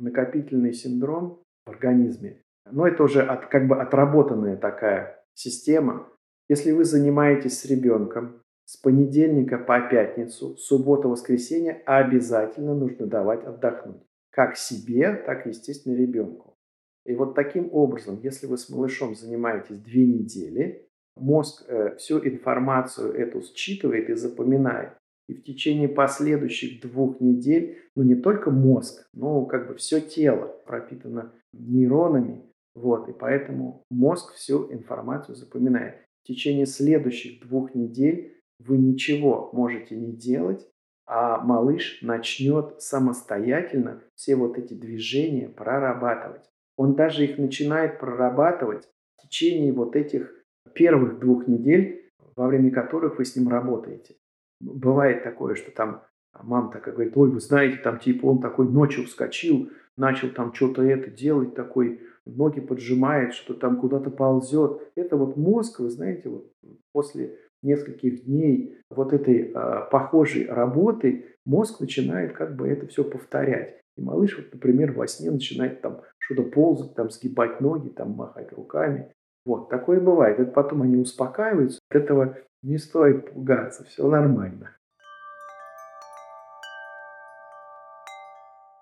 накопительный 0.00 0.72
синдром 0.72 1.42
в 1.64 1.70
организме, 1.70 2.42
но 2.70 2.86
это 2.86 3.04
уже 3.04 3.22
от, 3.22 3.46
как 3.46 3.68
бы 3.68 3.80
отработанная 3.80 4.56
такая 4.56 5.24
система. 5.34 6.08
Если 6.48 6.72
вы 6.72 6.84
занимаетесь 6.84 7.60
с 7.60 7.64
ребенком 7.64 8.42
с 8.64 8.76
понедельника 8.76 9.58
по 9.58 9.80
пятницу, 9.80 10.56
суббота, 10.56 11.08
воскресенье, 11.08 11.82
обязательно 11.86 12.74
нужно 12.74 13.06
давать 13.06 13.44
отдохнуть. 13.44 14.02
Как 14.32 14.56
себе, 14.56 15.14
так 15.14 15.46
и, 15.46 15.50
естественно, 15.50 15.94
ребенку. 15.94 16.56
И 17.04 17.14
вот 17.14 17.34
таким 17.34 17.68
образом, 17.72 18.18
если 18.22 18.46
вы 18.46 18.56
с 18.56 18.68
малышом 18.68 19.14
занимаетесь 19.14 19.78
две 19.78 20.06
недели, 20.06 20.88
мозг 21.16 21.64
э, 21.68 21.96
всю 21.96 22.18
информацию 22.18 23.12
эту 23.12 23.42
считывает 23.42 24.08
и 24.08 24.14
запоминает. 24.14 24.92
И 25.28 25.34
в 25.34 25.44
течение 25.44 25.88
последующих 25.88 26.80
двух 26.82 27.20
недель, 27.20 27.78
ну 27.94 28.02
не 28.02 28.14
только 28.14 28.50
мозг, 28.50 29.06
но 29.12 29.44
как 29.46 29.68
бы 29.68 29.74
все 29.74 30.00
тело 30.00 30.46
пропитано 30.66 31.32
нейронами, 31.52 32.42
вот, 32.74 33.08
и 33.08 33.12
поэтому 33.12 33.84
мозг 33.90 34.34
всю 34.34 34.72
информацию 34.72 35.36
запоминает. 35.36 35.96
В 36.22 36.28
течение 36.28 36.66
следующих 36.66 37.46
двух 37.46 37.74
недель 37.74 38.40
вы 38.58 38.78
ничего 38.78 39.50
можете 39.52 39.96
не 39.96 40.12
делать, 40.12 40.68
а 41.06 41.38
малыш 41.38 41.98
начнет 42.02 42.80
самостоятельно 42.80 44.02
все 44.14 44.36
вот 44.36 44.58
эти 44.58 44.74
движения 44.74 45.48
прорабатывать. 45.48 46.50
Он 46.76 46.94
даже 46.94 47.24
их 47.24 47.38
начинает 47.38 47.98
прорабатывать 47.98 48.88
в 49.16 49.22
течение 49.22 49.72
вот 49.72 49.96
этих 49.96 50.32
первых 50.74 51.18
двух 51.18 51.46
недель, 51.46 52.10
во 52.36 52.46
время 52.46 52.70
которых 52.70 53.18
вы 53.18 53.24
с 53.24 53.36
ним 53.36 53.48
работаете. 53.48 54.16
Бывает 54.60 55.22
такое, 55.22 55.54
что 55.54 55.70
там 55.70 56.02
мама 56.40 56.70
такая 56.70 56.94
говорит, 56.94 57.16
ой, 57.16 57.30
вы 57.30 57.40
знаете, 57.40 57.78
там 57.78 57.98
типа 57.98 58.26
он 58.26 58.40
такой 58.40 58.68
ночью 58.68 59.04
вскочил, 59.04 59.70
начал 59.96 60.30
там 60.30 60.54
что-то 60.54 60.82
это 60.82 61.10
делать, 61.10 61.54
такой 61.54 62.00
ноги 62.24 62.60
поджимает, 62.60 63.34
что 63.34 63.54
там 63.54 63.80
куда-то 63.80 64.10
ползет. 64.10 64.80
Это 64.94 65.16
вот 65.16 65.36
мозг, 65.36 65.80
вы 65.80 65.90
знаете, 65.90 66.28
вот 66.28 66.52
после 66.92 67.38
нескольких 67.62 68.24
дней 68.24 68.78
вот 68.90 69.12
этой 69.12 69.52
э, 69.52 69.88
похожей 69.90 70.46
работы 70.46 71.26
мозг 71.44 71.80
начинает 71.80 72.32
как 72.32 72.56
бы 72.56 72.68
это 72.68 72.86
все 72.86 73.04
повторять. 73.04 73.80
И 73.96 74.02
малыш, 74.02 74.36
вот, 74.36 74.52
например, 74.52 74.92
во 74.92 75.06
сне 75.06 75.30
начинает 75.30 75.80
там 75.82 76.02
что-то 76.18 76.42
ползать, 76.42 76.94
там 76.94 77.10
сгибать 77.10 77.60
ноги, 77.60 77.88
там 77.88 78.12
махать 78.12 78.52
руками. 78.52 79.12
Вот, 79.44 79.68
такое 79.68 80.00
бывает. 80.00 80.38
Это 80.38 80.52
потом 80.52 80.82
они 80.82 80.96
успокаиваются. 80.96 81.80
От 81.90 81.96
этого 81.96 82.38
не 82.62 82.78
стоит 82.78 83.32
пугаться, 83.32 83.84
все 83.84 84.08
нормально. 84.08 84.76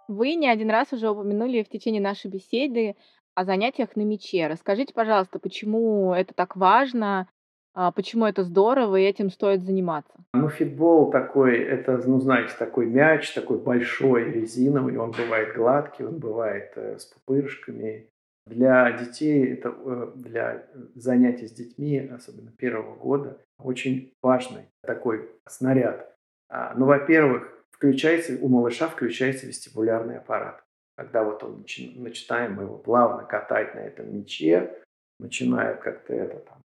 Вы 0.06 0.34
не 0.34 0.48
один 0.48 0.70
раз 0.70 0.92
уже 0.92 1.08
упомянули 1.08 1.62
в 1.62 1.68
течение 1.68 2.02
нашей 2.02 2.30
беседы 2.30 2.96
о 3.34 3.44
занятиях 3.44 3.94
на 3.94 4.02
мече. 4.02 4.48
Расскажите, 4.48 4.92
пожалуйста, 4.92 5.38
почему 5.38 6.12
это 6.12 6.34
так 6.34 6.56
важно, 6.56 7.28
а, 7.72 7.92
почему 7.92 8.26
это 8.26 8.42
здорово 8.42 8.96
и 8.96 9.04
этим 9.04 9.30
стоит 9.30 9.62
заниматься? 9.62 10.12
Ну, 10.34 10.48
фитбол 10.48 11.10
такой, 11.10 11.58
это, 11.58 11.98
ну, 12.06 12.18
знаете, 12.18 12.52
такой 12.58 12.86
мяч, 12.86 13.32
такой 13.32 13.58
большой, 13.58 14.30
резиновый, 14.30 14.96
он 14.96 15.12
бывает 15.12 15.54
гладкий, 15.54 16.04
он 16.04 16.18
бывает 16.18 16.72
э, 16.76 16.98
с 16.98 17.06
пупырышками. 17.06 18.08
Для 18.46 18.90
детей, 18.92 19.52
это 19.52 19.68
э, 19.68 20.12
для 20.16 20.66
занятий 20.94 21.46
с 21.46 21.52
детьми, 21.52 21.98
особенно 22.12 22.50
первого 22.50 22.96
года, 22.96 23.38
очень 23.62 24.12
важный 24.22 24.64
такой 24.82 25.30
снаряд. 25.46 26.12
А, 26.48 26.74
ну, 26.76 26.86
во-первых, 26.86 27.64
включается, 27.70 28.36
у 28.40 28.48
малыша 28.48 28.88
включается 28.88 29.46
вестибулярный 29.46 30.18
аппарат. 30.18 30.62
Когда 30.96 31.22
вот 31.22 31.42
он 31.44 31.60
начинаем 31.60 32.60
его 32.60 32.76
плавно 32.76 33.24
катать 33.24 33.74
на 33.74 33.78
этом 33.78 34.12
мяче, 34.14 34.82
начинает 35.20 35.80
как-то 35.80 36.12
это 36.12 36.40
там 36.40 36.59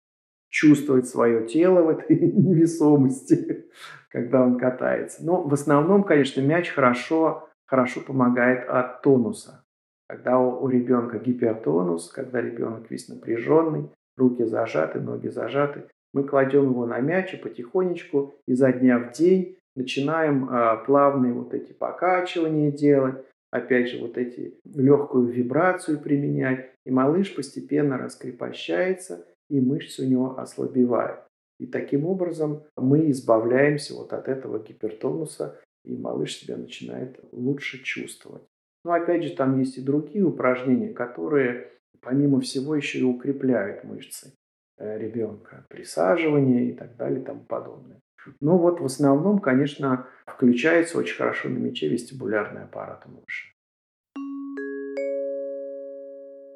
чувствовать 0.51 1.07
свое 1.07 1.47
тело 1.47 1.81
в 1.81 1.89
этой 1.89 2.19
невесомости, 2.19 3.65
когда 4.09 4.43
он 4.43 4.59
катается. 4.59 5.25
Но 5.25 5.41
в 5.41 5.53
основном, 5.53 6.03
конечно, 6.03 6.41
мяч 6.41 6.69
хорошо, 6.69 7.49
хорошо 7.65 8.01
помогает 8.01 8.69
от 8.69 9.01
тонуса. 9.01 9.63
Когда 10.07 10.37
у, 10.37 10.63
у 10.63 10.67
ребенка 10.67 11.17
гипертонус, 11.17 12.11
когда 12.11 12.41
ребенок 12.41 12.91
весь 12.91 13.07
напряженный, 13.07 13.89
руки 14.17 14.43
зажаты, 14.43 14.99
ноги 14.99 15.29
зажаты, 15.29 15.85
мы 16.13 16.25
кладем 16.25 16.65
его 16.65 16.85
на 16.85 16.99
мяч 16.99 17.33
и 17.33 17.37
потихонечку 17.37 18.35
изо 18.45 18.73
дня 18.73 18.99
в 18.99 19.13
день 19.13 19.57
начинаем 19.77 20.49
э, 20.49 20.83
плавные 20.85 21.31
вот 21.31 21.53
эти 21.53 21.71
покачивания 21.71 22.71
делать, 22.71 23.23
опять 23.51 23.87
же 23.87 24.01
вот 24.01 24.17
эти 24.17 24.59
легкую 24.65 25.27
вибрацию 25.27 25.97
применять, 25.97 26.71
и 26.85 26.91
малыш 26.91 27.33
постепенно 27.33 27.97
раскрепощается– 27.97 29.25
и 29.51 29.59
мышцы 29.59 30.03
у 30.03 30.07
него 30.07 30.39
ослабевают. 30.39 31.19
И 31.59 31.67
таким 31.67 32.05
образом 32.05 32.63
мы 32.75 33.11
избавляемся 33.11 33.93
вот 33.93 34.13
от 34.13 34.27
этого 34.27 34.59
гипертонуса, 34.59 35.59
и 35.83 35.95
малыш 35.95 36.37
себя 36.37 36.57
начинает 36.57 37.19
лучше 37.31 37.83
чувствовать. 37.83 38.43
Но 38.83 38.93
опять 38.93 39.23
же, 39.23 39.35
там 39.35 39.59
есть 39.59 39.77
и 39.77 39.81
другие 39.81 40.23
упражнения, 40.23 40.93
которые, 40.93 41.71
помимо 41.99 42.39
всего, 42.39 42.75
еще 42.75 42.99
и 42.99 43.03
укрепляют 43.03 43.83
мышцы 43.83 44.33
э, 44.77 44.97
ребенка, 44.97 45.65
присаживание 45.69 46.69
и 46.69 46.73
так 46.73 46.95
далее 46.95 47.21
и 47.21 47.25
тому 47.25 47.41
подобное. 47.41 47.99
Но 48.39 48.57
вот 48.57 48.79
в 48.79 48.85
основном, 48.85 49.39
конечно, 49.39 50.07
включается 50.25 50.97
очень 50.97 51.17
хорошо 51.17 51.49
на 51.49 51.57
мече 51.57 51.87
вестибулярный 51.89 52.63
аппарат 52.63 53.05
малыша. 53.07 53.51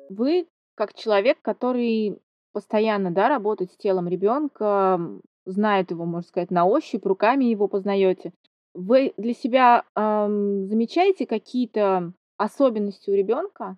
Вы 0.10 0.48
как 0.76 0.94
человек, 0.94 1.38
который 1.42 2.20
постоянно, 2.56 3.12
да, 3.12 3.28
работать 3.28 3.74
с 3.74 3.76
телом 3.76 4.08
ребенка, 4.08 4.98
знает 5.46 5.92
его, 5.92 6.06
можно 6.06 6.26
сказать, 6.26 6.52
на 6.52 6.66
ощупь, 6.66 7.06
руками 7.06 7.44
его 7.44 7.68
познаете. 7.68 8.32
Вы 8.74 9.14
для 9.18 9.34
себя 9.34 9.84
ам, 9.94 10.66
замечаете 10.66 11.28
какие-то 11.28 12.14
особенности 12.38 13.10
у 13.10 13.14
ребенка, 13.14 13.78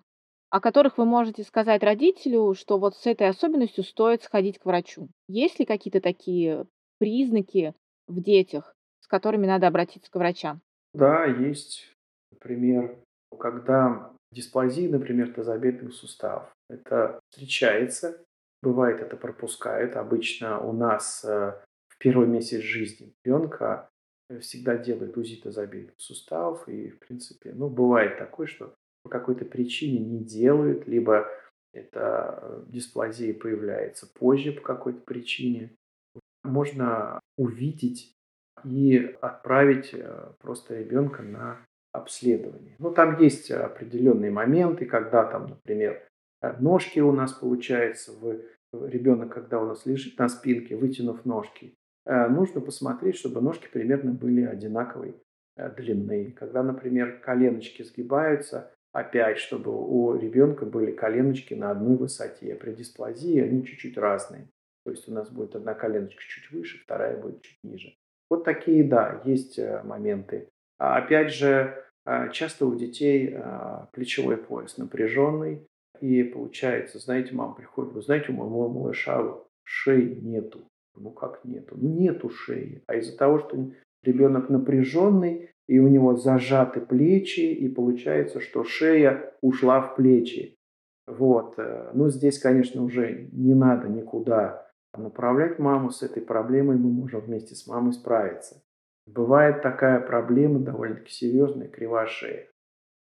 о 0.50 0.60
которых 0.60 0.96
вы 0.96 1.06
можете 1.06 1.42
сказать 1.42 1.82
родителю, 1.82 2.54
что 2.54 2.78
вот 2.78 2.94
с 2.94 3.04
этой 3.06 3.28
особенностью 3.28 3.82
стоит 3.82 4.22
сходить 4.22 4.60
к 4.60 4.64
врачу? 4.64 5.08
Есть 5.28 5.58
ли 5.58 5.66
какие-то 5.66 6.00
такие 6.00 6.64
признаки 6.98 7.74
в 8.06 8.22
детях, 8.22 8.76
с 9.00 9.08
которыми 9.08 9.46
надо 9.48 9.66
обратиться 9.66 10.08
к 10.08 10.14
врачам? 10.14 10.60
Да, 10.94 11.24
есть. 11.24 11.92
Например, 12.30 12.96
когда 13.36 14.12
дисплазия, 14.30 14.88
например, 14.88 15.34
тазобедренных 15.34 15.94
суставов. 15.94 16.52
Это 16.70 17.18
встречается 17.30 18.24
Бывает, 18.62 19.00
это 19.00 19.16
пропускает. 19.16 19.96
Обычно 19.96 20.60
у 20.60 20.72
нас 20.72 21.24
э, 21.24 21.52
в 21.88 21.98
первый 21.98 22.26
месяц 22.26 22.60
жизни 22.60 23.14
ребенка 23.24 23.88
э, 24.28 24.40
всегда 24.40 24.76
делают 24.76 25.16
УЗИ 25.16 25.36
тазобедренных 25.36 25.94
суставов. 25.98 26.68
И, 26.68 26.90
в 26.90 26.98
принципе, 26.98 27.52
ну, 27.52 27.68
бывает 27.68 28.18
такое, 28.18 28.48
что 28.48 28.74
по 29.04 29.10
какой-то 29.10 29.44
причине 29.44 30.00
не 30.00 30.24
делают, 30.24 30.88
либо 30.88 31.28
эта 31.72 32.40
э, 32.42 32.64
дисплазия 32.66 33.32
появляется 33.32 34.08
позже 34.12 34.52
по 34.52 34.62
какой-то 34.62 35.00
причине. 35.02 35.72
Можно 36.42 37.20
увидеть 37.36 38.12
и 38.64 39.16
отправить 39.20 39.94
просто 40.40 40.78
ребенка 40.78 41.22
на 41.22 41.64
обследование. 41.92 42.74
Ну, 42.78 42.92
там 42.92 43.20
есть 43.20 43.50
определенные 43.50 44.30
моменты, 44.30 44.84
когда 44.84 45.24
там, 45.24 45.46
например, 45.46 46.07
ножки 46.60 47.00
у 47.00 47.12
нас 47.12 47.32
получается, 47.32 48.12
в, 48.12 48.40
ребенок, 48.72 49.32
когда 49.32 49.60
у 49.60 49.66
нас 49.66 49.86
лежит 49.86 50.18
на 50.18 50.28
спинке, 50.28 50.76
вытянув 50.76 51.24
ножки, 51.24 51.74
э, 52.04 52.28
нужно 52.28 52.60
посмотреть, 52.60 53.16
чтобы 53.16 53.40
ножки 53.40 53.68
примерно 53.72 54.12
были 54.12 54.44
одинаковой 54.44 55.16
э, 55.56 55.70
длины. 55.74 56.32
Когда, 56.32 56.62
например, 56.62 57.20
коленочки 57.20 57.82
сгибаются, 57.82 58.72
опять, 58.92 59.38
чтобы 59.38 59.72
у 59.72 60.14
ребенка 60.14 60.66
были 60.66 60.92
коленочки 60.92 61.54
на 61.54 61.70
одной 61.70 61.96
высоте. 61.96 62.54
При 62.54 62.72
дисплазии 62.72 63.40
они 63.40 63.64
чуть-чуть 63.64 63.96
разные. 63.96 64.48
То 64.84 64.92
есть 64.92 65.08
у 65.08 65.12
нас 65.12 65.30
будет 65.30 65.54
одна 65.54 65.74
коленочка 65.74 66.22
чуть 66.22 66.50
выше, 66.50 66.78
вторая 66.82 67.20
будет 67.20 67.42
чуть 67.42 67.58
ниже. 67.62 67.94
Вот 68.30 68.44
такие, 68.44 68.84
да, 68.84 69.20
есть 69.24 69.58
моменты. 69.84 70.48
А 70.78 70.96
опять 70.96 71.32
же, 71.32 71.84
часто 72.32 72.66
у 72.66 72.74
детей 72.74 73.36
плечевой 73.92 74.38
пояс 74.38 74.78
напряженный, 74.78 75.66
и 76.00 76.22
получается, 76.22 76.98
знаете, 76.98 77.34
мама 77.34 77.54
приходит, 77.54 77.92
вы 77.92 78.02
знаете, 78.02 78.26
у 78.30 78.34
моего 78.34 78.68
малыша 78.68 79.22
шеи 79.64 80.18
нету. 80.20 80.60
Ну 80.96 81.10
как 81.10 81.44
нету? 81.44 81.76
Ну 81.76 81.88
нету 81.88 82.30
шеи. 82.30 82.82
А 82.86 82.96
из-за 82.96 83.16
того, 83.16 83.38
что 83.38 83.70
ребенок 84.02 84.48
напряженный, 84.48 85.50
и 85.66 85.78
у 85.78 85.88
него 85.88 86.16
зажаты 86.16 86.80
плечи, 86.80 87.40
и 87.40 87.68
получается, 87.68 88.40
что 88.40 88.64
шея 88.64 89.34
ушла 89.42 89.80
в 89.80 89.96
плечи. 89.96 90.56
Вот. 91.06 91.54
Э, 91.58 91.90
ну, 91.94 92.08
здесь, 92.08 92.38
конечно, 92.38 92.82
уже 92.82 93.28
не 93.32 93.54
надо 93.54 93.88
никуда 93.88 94.66
направлять 94.96 95.58
маму 95.58 95.90
с 95.90 96.02
этой 96.02 96.22
проблемой, 96.22 96.76
мы 96.76 96.90
можем 96.90 97.20
вместе 97.20 97.54
с 97.54 97.66
мамой 97.66 97.92
справиться. 97.92 98.62
Бывает 99.06 99.62
такая 99.62 100.00
проблема 100.00 100.58
довольно-таки 100.58 101.10
серьезная, 101.10 101.68
кривая 101.68 102.06
шея. 102.06 102.48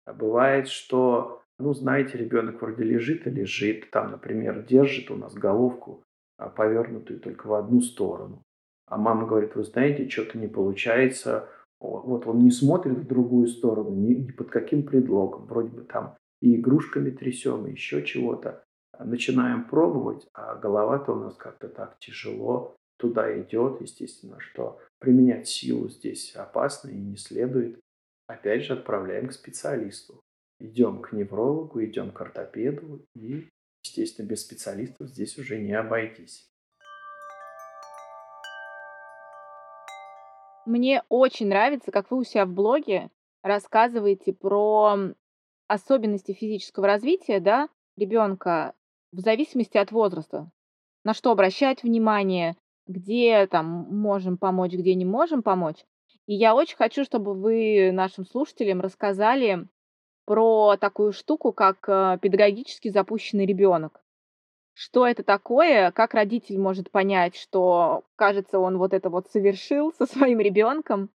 А 0.05 0.13
бывает, 0.13 0.69
что, 0.69 1.43
ну, 1.59 1.75
знаете, 1.75 2.17
ребенок 2.17 2.63
вроде 2.63 2.85
лежит 2.85 3.27
и 3.27 3.31
лежит, 3.31 3.91
там, 3.91 4.13
например, 4.13 4.65
держит 4.65 5.11
у 5.11 5.17
нас 5.17 5.35
головку 5.35 6.05
а, 6.37 6.49
повернутую 6.49 7.21
только 7.21 7.47
в 7.47 7.55
одну 7.55 7.81
сторону. 7.81 8.43
А 8.87 8.97
мама 8.97 9.27
говорит, 9.27 9.55
вы 9.55 9.65
знаете, 9.65 10.09
что-то 10.09 10.39
не 10.39 10.47
получается, 10.47 11.49
вот 11.81 12.27
он 12.27 12.39
не 12.45 12.51
смотрит 12.51 12.99
в 12.99 13.07
другую 13.07 13.49
сторону, 13.49 13.91
ни, 13.91 14.15
ни 14.15 14.31
под 14.31 14.51
каким 14.51 14.85
предлогом. 14.85 15.47
Вроде 15.47 15.69
бы 15.69 15.83
там 15.83 16.17
и 16.41 16.57
игрушками 16.57 17.11
трясем, 17.11 17.67
и 17.67 17.73
еще 17.73 18.05
чего-то. 18.05 18.65
Начинаем 18.99 19.65
пробовать, 19.65 20.27
а 20.33 20.57
голова-то 20.57 21.13
у 21.13 21.17
нас 21.17 21.35
как-то 21.37 21.69
так 21.69 21.99
тяжело 21.99 22.77
туда 22.99 23.41
идет. 23.41 23.81
Естественно, 23.81 24.41
что 24.41 24.81
применять 24.99 25.49
силу 25.49 25.89
здесь 25.89 26.35
опасно 26.35 26.89
и 26.89 26.99
не 26.99 27.17
следует. 27.17 27.79
Опять 28.27 28.65
же, 28.65 28.73
отправляем 28.73 29.29
к 29.29 29.33
специалисту. 29.33 30.21
Идем 30.61 31.03
к 31.03 31.13
неврологу, 31.13 31.85
идем 31.85 32.11
к 32.11 32.21
ортопеду 32.21 33.07
и, 33.15 33.49
естественно, 33.85 34.27
без 34.27 34.43
специалистов 34.43 35.09
здесь 35.09 35.39
уже 35.39 35.59
не 35.59 35.73
обойтись. 35.73 36.51
Мне 40.67 41.03
очень 41.09 41.49
нравится, 41.49 41.93
как 41.93 42.11
вы 42.11 42.19
у 42.19 42.25
себя 42.25 42.45
в 42.45 42.53
блоге 42.53 43.11
рассказываете 43.43 44.33
про 44.33 44.97
особенности 45.69 46.33
физического 46.33 46.89
развития, 46.89 47.39
да, 47.41 47.69
ребенка 47.97 48.75
в 49.13 49.21
зависимости 49.21 49.79
от 49.79 49.93
возраста. 49.93 50.51
На 51.05 51.15
что 51.15 51.31
обращать 51.31 51.85
внимание, 51.85 52.57
где 52.87 53.47
там 53.47 53.67
можем 53.95 54.37
помочь, 54.37 54.73
где 54.73 54.95
не 54.95 55.05
можем 55.05 55.43
помочь. 55.43 55.85
И 56.27 56.35
я 56.35 56.55
очень 56.55 56.77
хочу, 56.77 57.05
чтобы 57.05 57.35
вы 57.35 57.91
нашим 57.93 58.27
слушателям 58.27 58.81
рассказали 58.81 59.69
про 60.29 60.77
такую 60.77 61.13
штуку, 61.13 61.53
как 61.53 61.89
э, 61.89 62.19
педагогически 62.21 62.91
запущенный 62.91 63.47
ребенок 63.47 64.03
что 64.81 65.09
это 65.09 65.25
такое, 65.25 65.91
как 65.91 66.15
родитель 66.15 66.57
может 66.57 66.93
понять, 66.93 67.35
что, 67.35 68.05
кажется, 68.15 68.61
он 68.61 68.79
вот 68.79 68.95
это 68.95 69.11
вот 69.11 69.27
совершил 69.29 69.93
со 69.99 70.07
своим 70.07 70.39
ребенком. 70.39 71.11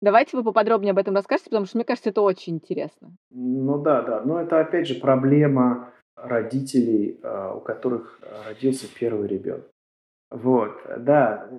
Давайте 0.00 0.36
вы 0.36 0.44
поподробнее 0.44 0.92
об 0.92 0.98
этом 0.98 1.16
расскажете, 1.16 1.50
потому 1.50 1.66
что 1.66 1.76
мне 1.76 1.84
кажется, 1.84 2.10
это 2.10 2.20
очень 2.20 2.54
интересно. 2.54 3.10
Ну 3.30 3.82
да, 3.82 4.02
да. 4.02 4.22
Но 4.24 4.40
это 4.40 4.60
опять 4.60 4.86
же 4.86 4.94
проблема 4.94 5.92
родителей, 6.14 7.18
а, 7.24 7.54
у 7.56 7.60
которых 7.60 8.20
родился 8.46 8.86
первый 8.96 9.26
ребенок. 9.26 9.68
Вот, 10.30 10.80
да, 10.98 11.50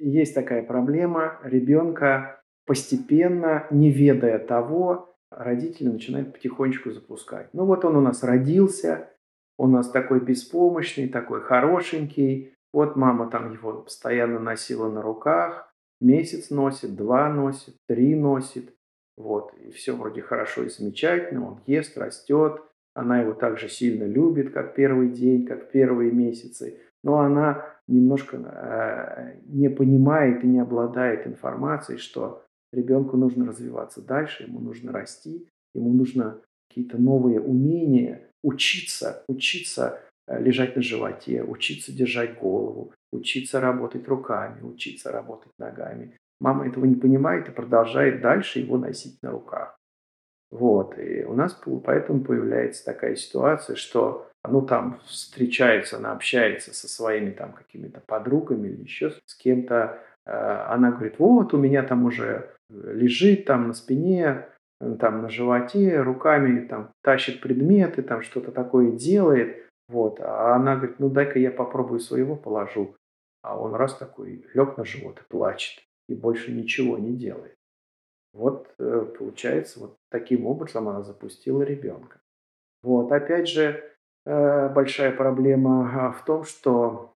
есть 0.00 0.34
такая 0.34 0.62
проблема. 0.62 1.38
Ребенка 1.42 2.40
постепенно, 2.64 3.66
не 3.70 3.90
ведая 3.90 4.38
того, 4.38 5.07
родители 5.30 5.88
начинают 5.88 6.32
потихонечку 6.32 6.90
запускать. 6.90 7.48
Ну 7.52 7.64
вот 7.64 7.84
он 7.84 7.96
у 7.96 8.00
нас 8.00 8.22
родился, 8.22 9.10
у 9.58 9.66
нас 9.66 9.90
такой 9.90 10.20
беспомощный, 10.20 11.08
такой 11.08 11.40
хорошенький. 11.40 12.54
Вот 12.72 12.96
мама 12.96 13.28
там 13.30 13.52
его 13.52 13.82
постоянно 13.82 14.38
носила 14.38 14.90
на 14.90 15.02
руках. 15.02 15.72
Месяц 16.00 16.50
носит, 16.50 16.94
два 16.94 17.28
носит, 17.28 17.74
три 17.88 18.14
носит. 18.14 18.74
Вот, 19.16 19.52
и 19.58 19.72
все 19.72 19.96
вроде 19.96 20.22
хорошо 20.22 20.62
и 20.62 20.68
замечательно. 20.68 21.48
Он 21.48 21.60
ест, 21.66 21.98
растет. 21.98 22.62
Она 22.94 23.20
его 23.20 23.32
так 23.32 23.58
же 23.58 23.68
сильно 23.68 24.04
любит, 24.04 24.52
как 24.52 24.74
первый 24.74 25.10
день, 25.10 25.44
как 25.44 25.72
первые 25.72 26.12
месяцы. 26.12 26.80
Но 27.02 27.18
она 27.18 27.66
немножко 27.88 28.36
э, 28.36 29.40
не 29.46 29.68
понимает 29.68 30.44
и 30.44 30.46
не 30.46 30.60
обладает 30.60 31.26
информацией, 31.26 31.98
что 31.98 32.44
ребенку 32.72 33.16
нужно 33.16 33.46
развиваться 33.46 34.02
дальше, 34.02 34.44
ему 34.44 34.60
нужно 34.60 34.92
расти, 34.92 35.48
ему 35.74 35.92
нужно 35.92 36.40
какие-то 36.68 36.98
новые 36.98 37.40
умения, 37.40 38.28
учиться, 38.42 39.24
учиться 39.28 40.00
э, 40.26 40.40
лежать 40.42 40.76
на 40.76 40.82
животе, 40.82 41.42
учиться 41.42 41.92
держать 41.92 42.38
голову, 42.38 42.92
учиться 43.12 43.60
работать 43.60 44.06
руками, 44.08 44.62
учиться 44.62 45.10
работать 45.10 45.52
ногами. 45.58 46.16
Мама 46.40 46.68
этого 46.68 46.84
не 46.84 46.94
понимает 46.94 47.48
и 47.48 47.52
продолжает 47.52 48.20
дальше 48.20 48.60
его 48.60 48.78
носить 48.78 49.18
на 49.22 49.30
руках. 49.30 49.76
Вот. 50.50 50.98
И 50.98 51.24
у 51.24 51.34
нас 51.34 51.60
поэтому 51.84 52.22
появляется 52.22 52.84
такая 52.84 53.16
ситуация, 53.16 53.76
что 53.76 54.28
ну, 54.48 54.62
там 54.62 55.00
встречается, 55.04 55.96
она 55.96 56.12
общается 56.12 56.72
со 56.72 56.88
своими 56.88 57.30
там 57.30 57.52
какими-то 57.52 58.00
подругами 58.00 58.68
или 58.68 58.82
еще 58.82 59.12
с 59.26 59.34
кем-то. 59.34 60.00
Э, 60.28 60.66
она 60.68 60.92
говорит, 60.92 61.18
вот 61.18 61.54
у 61.54 61.58
меня 61.58 61.82
там 61.82 62.04
уже 62.04 62.50
лежит 62.70 63.46
там 63.46 63.68
на 63.68 63.72
спине 63.74 64.44
там 65.00 65.22
на 65.22 65.28
животе, 65.28 66.00
руками 66.00 66.66
там 66.66 66.92
тащит 67.02 67.40
предметы, 67.40 68.02
там 68.02 68.22
что-то 68.22 68.52
такое 68.52 68.92
делает. 68.92 69.66
Вот. 69.88 70.20
А 70.20 70.54
она 70.54 70.76
говорит, 70.76 71.00
ну 71.00 71.10
дай-ка 71.10 71.38
я 71.38 71.50
попробую 71.50 72.00
своего 72.00 72.36
положу. 72.36 72.94
А 73.42 73.58
он 73.58 73.74
раз 73.74 73.96
такой 73.96 74.44
лег 74.54 74.76
на 74.76 74.84
живот 74.84 75.20
и 75.20 75.28
плачет. 75.28 75.82
И 76.08 76.14
больше 76.14 76.52
ничего 76.52 76.98
не 76.98 77.16
делает. 77.16 77.54
Вот 78.32 78.72
э, 78.78 79.06
получается, 79.18 79.80
вот 79.80 79.96
таким 80.10 80.46
образом 80.46 80.88
она 80.88 81.02
запустила 81.02 81.62
ребенка. 81.62 82.20
Вот, 82.82 83.10
опять 83.10 83.48
же, 83.48 83.82
э, 84.26 84.68
большая 84.68 85.10
проблема 85.10 85.90
а, 85.92 86.12
в 86.12 86.24
том, 86.24 86.44
что 86.44 87.14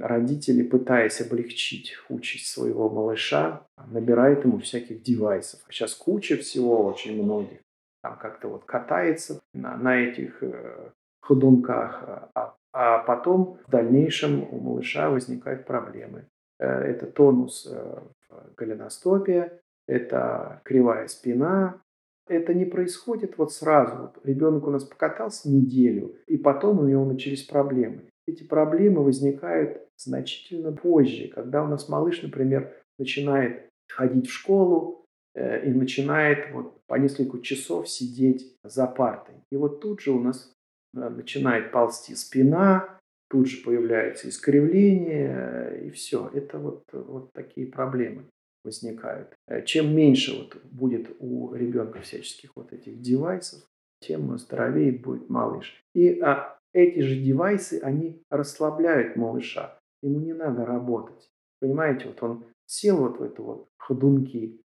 родители, 0.00 0.62
пытаясь 0.62 1.20
облегчить 1.20 1.94
участь 2.08 2.46
своего 2.46 2.88
малыша, 2.88 3.66
набирают 3.86 4.44
ему 4.44 4.58
всяких 4.58 5.02
девайсов. 5.02 5.60
А 5.66 5.72
сейчас 5.72 5.94
куча 5.94 6.36
всего 6.36 6.84
очень 6.84 7.22
многих. 7.22 7.58
Там 8.02 8.16
как-то 8.18 8.48
вот 8.48 8.64
катается 8.64 9.40
на, 9.54 9.76
на 9.76 9.96
этих 9.96 10.42
э, 10.42 10.90
ходунках, 11.20 12.30
а, 12.34 12.54
а 12.72 12.98
потом 12.98 13.58
в 13.66 13.70
дальнейшем 13.70 14.46
у 14.52 14.60
малыша 14.60 15.10
возникают 15.10 15.66
проблемы. 15.66 16.26
Э, 16.58 16.66
это 16.66 17.06
тонус 17.06 17.66
э, 17.70 18.00
в 18.28 18.54
голеностопе, 18.54 19.60
это 19.86 20.60
кривая 20.64 21.08
спина. 21.08 21.80
Это 22.28 22.52
не 22.52 22.66
происходит 22.66 23.38
вот 23.38 23.52
сразу. 23.52 24.12
Ребенок 24.22 24.66
у 24.66 24.70
нас 24.70 24.84
покатался 24.84 25.50
неделю, 25.50 26.14
и 26.26 26.36
потом 26.36 26.78
у 26.78 26.84
него 26.84 27.06
начались 27.06 27.42
проблемы. 27.42 28.02
Эти 28.28 28.44
проблемы 28.44 29.02
возникают 29.02 29.80
значительно 29.96 30.70
позже, 30.70 31.28
когда 31.28 31.64
у 31.64 31.66
нас 31.66 31.88
малыш, 31.88 32.20
например, 32.22 32.76
начинает 32.98 33.70
ходить 33.90 34.28
в 34.28 34.32
школу 34.32 35.06
э, 35.34 35.66
и 35.66 35.70
начинает 35.70 36.52
вот 36.52 36.78
по 36.86 36.96
несколько 36.96 37.40
часов 37.40 37.88
сидеть 37.88 38.54
за 38.62 38.86
партой. 38.86 39.36
И 39.50 39.56
вот 39.56 39.80
тут 39.80 40.00
же 40.00 40.10
у 40.10 40.20
нас 40.20 40.52
э, 40.94 41.08
начинает 41.08 41.72
ползти 41.72 42.14
спина, 42.14 42.98
тут 43.30 43.46
же 43.46 43.64
появляется 43.64 44.28
искривление, 44.28 45.32
э, 45.32 45.86
и 45.86 45.90
все. 45.90 46.30
Это 46.34 46.58
вот, 46.58 46.82
вот 46.92 47.32
такие 47.32 47.66
проблемы 47.66 48.24
возникают. 48.62 49.34
Э, 49.46 49.64
чем 49.64 49.96
меньше 49.96 50.36
вот 50.36 50.62
будет 50.64 51.16
у 51.18 51.54
ребенка 51.54 52.02
всяческих 52.02 52.50
вот 52.56 52.74
этих 52.74 53.00
девайсов, 53.00 53.62
тем 54.00 54.36
здоровее 54.36 54.92
будет 54.92 55.30
малыш. 55.30 55.82
И 55.94 56.20
а, 56.20 56.57
эти 56.72 57.00
же 57.00 57.16
девайсы, 57.16 57.80
они 57.82 58.22
расслабляют 58.30 59.16
малыша. 59.16 59.78
Ему 60.02 60.20
не 60.20 60.32
надо 60.32 60.64
работать. 60.64 61.30
Понимаете, 61.60 62.06
вот 62.06 62.22
он 62.22 62.44
сел 62.66 62.98
вот 62.98 63.18
в 63.18 63.22
эту 63.22 63.42
вот 63.42 63.68
ходунки 63.78 64.60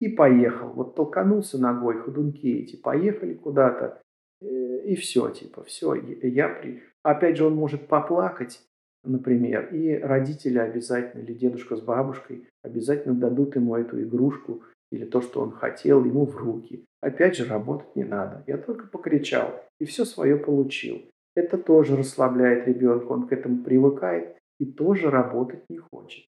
и 0.00 0.08
поехал. 0.08 0.68
Вот 0.68 0.94
толканулся 0.94 1.58
ногой, 1.58 1.98
ходунки 2.00 2.46
эти, 2.46 2.76
поехали 2.76 3.34
куда-то, 3.34 4.02
э, 4.42 4.46
и 4.84 4.94
все, 4.96 5.30
типа, 5.30 5.64
все, 5.64 5.94
я 5.94 6.48
при... 6.48 6.82
Опять 7.02 7.36
же, 7.36 7.46
он 7.46 7.54
может 7.54 7.88
поплакать, 7.88 8.60
например, 9.04 9.72
и 9.72 9.94
родители 9.94 10.58
обязательно, 10.58 11.22
или 11.22 11.32
дедушка 11.32 11.76
с 11.76 11.80
бабушкой 11.80 12.48
обязательно 12.62 13.14
дадут 13.14 13.56
ему 13.56 13.76
эту 13.76 14.02
игрушку 14.02 14.62
или 14.90 15.04
то, 15.04 15.20
что 15.20 15.40
он 15.40 15.52
хотел, 15.52 16.04
ему 16.04 16.26
в 16.26 16.36
руки. 16.36 16.84
Опять 17.00 17.36
же, 17.36 17.44
работать 17.44 17.94
не 17.96 18.04
надо. 18.04 18.44
Я 18.46 18.58
только 18.58 18.88
покричал 18.88 19.62
и 19.78 19.84
все 19.84 20.04
свое 20.04 20.36
получил. 20.36 21.02
Это 21.36 21.58
тоже 21.58 21.96
расслабляет 21.96 22.66
ребенка, 22.66 23.12
он 23.12 23.28
к 23.28 23.32
этому 23.32 23.62
привыкает 23.62 24.36
и 24.58 24.64
тоже 24.64 25.10
работать 25.10 25.62
не 25.68 25.78
хочет. 25.78 26.24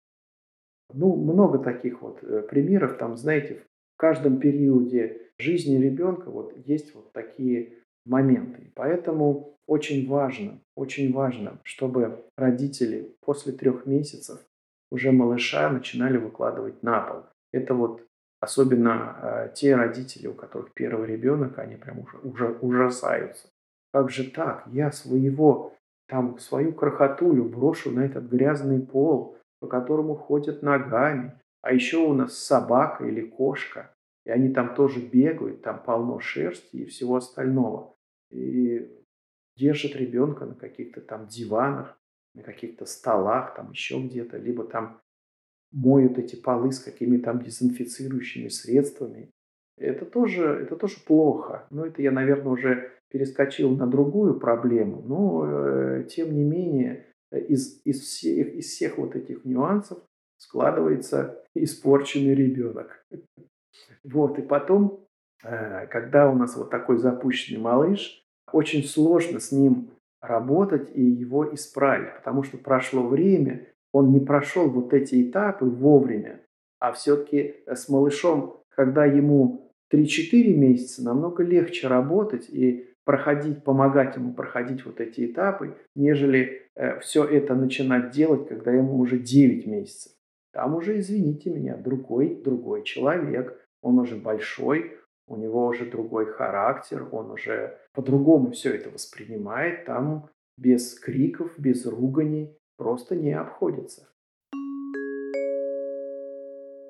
Ну, 0.94 1.16
много 1.16 1.58
таких 1.58 2.02
вот 2.02 2.22
э, 2.22 2.42
примеров, 2.42 2.96
там, 2.98 3.16
знаете, 3.16 3.64
в 3.96 4.00
каждом 4.00 4.38
периоде 4.38 5.22
жизни 5.38 5.76
ребенка 5.76 6.30
вот 6.30 6.54
есть 6.66 6.94
вот 6.94 7.12
такие 7.12 7.72
моменты. 8.06 8.70
Поэтому 8.74 9.56
очень 9.66 10.06
важно, 10.06 10.60
очень 10.76 11.12
важно, 11.12 11.58
чтобы 11.64 12.24
родители 12.36 13.14
после 13.20 13.52
трех 13.52 13.86
месяцев 13.86 14.38
уже 14.90 15.10
малыша 15.10 15.68
начинали 15.70 16.16
выкладывать 16.16 16.82
на 16.82 17.00
пол. 17.00 17.22
Это 17.52 17.74
вот 17.74 18.08
Особенно 18.40 19.16
э, 19.20 19.52
те 19.54 19.74
родители, 19.74 20.28
у 20.28 20.34
которых 20.34 20.72
первый 20.72 21.08
ребенок, 21.08 21.58
они 21.58 21.74
прям 21.74 22.00
уже, 22.00 22.18
уже 22.18 22.46
ужасаются. 22.60 23.48
Как 23.92 24.10
же 24.10 24.30
так? 24.30 24.66
Я 24.66 24.92
своего, 24.92 25.74
там, 26.08 26.38
свою 26.38 26.72
крохотулю 26.72 27.44
брошу 27.44 27.90
на 27.90 28.04
этот 28.04 28.24
грязный 28.24 28.80
пол, 28.80 29.36
по 29.60 29.66
которому 29.66 30.14
ходят 30.14 30.62
ногами. 30.62 31.38
А 31.62 31.72
еще 31.72 31.98
у 31.98 32.12
нас 32.12 32.38
собака 32.38 33.04
или 33.04 33.22
кошка. 33.22 33.94
И 34.24 34.30
они 34.30 34.50
там 34.50 34.74
тоже 34.74 35.00
бегают, 35.00 35.62
там 35.62 35.82
полно 35.82 36.20
шерсти 36.20 36.76
и 36.76 36.84
всего 36.84 37.16
остального. 37.16 37.94
И 38.30 38.94
держат 39.56 39.96
ребенка 39.96 40.44
на 40.44 40.54
каких-то 40.54 41.00
там 41.00 41.26
диванах, 41.26 41.98
на 42.34 42.42
каких-то 42.42 42.84
столах, 42.84 43.54
там 43.54 43.70
еще 43.70 44.00
где-то, 44.00 44.36
либо 44.36 44.64
там 44.64 45.00
моют 45.72 46.18
эти 46.18 46.36
полы 46.36 46.72
с 46.72 46.78
какими-то 46.78 47.24
там 47.24 47.42
дезинфицирующими 47.42 48.48
средствами. 48.48 49.30
Это 49.76 50.04
тоже, 50.04 50.44
это 50.44 50.76
тоже 50.76 50.96
плохо. 51.06 51.66
Но 51.70 51.86
это 51.86 52.02
я, 52.02 52.10
наверное, 52.10 52.52
уже 52.52 52.92
перескочил 53.10 53.70
на 53.70 53.86
другую 53.86 54.38
проблему. 54.38 55.02
Но, 55.02 55.44
э, 55.46 56.04
тем 56.08 56.34
не 56.34 56.44
менее, 56.44 57.06
из, 57.30 57.80
из, 57.84 58.00
всех, 58.00 58.54
из 58.54 58.66
всех 58.66 58.98
вот 58.98 59.16
этих 59.16 59.44
нюансов 59.44 59.98
складывается 60.38 61.42
испорченный 61.54 62.34
ребенок. 62.34 63.04
Вот, 64.02 64.38
и 64.38 64.42
потом, 64.42 65.04
э, 65.44 65.86
когда 65.86 66.28
у 66.30 66.34
нас 66.34 66.56
вот 66.56 66.70
такой 66.70 66.98
запущенный 66.98 67.60
малыш, 67.60 68.24
очень 68.52 68.82
сложно 68.82 69.38
с 69.38 69.52
ним 69.52 69.90
работать 70.20 70.90
и 70.94 71.02
его 71.02 71.54
исправить, 71.54 72.14
потому 72.16 72.42
что 72.42 72.58
прошло 72.58 73.06
время, 73.06 73.66
он 73.92 74.10
не 74.10 74.20
прошел 74.20 74.68
вот 74.68 74.92
эти 74.94 75.28
этапы 75.28 75.66
вовремя, 75.66 76.40
а 76.80 76.92
все-таки 76.92 77.56
с 77.66 77.88
малышом, 77.88 78.62
когда 78.70 79.04
ему 79.04 79.72
3-4 79.92 80.54
месяца, 80.54 81.04
намного 81.04 81.42
легче 81.42 81.88
работать 81.88 82.48
и 82.50 82.86
проходить, 83.08 83.64
помогать 83.64 84.16
ему 84.16 84.34
проходить 84.34 84.84
вот 84.84 85.00
эти 85.00 85.24
этапы, 85.24 85.78
нежели 85.94 86.68
э, 86.74 87.00
все 87.00 87.24
это 87.24 87.54
начинать 87.54 88.10
делать, 88.10 88.46
когда 88.46 88.70
ему 88.70 88.98
уже 88.98 89.18
9 89.18 89.66
месяцев. 89.66 90.12
Там 90.52 90.74
уже, 90.74 90.98
извините 90.98 91.48
меня, 91.48 91.78
другой, 91.78 92.38
другой 92.44 92.84
человек, 92.84 93.58
он 93.80 93.98
уже 93.98 94.16
большой, 94.16 94.98
у 95.26 95.36
него 95.36 95.64
уже 95.68 95.86
другой 95.86 96.26
характер, 96.26 97.08
он 97.10 97.30
уже 97.30 97.78
по-другому 97.94 98.50
все 98.50 98.74
это 98.74 98.90
воспринимает, 98.90 99.86
там 99.86 100.28
без 100.58 100.92
криков, 101.00 101.58
без 101.58 101.86
руганий 101.86 102.58
просто 102.76 103.16
не 103.16 103.32
обходится. 103.32 104.06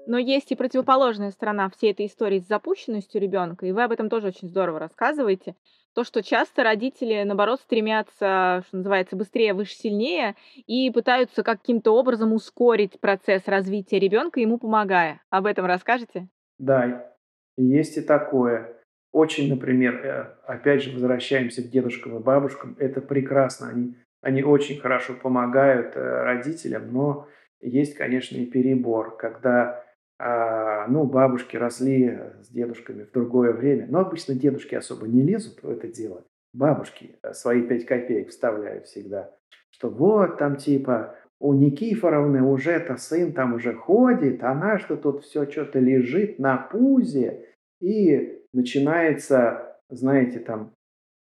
Но 0.08 0.16
есть 0.16 0.50
и 0.50 0.56
противоположная 0.56 1.30
сторона 1.30 1.68
всей 1.68 1.92
этой 1.92 2.06
истории 2.06 2.40
с 2.40 2.48
запущенностью 2.48 3.20
ребенка, 3.20 3.66
и 3.66 3.72
вы 3.72 3.84
об 3.84 3.92
этом 3.92 4.08
тоже 4.08 4.28
очень 4.28 4.48
здорово 4.48 4.78
рассказываете. 4.78 5.54
То, 5.94 6.02
что 6.02 6.22
часто 6.22 6.64
родители, 6.64 7.24
наоборот, 7.24 7.60
стремятся, 7.60 8.64
что 8.66 8.76
называется, 8.78 9.16
быстрее, 9.16 9.52
выше, 9.52 9.74
сильнее, 9.74 10.34
и 10.66 10.90
пытаются 10.90 11.42
каким-то 11.42 11.90
образом 11.90 12.32
ускорить 12.32 12.98
процесс 12.98 13.46
развития 13.46 13.98
ребенка, 13.98 14.40
ему 14.40 14.56
помогая. 14.56 15.20
Об 15.28 15.44
этом 15.44 15.66
расскажете? 15.66 16.28
Да, 16.58 17.14
есть 17.58 17.98
и 17.98 18.00
такое. 18.00 18.78
Очень, 19.12 19.50
например, 19.50 20.06
э, 20.06 20.36
опять 20.46 20.84
же, 20.84 20.92
возвращаемся 20.92 21.62
к 21.62 21.68
дедушкам 21.68 22.16
и 22.16 22.22
бабушкам. 22.22 22.76
Это 22.78 23.02
прекрасно. 23.02 23.68
Они, 23.68 23.94
они 24.22 24.42
очень 24.42 24.80
хорошо 24.80 25.12
помогают 25.12 25.96
э, 25.96 26.00
родителям, 26.00 26.90
но 26.94 27.28
есть, 27.60 27.94
конечно, 27.94 28.38
и 28.38 28.46
перебор, 28.46 29.14
когда 29.18 29.84
ну, 30.20 31.04
бабушки 31.04 31.56
росли 31.56 32.18
с 32.42 32.48
дедушками 32.48 33.04
в 33.04 33.12
другое 33.12 33.52
время. 33.52 33.86
Но 33.88 34.00
обычно 34.00 34.34
дедушки 34.34 34.74
особо 34.74 35.06
не 35.06 35.22
лезут 35.22 35.62
в 35.62 35.70
это 35.70 35.86
дело. 35.86 36.24
Бабушки 36.52 37.16
э, 37.22 37.32
свои 37.34 37.62
пять 37.62 37.86
копеек 37.86 38.30
вставляют 38.30 38.86
всегда. 38.86 39.32
Что 39.70 39.90
вот 39.90 40.38
там 40.38 40.56
типа 40.56 41.14
у 41.38 41.52
Никифоровны 41.52 42.42
уже 42.42 42.72
это 42.72 42.96
сын 42.96 43.32
там 43.32 43.54
уже 43.54 43.74
ходит, 43.74 44.42
она 44.42 44.78
что 44.78 44.96
тут 44.96 45.22
все 45.22 45.48
что-то 45.48 45.78
лежит 45.78 46.38
на 46.40 46.56
пузе. 46.56 47.46
И 47.80 48.42
начинается, 48.52 49.78
знаете, 49.88 50.40
там 50.40 50.72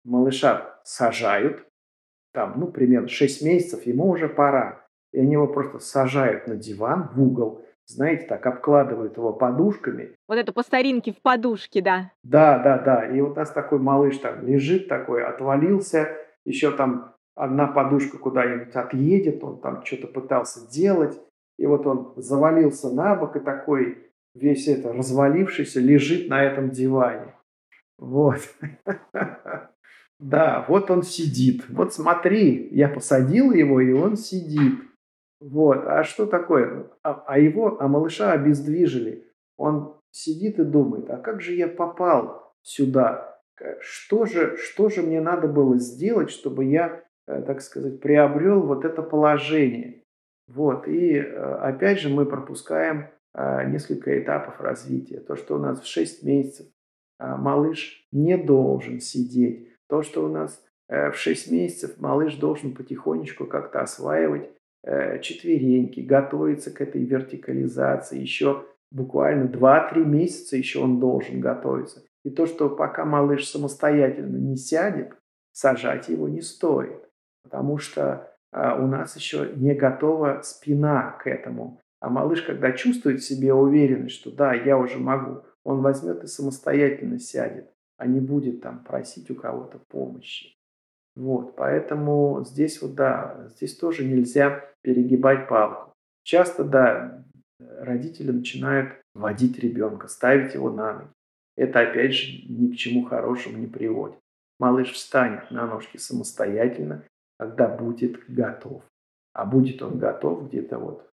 малыша 0.05 0.79
сажают, 0.85 1.67
там, 2.35 2.61
ну, 2.61 2.67
примерно 2.67 3.09
6 3.09 3.43
месяцев, 3.43 3.87
ему 3.87 4.11
уже 4.11 4.29
пора. 4.29 4.85
И 5.13 5.21
они 5.21 5.35
его 5.35 5.47
просто 5.47 5.79
сажают 5.79 6.49
на 6.49 6.57
диван 6.57 7.09
в 7.15 7.23
угол– 7.23 7.65
знаете, 7.87 8.27
так 8.27 8.47
обкладывают 8.47 9.17
его 9.17 9.33
подушками. 9.33 10.15
Вот 10.29 10.39
это 10.39 10.53
по 10.53 10.63
старинке 10.63 11.13
в 11.13 11.21
подушке, 11.21 11.83
да. 11.83 12.13
Да, 12.23 12.59
да, 12.59 12.79
да. 12.79 13.07
И 13.07 13.21
вот 13.21 13.33
у 13.33 13.37
нас 13.37 13.51
такой 13.51 13.79
малыш 13.79 14.19
там 14.19 14.47
лежит 14.47 14.89
такой, 14.89 15.25
отвалился, 15.25 16.09
еще 16.45 16.71
там 16.71 17.15
одна 17.35 17.67
подушка 17.67 18.19
куда-нибудь 18.19 18.75
отъедет, 18.75 19.43
он 19.43 19.61
там 19.61 19.85
что-то 19.85 20.07
пытался 20.07 20.71
делать, 20.71 21.21
и 21.59 21.67
вот 21.67 21.87
он 21.87 22.13
завалился 22.17 22.91
на 22.91 23.15
бок 23.15 23.37
и 23.37 23.41
такой 23.41 24.11
весь 24.35 24.69
это 24.69 24.93
развалившийся 24.93 25.81
лежит 25.81 26.29
на 26.29 26.43
этом 26.43 26.71
диване. 26.71 27.35
Вот. 27.99 28.41
Да, 30.21 30.65
вот 30.69 30.91
он 30.91 31.03
сидит. 31.03 31.65
Вот 31.69 31.93
смотри, 31.93 32.69
я 32.71 32.89
посадил 32.89 33.53
его, 33.53 33.81
и 33.81 33.93
он 33.93 34.17
сидит. 34.17 34.81
Вот. 35.45 35.87
А 35.87 36.05
что 36.05 36.25
такое? 36.25 36.87
А, 37.03 37.23
а 37.27 37.39
его, 37.39 37.77
а 37.79 37.87
малыша 37.87 38.33
обездвижили. 38.33 39.27
Он 39.59 40.01
сидит 40.11 40.59
и 40.59 40.65
думает, 40.65 41.11
а 41.11 41.19
как 41.19 41.43
же 41.43 41.53
я 41.53 41.69
попал 41.69 42.55
сюда? 42.63 43.39
Что 43.81 44.25
же, 44.25 44.57
что 44.57 44.89
же 44.89 45.03
мне 45.03 45.21
надо 45.21 45.47
было 45.47 45.77
сделать, 45.77 46.31
чтобы 46.31 46.65
я, 46.65 47.05
э, 47.27 47.43
так 47.43 47.61
сказать, 47.61 48.01
приобрел 48.01 48.63
вот 48.63 48.87
это 48.87 49.03
положение? 49.03 50.03
Вот. 50.49 50.89
И 50.89 51.19
э, 51.19 51.55
опять 51.61 52.01
же 52.01 52.09
мы 52.09 52.25
пропускаем 52.25 53.11
э, 53.35 53.69
несколько 53.69 54.19
этапов 54.19 54.59
развития. 54.63 55.21
То, 55.21 55.37
что 55.37 55.57
у 55.57 55.59
нас 55.59 55.79
в 55.79 55.87
6 55.87 56.25
месяцев 56.25 56.67
малыш 57.19 58.09
не 58.13 58.39
должен 58.39 58.99
сидеть. 59.01 59.69
То, 59.89 60.03
что 60.03 60.25
у 60.25 60.29
нас 60.29 60.65
в 60.89 61.15
6 61.15 61.51
месяцев 61.53 62.01
малыш 62.01 62.37
должен 62.37 62.75
потихонечку 62.75 63.47
как-то 63.47 63.83
осваивать 63.83 64.54
четвереньки, 65.21 66.01
готовится 66.01 66.71
к 66.71 66.81
этой 66.81 67.05
вертикализации. 67.05 68.21
Еще 68.21 68.65
буквально 68.91 69.49
2-3 69.49 70.05
месяца 70.05 70.57
еще 70.57 70.81
он 70.81 71.01
должен 71.01 71.41
готовиться. 71.41 72.03
И 72.25 72.31
то, 72.31 72.47
что 72.47 72.71
пока 72.71 73.05
малыш 73.05 73.49
самостоятельно 73.49 74.37
не 74.37 74.57
сядет, 74.57 75.13
сажать 75.53 76.09
его 76.09 76.29
не 76.29 76.41
стоит. 76.41 77.09
Потому 77.43 77.79
что 77.79 78.35
а, 78.51 78.77
у 78.77 78.87
нас 78.87 79.17
еще 79.17 79.53
не 79.57 79.75
готова 79.75 80.41
спина 80.43 81.13
к 81.23 81.27
этому. 81.27 81.81
А 82.01 82.09
малыш, 82.09 82.43
когда 82.43 82.73
чувствует 82.73 83.21
в 83.21 83.27
себе 83.27 83.53
уверенность, 83.53 84.15
что 84.15 84.31
да, 84.31 84.55
я 84.55 84.79
уже 84.79 84.99
могу, 84.99 85.43
он 85.65 85.81
возьмет 85.81 86.23
и 86.23 86.27
самостоятельно 86.27 87.19
сядет, 87.19 87.71
а 87.97 88.07
не 88.07 88.21
будет 88.21 88.61
там 88.61 88.85
просить 88.85 89.31
у 89.31 89.35
кого-то 89.35 89.79
помощи. 89.89 90.55
Вот, 91.17 91.55
поэтому 91.55 92.45
здесь 92.45 92.83
вот, 92.83 92.95
да, 92.95 93.49
здесь 93.55 93.77
тоже 93.77 94.05
нельзя 94.05 94.65
перегибать 94.83 95.49
палку. 95.49 95.93
Часто, 96.25 96.65
да, 96.65 97.25
родители 97.59 98.33
начинают 98.33 99.01
водить 99.15 99.59
ребенка, 99.59 100.09
ставить 100.09 100.55
его 100.55 100.71
на 100.71 100.95
ноги. 100.95 101.09
Это, 101.57 101.81
опять 101.81 102.15
же, 102.15 102.45
ни 102.49 102.73
к 102.73 102.77
чему 102.77 103.05
хорошему 103.05 103.59
не 103.59 103.69
приводит. 103.69 104.19
Малыш 104.59 104.93
встанет 104.93 105.51
на 105.51 105.67
ножки 105.67 105.99
самостоятельно, 105.99 107.05
когда 107.39 107.69
будет 107.69 108.25
готов. 108.29 108.83
А 109.33 109.45
будет 109.45 109.83
он 109.83 109.99
готов 109.99 110.49
где-то 110.49 110.79
вот 110.79 111.11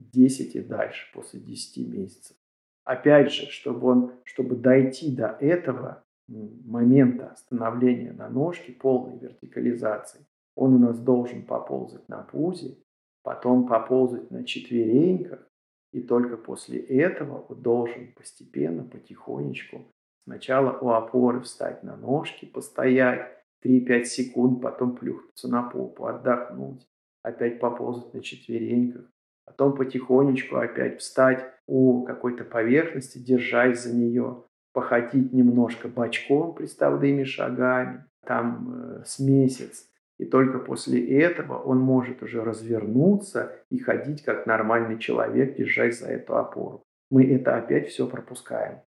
10 0.00 0.56
и 0.56 0.60
дальше, 0.60 1.10
после 1.12 1.40
10 1.40 1.88
месяцев. 1.88 2.36
Опять 2.84 3.32
же, 3.32 3.46
чтобы, 3.50 3.88
он, 3.88 4.12
чтобы 4.24 4.56
дойти 4.56 5.14
до 5.14 5.36
этого, 5.40 6.04
момента 6.28 7.34
становления 7.36 8.12
на 8.12 8.28
ножке, 8.28 8.72
полной 8.72 9.18
вертикализации, 9.18 10.26
он 10.54 10.74
у 10.74 10.78
нас 10.78 10.98
должен 10.98 11.44
поползать 11.44 12.08
на 12.08 12.22
пузе, 12.22 12.78
потом 13.22 13.66
поползать 13.66 14.30
на 14.30 14.44
четвереньках, 14.44 15.46
и 15.92 16.00
только 16.00 16.36
после 16.36 16.78
этого 16.78 17.40
он 17.48 17.62
должен 17.62 18.12
постепенно, 18.14 18.84
потихонечку, 18.84 19.86
сначала 20.24 20.78
у 20.78 20.90
опоры 20.90 21.40
встать 21.40 21.82
на 21.82 21.96
ножки, 21.96 22.44
постоять 22.44 23.32
3-5 23.64 24.04
секунд, 24.04 24.62
потом 24.62 24.96
плюхнуться 24.96 25.48
на 25.48 25.62
попу, 25.62 26.06
отдохнуть, 26.06 26.86
опять 27.22 27.60
поползать 27.60 28.12
на 28.14 28.22
четвереньках, 28.22 29.10
потом 29.44 29.76
потихонечку 29.76 30.56
опять 30.56 31.00
встать 31.00 31.44
у 31.66 32.04
какой-то 32.04 32.44
поверхности, 32.44 33.18
держась 33.18 33.82
за 33.82 33.94
нее, 33.94 34.44
походить 34.76 35.32
немножко 35.32 35.88
бочком 35.88 36.52
приставными 36.52 37.24
шагами, 37.24 38.04
там 38.26 38.98
э, 39.00 39.04
с 39.06 39.18
месяц. 39.18 39.88
И 40.18 40.26
только 40.26 40.58
после 40.58 41.18
этого 41.22 41.56
он 41.56 41.78
может 41.78 42.22
уже 42.22 42.44
развернуться 42.44 43.56
и 43.70 43.78
ходить 43.78 44.22
как 44.22 44.44
нормальный 44.44 44.98
человек, 44.98 45.56
держась 45.56 46.00
за 46.00 46.08
эту 46.08 46.36
опору. 46.36 46.84
мы 47.10 47.24
это 47.24 47.56
опять 47.56 47.88
все 47.88 48.06
пропускаем. 48.06 48.82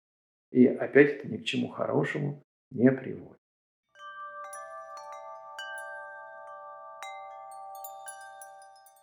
И 0.52 0.68
опять 0.68 1.20
это 1.20 1.30
ни 1.30 1.38
к 1.38 1.46
чему 1.46 1.70
хорошему 1.70 2.44
не 2.70 2.92
приводит. 2.92 3.37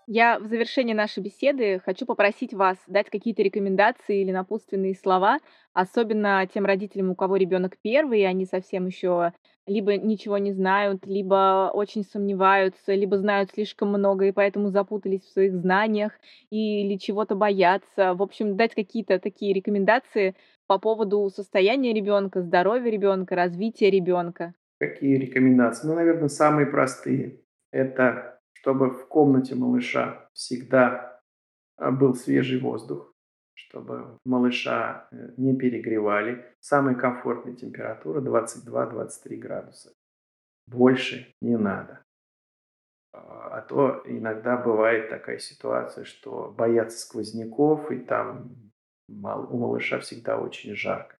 Я 0.07 0.39
в 0.39 0.47
завершении 0.47 0.93
нашей 0.93 1.23
беседы 1.23 1.81
хочу 1.85 2.05
попросить 2.05 2.53
вас 2.53 2.77
дать 2.87 3.09
какие-то 3.09 3.43
рекомендации 3.43 4.21
или 4.21 4.33
напутственные 4.33 4.95
слова, 4.95 5.39
особенно 5.73 6.47
тем 6.53 6.67
родителям, 6.67 7.11
у 7.11 7.15
кого 7.15 7.37
ребенок 7.37 7.79
первый, 7.81 8.21
и 8.21 8.25
они 8.25 8.45
совсем 8.45 8.87
еще 8.87 9.33
либо 9.67 9.97
ничего 9.97 10.37
не 10.37 10.53
знают, 10.53 11.07
либо 11.07 11.71
очень 11.73 12.05
сомневаются, 12.05 12.93
либо 12.93 13.17
знают 13.17 13.51
слишком 13.53 13.89
много 13.89 14.27
и 14.27 14.33
поэтому 14.33 14.69
запутались 14.69 15.23
в 15.23 15.33
своих 15.33 15.55
знаниях 15.55 16.13
или 16.51 16.99
чего-то 16.99 17.35
боятся. 17.35 18.13
В 18.13 18.23
общем, 18.23 18.57
дать 18.57 18.75
какие-то 18.75 19.19
такие 19.19 19.55
рекомендации 19.55 20.35
по 20.67 20.79
поводу 20.79 21.31
состояния 21.31 21.95
ребенка, 21.95 22.43
здоровья 22.43 22.91
ребенка, 22.91 23.35
развития 23.37 23.89
ребенка. 23.91 24.53
Какие 24.79 25.17
рекомендации? 25.17 25.87
Ну, 25.87 25.95
наверное, 25.95 26.29
самые 26.29 26.67
простые. 26.67 27.41
Это 27.71 28.34
чтобы 28.65 28.89
в 28.89 29.09
комнате 29.09 29.55
малыша 29.55 30.27
всегда 30.33 31.21
а, 31.77 31.91
был 31.91 32.15
свежий 32.15 32.59
воздух, 32.59 33.13
чтобы 33.53 34.19
малыша 34.25 35.07
э, 35.13 35.35
не 35.37 35.55
перегревали. 35.55 36.47
Самая 36.61 36.95
комфортная 36.95 37.55
температура 37.55 38.23
22-23 38.23 39.37
градуса. 39.37 39.93
Больше 40.67 41.31
не 41.43 41.59
надо. 41.59 42.03
А, 43.13 43.59
а 43.59 43.61
то 43.61 44.03
иногда 44.07 44.57
бывает 44.57 45.11
такая 45.11 45.37
ситуация, 45.37 46.07
что 46.07 46.51
боятся 46.57 46.99
сквозняков, 47.01 47.93
и 47.93 47.99
там 47.99 48.73
у 49.11 49.59
малыша 49.59 49.99
всегда 49.99 50.39
очень 50.39 50.75
жарко. 50.75 51.19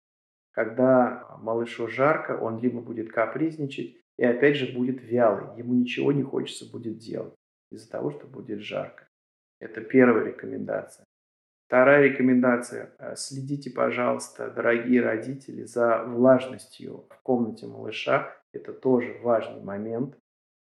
Когда 0.53 1.37
малышу 1.43 1.89
жарко, 1.89 2.39
он 2.39 2.59
либо 2.59 2.81
будет 2.81 3.13
капризничать, 3.13 4.01
и 4.19 4.25
опять 4.25 4.57
же 4.57 4.73
будет 4.73 5.03
вялый, 5.03 5.59
ему 5.59 5.75
ничего 5.75 6.13
не 6.13 6.23
хочется 6.23 6.71
будет 6.71 6.99
делать 6.99 7.35
из-за 7.71 7.91
того, 7.91 8.11
что 8.11 8.27
будет 8.27 8.61
жарко. 8.61 9.09
Это 9.61 9.81
первая 9.81 10.27
рекомендация. 10.27 11.05
Вторая 11.67 12.03
рекомендация. 12.03 12.93
Э, 12.99 13.17
следите, 13.17 13.71
пожалуйста, 13.71 14.51
дорогие 14.51 15.01
родители, 15.01 15.65
за 15.65 16.05
влажностью 16.05 17.07
в 17.11 17.23
комнате 17.23 17.67
малыша. 17.67 18.33
Это 18.53 18.73
тоже 18.73 19.19
важный 19.23 19.63
момент. 19.63 20.17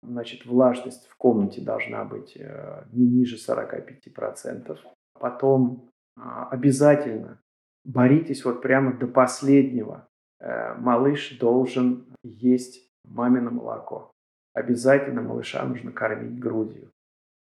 Значит, 0.03 0.47
влажность 0.47 1.07
в 1.09 1.17
комнате 1.17 1.61
должна 1.61 2.05
быть 2.05 2.37
э, 2.37 2.85
не 2.93 3.07
ниже 3.07 3.37
45%. 3.37 4.79
Потом 5.19 5.91
а, 6.17 6.49
обязательно 6.49 7.41
боритесь 7.85 8.45
вот 8.45 8.63
прямо 8.63 8.93
до 8.93 9.07
последнего. 9.07 10.07
Э, 10.41 10.75
малыш 10.75 11.39
должен 11.39 12.07
есть 12.23 12.94
мамино 13.05 13.51
молоко. 13.51 14.11
Обязательно 14.55 15.23
малыша 15.23 15.65
нужно 15.65 15.93
кормить 15.93 16.39
грудью. 16.39 16.91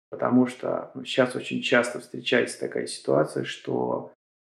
Потому 0.09 0.47
что 0.47 0.91
ну, 0.95 1.03
сейчас 1.03 1.35
очень 1.35 1.61
часто 1.61 1.99
встречается 1.99 2.59
такая 2.59 2.87
ситуация, 2.87 3.43
что 3.43 4.13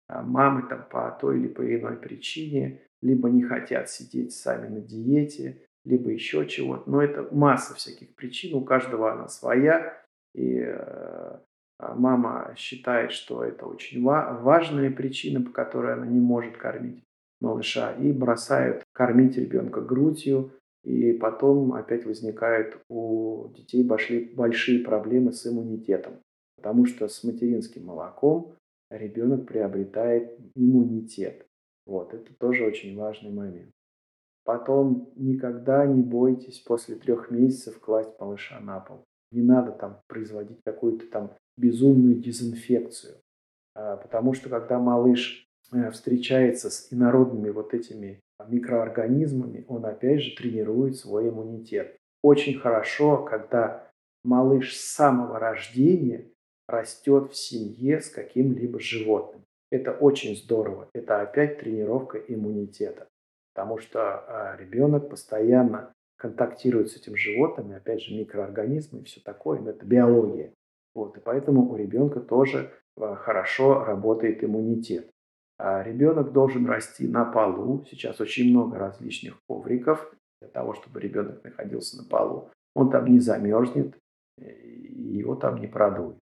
а, 0.07 0.21
мамы 0.21 0.67
там 0.67 0.85
по 0.89 1.11
той 1.11 1.39
или 1.39 1.47
по 1.47 1.61
иной 1.61 1.97
причине 1.97 2.81
либо 3.01 3.29
не 3.29 3.43
хотят 3.43 3.89
сидеть 3.89 4.33
сами 4.33 4.67
на 4.67 4.81
диете, 4.81 5.61
либо 5.83 6.09
еще 6.09 6.47
чего-то. 6.47 6.89
Но 6.89 7.01
это 7.01 7.27
масса 7.31 7.75
всяких 7.75 8.15
причин, 8.15 8.55
у 8.55 8.63
каждого 8.63 9.11
она 9.11 9.27
своя. 9.27 10.01
И 10.33 10.63
э, 10.65 11.37
мама 11.79 12.53
считает, 12.57 13.11
что 13.11 13.43
это 13.43 13.65
очень 13.65 14.03
важная 14.03 14.89
причина, 14.89 15.41
по 15.41 15.51
которой 15.51 15.93
она 15.93 16.07
не 16.07 16.19
может 16.19 16.57
кормить 16.57 17.03
малыша, 17.41 17.93
и 17.93 18.11
бросают 18.11 18.83
кормить 18.93 19.37
ребенка 19.37 19.81
грудью, 19.81 20.53
и 20.83 21.13
потом 21.13 21.73
опять 21.73 22.05
возникают 22.05 22.77
у 22.89 23.47
детей 23.55 23.83
большие 23.83 24.79
проблемы 24.83 25.31
с 25.31 25.47
иммунитетом, 25.47 26.15
потому 26.57 26.85
что 26.85 27.07
с 27.07 27.23
материнским 27.23 27.85
молоком 27.85 28.55
ребенок 28.89 29.47
приобретает 29.47 30.37
иммунитет. 30.55 31.47
Вот, 31.85 32.13
это 32.13 32.33
тоже 32.35 32.65
очень 32.65 32.97
важный 32.97 33.31
момент. 33.31 33.71
Потом 34.45 35.09
никогда 35.15 35.85
не 35.85 36.01
бойтесь 36.01 36.59
после 36.59 36.95
трех 36.95 37.31
месяцев 37.31 37.79
класть 37.79 38.19
малыша 38.19 38.59
на 38.59 38.79
пол. 38.79 39.03
Не 39.31 39.41
надо 39.41 39.71
там 39.71 40.01
производить 40.07 40.59
какую-то 40.65 41.07
там 41.07 41.31
безумную 41.57 42.15
дезинфекцию. 42.15 43.15
А, 43.73 43.97
потому 43.97 44.33
что 44.33 44.49
когда 44.49 44.79
малыш 44.79 45.47
встречается 45.91 46.69
с 46.69 46.91
инородными 46.91 47.49
вот 47.49 47.73
этими 47.73 48.19
микроорганизмами, 48.47 49.65
он 49.67 49.85
опять 49.85 50.21
же 50.21 50.35
тренирует 50.35 50.97
свой 50.97 51.29
иммунитет. 51.29 51.95
Очень 52.21 52.57
хорошо, 52.59 53.23
когда 53.23 53.89
малыш 54.23 54.75
с 54.75 54.93
самого 54.93 55.39
рождения 55.39 56.27
растет 56.67 57.31
в 57.31 57.35
семье 57.35 57.99
с 57.99 58.09
каким-либо 58.09 58.79
животным. 58.79 59.43
Это 59.71 59.91
очень 59.91 60.35
здорово. 60.35 60.87
Это 60.93 61.21
опять 61.21 61.59
тренировка 61.59 62.17
иммунитета. 62.17 63.07
Потому 63.53 63.77
что 63.77 64.01
а, 64.01 64.57
ребенок 64.57 65.09
постоянно 65.09 65.93
контактирует 66.17 66.89
с 66.89 66.95
этим 66.95 67.15
животным, 67.15 67.71
и 67.71 67.75
опять 67.75 68.01
же 68.01 68.15
микроорганизмы 68.15 69.01
и 69.01 69.03
все 69.03 69.19
такое, 69.21 69.59
но 69.59 69.71
это 69.71 69.85
биология. 69.85 70.53
Вот, 70.95 71.17
и 71.17 71.19
поэтому 71.19 71.71
у 71.71 71.75
ребенка 71.75 72.19
тоже 72.19 72.71
а, 72.97 73.15
хорошо 73.15 73.83
работает 73.83 74.43
иммунитет. 74.43 75.09
А 75.57 75.83
ребенок 75.83 76.31
должен 76.31 76.65
расти 76.65 77.07
на 77.07 77.25
полу. 77.25 77.85
Сейчас 77.89 78.19
очень 78.19 78.49
много 78.49 78.77
различных 78.77 79.39
ковриков 79.47 80.13
для 80.41 80.49
того, 80.49 80.73
чтобы 80.73 80.99
ребенок 80.99 81.43
находился 81.43 81.97
на 81.97 82.09
полу. 82.09 82.49
Он 82.75 82.89
там 82.89 83.05
не 83.05 83.19
замерзнет, 83.19 83.95
его 84.37 85.35
там 85.35 85.59
не 85.59 85.67
продует. 85.67 86.17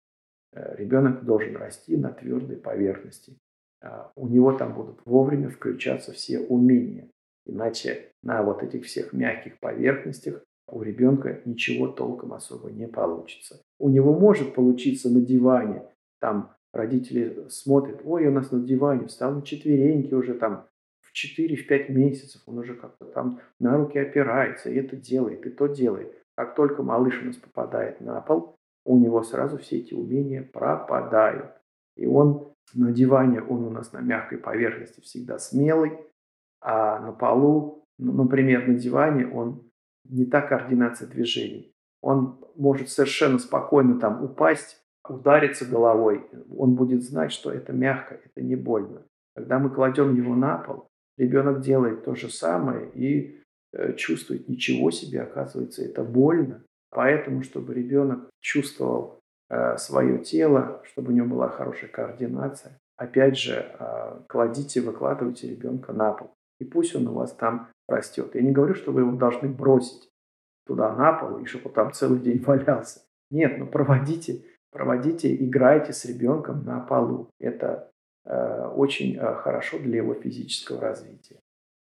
Э, 0.54 0.76
ребенок 0.76 1.24
должен 1.24 1.56
расти 1.56 1.96
на 1.98 2.12
твердой 2.12 2.58
поверхности. 2.58 3.38
А 3.82 4.12
у 4.16 4.28
него 4.28 4.54
там 4.54 4.74
будут 4.74 5.00
вовремя 5.06 5.50
включаться 5.50 6.12
все 6.12 6.40
умения. 6.40 7.10
Иначе 7.46 8.12
на 8.22 8.44
вот 8.44 8.62
этих 8.62 8.86
всех 8.86 9.14
мягких 9.14 9.60
поверхностях 9.60 10.44
у 10.68 10.82
ребенка 10.84 11.42
ничего 11.46 11.88
толком 11.88 12.34
особо 12.34 12.70
не 12.70 12.88
получится. 12.88 13.62
У 13.80 13.90
него 13.90 14.14
может 14.14 14.54
получиться 14.54 15.10
на 15.10 15.22
диване 15.22 15.84
там 16.20 16.54
родители 16.74 17.48
смотрят, 17.50 18.02
ой, 18.04 18.28
у 18.28 18.32
нас 18.32 18.52
на 18.52 18.60
диване 18.60 19.08
встал 19.08 19.34
на 19.34 19.42
четвереньки 19.42 20.14
уже 20.14 20.34
там 20.34 20.68
в 21.02 21.14
4-5 21.14 21.92
месяцев, 21.92 22.42
он 22.46 22.60
уже 22.60 22.76
как-то 22.76 23.06
там 23.06 23.40
на 23.60 23.78
руки 23.78 24.00
опирается, 24.00 24.70
и 24.70 24.76
это 24.76 24.96
делает, 24.96 25.46
и 25.46 25.50
то 25.50 25.68
делает. 25.68 26.16
Как 26.36 26.56
только 26.56 26.84
малыш 26.84 27.22
у 27.22 27.26
нас 27.26 27.36
попадает 27.36 28.00
на 28.02 28.22
пол, 28.22 28.56
у 28.86 28.98
него 28.98 29.22
сразу 29.24 29.58
все 29.58 29.78
эти 29.80 29.94
умения 29.94 30.44
пропадают. 30.44 31.52
И 31.96 32.06
он 32.08 32.54
на 32.74 32.92
диване, 32.92 33.42
он 33.42 33.66
у 33.66 33.70
нас 33.70 33.92
на 33.92 34.00
мягкой 34.00 34.38
поверхности 34.38 35.02
всегда 35.02 35.38
смелый, 35.38 36.00
а 36.62 37.00
на 37.00 37.12
полу, 37.12 37.86
ну, 37.98 38.14
например, 38.14 38.68
на 38.68 38.76
диване 38.76 39.28
он 39.28 39.70
не 40.06 40.26
та 40.26 40.42
координация 40.42 41.08
движений. 41.08 41.76
Он 42.02 42.44
может 42.56 42.90
совершенно 42.90 43.38
спокойно 43.38 44.00
там 44.00 44.24
упасть, 44.24 44.81
ударится 45.08 45.66
головой, 45.66 46.26
он 46.56 46.76
будет 46.76 47.04
знать, 47.04 47.32
что 47.32 47.52
это 47.52 47.74
мягко, 47.74 48.20
это 48.24 48.42
не 48.42 48.56
больно. 48.56 49.04
Когда 49.36 49.60
мы 49.60 49.70
кладем 49.70 50.16
его 50.16 50.36
на 50.36 50.58
пол, 50.58 50.88
ребенок 51.18 51.62
делает 51.62 52.04
то 52.04 52.16
же 52.16 52.30
самое 52.30 52.90
и 52.94 53.42
э, 53.74 53.94
чувствует, 53.94 54.48
ничего 54.50 54.92
себе, 54.92 55.22
оказывается, 55.22 55.84
это 55.84 56.04
больно. 56.04 56.64
Поэтому, 56.90 57.42
чтобы 57.44 57.74
ребенок 57.74 58.30
чувствовал 58.42 59.20
э, 59.50 59.78
свое 59.78 60.20
тело, 60.20 60.82
чтобы 60.86 61.12
у 61.12 61.16
него 61.16 61.28
была 61.28 61.50
хорошая 61.50 61.90
координация, 61.90 62.78
опять 62.98 63.38
же, 63.38 63.74
э, 63.80 64.20
кладите, 64.28 64.82
выкладывайте 64.82 65.50
ребенка 65.50 65.94
на 65.94 66.14
пол. 66.14 66.32
И 66.60 66.66
пусть 66.66 66.96
он 66.96 67.08
у 67.08 67.14
вас 67.14 67.34
там 67.34 67.70
растет. 67.88 68.36
Я 68.36 68.42
не 68.42 68.52
говорю, 68.52 68.76
что 68.76 68.92
вы 68.92 69.02
его 69.02 69.12
должны 69.14 69.50
бросить 69.50 70.10
туда 70.68 70.94
на 70.94 71.14
пол, 71.14 71.40
и 71.40 71.46
чтобы 71.46 71.70
он 71.70 71.74
там 71.74 71.94
целый 71.94 72.20
день 72.20 72.44
валялся. 72.46 73.02
Нет, 73.30 73.58
но 73.58 73.66
проводите 73.66 74.44
проводите, 74.72 75.36
играйте 75.36 75.94
с 75.94 76.06
ребенком 76.06 76.64
на 76.64 76.80
полу. 76.80 77.30
Это 77.40 77.92
э, 78.26 78.68
очень 78.68 79.18
э, 79.18 79.36
хорошо 79.36 79.80
для 79.80 79.98
его 79.98 80.14
физического 80.16 80.82
развития. 80.82 81.40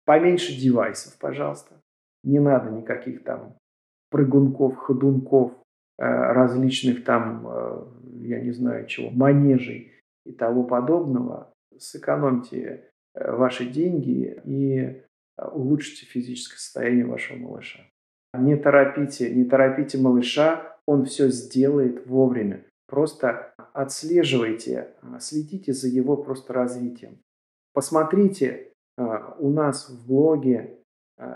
Поменьше 0.06 0.56
девайсов, 0.60 1.18
пожалуйста. 1.18 1.82
Не 2.24 2.40
надо 2.40 2.70
никаких 2.70 3.24
там 3.24 3.56
прыгунков, 4.10 4.78
ходунков, 4.78 5.54
э, 5.98 6.04
различных 6.04 7.04
там, 7.04 7.48
э, 7.48 7.86
я 8.22 8.42
не 8.42 8.52
знаю 8.52 8.86
чего, 8.88 9.10
манежей 9.10 9.94
и 10.26 10.32
того 10.32 10.64
подобного. 10.64 11.52
Сэкономьте 11.78 12.90
э, 13.14 13.32
ваши 13.32 13.66
деньги 13.66 14.40
и 14.44 14.78
э, 14.78 15.48
улучшите 15.48 16.06
физическое 16.06 16.58
состояние 16.58 17.06
вашего 17.06 17.38
малыша. 17.38 17.80
Не 18.38 18.58
торопите, 18.58 19.34
не 19.34 19.46
торопите 19.46 19.98
малыша, 19.98 20.75
он 20.86 21.06
все 21.06 21.30
сделает 21.30 22.06
вовремя. 22.08 22.66
Просто 22.88 23.54
отслеживайте, 23.74 24.94
следите 25.20 25.74
за 25.74 25.88
его 25.88 26.18
просто 26.18 26.54
развитием. 26.54 27.20
Посмотрите 27.74 28.72
у 28.98 29.50
нас 29.50 29.90
в 29.90 30.08
блоге 30.08 30.80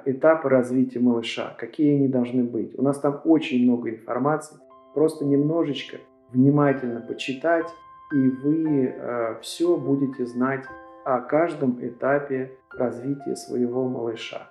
этапы 0.05 0.49
развития 0.49 0.99
малыша, 0.99 1.55
какие 1.57 1.95
они 1.95 2.07
должны 2.07 2.43
быть. 2.43 2.77
У 2.77 2.81
нас 2.81 2.99
там 2.99 3.21
очень 3.25 3.63
много 3.63 3.89
информации, 3.89 4.57
просто 4.93 5.25
немножечко 5.25 5.97
внимательно 6.31 7.01
почитать, 7.01 7.67
и 8.13 8.29
вы 8.29 8.85
э, 8.85 9.39
все 9.41 9.77
будете 9.77 10.25
знать 10.25 10.65
о 11.05 11.21
каждом 11.21 11.77
этапе 11.85 12.51
развития 12.71 13.35
своего 13.35 13.87
малыша. 13.87 14.49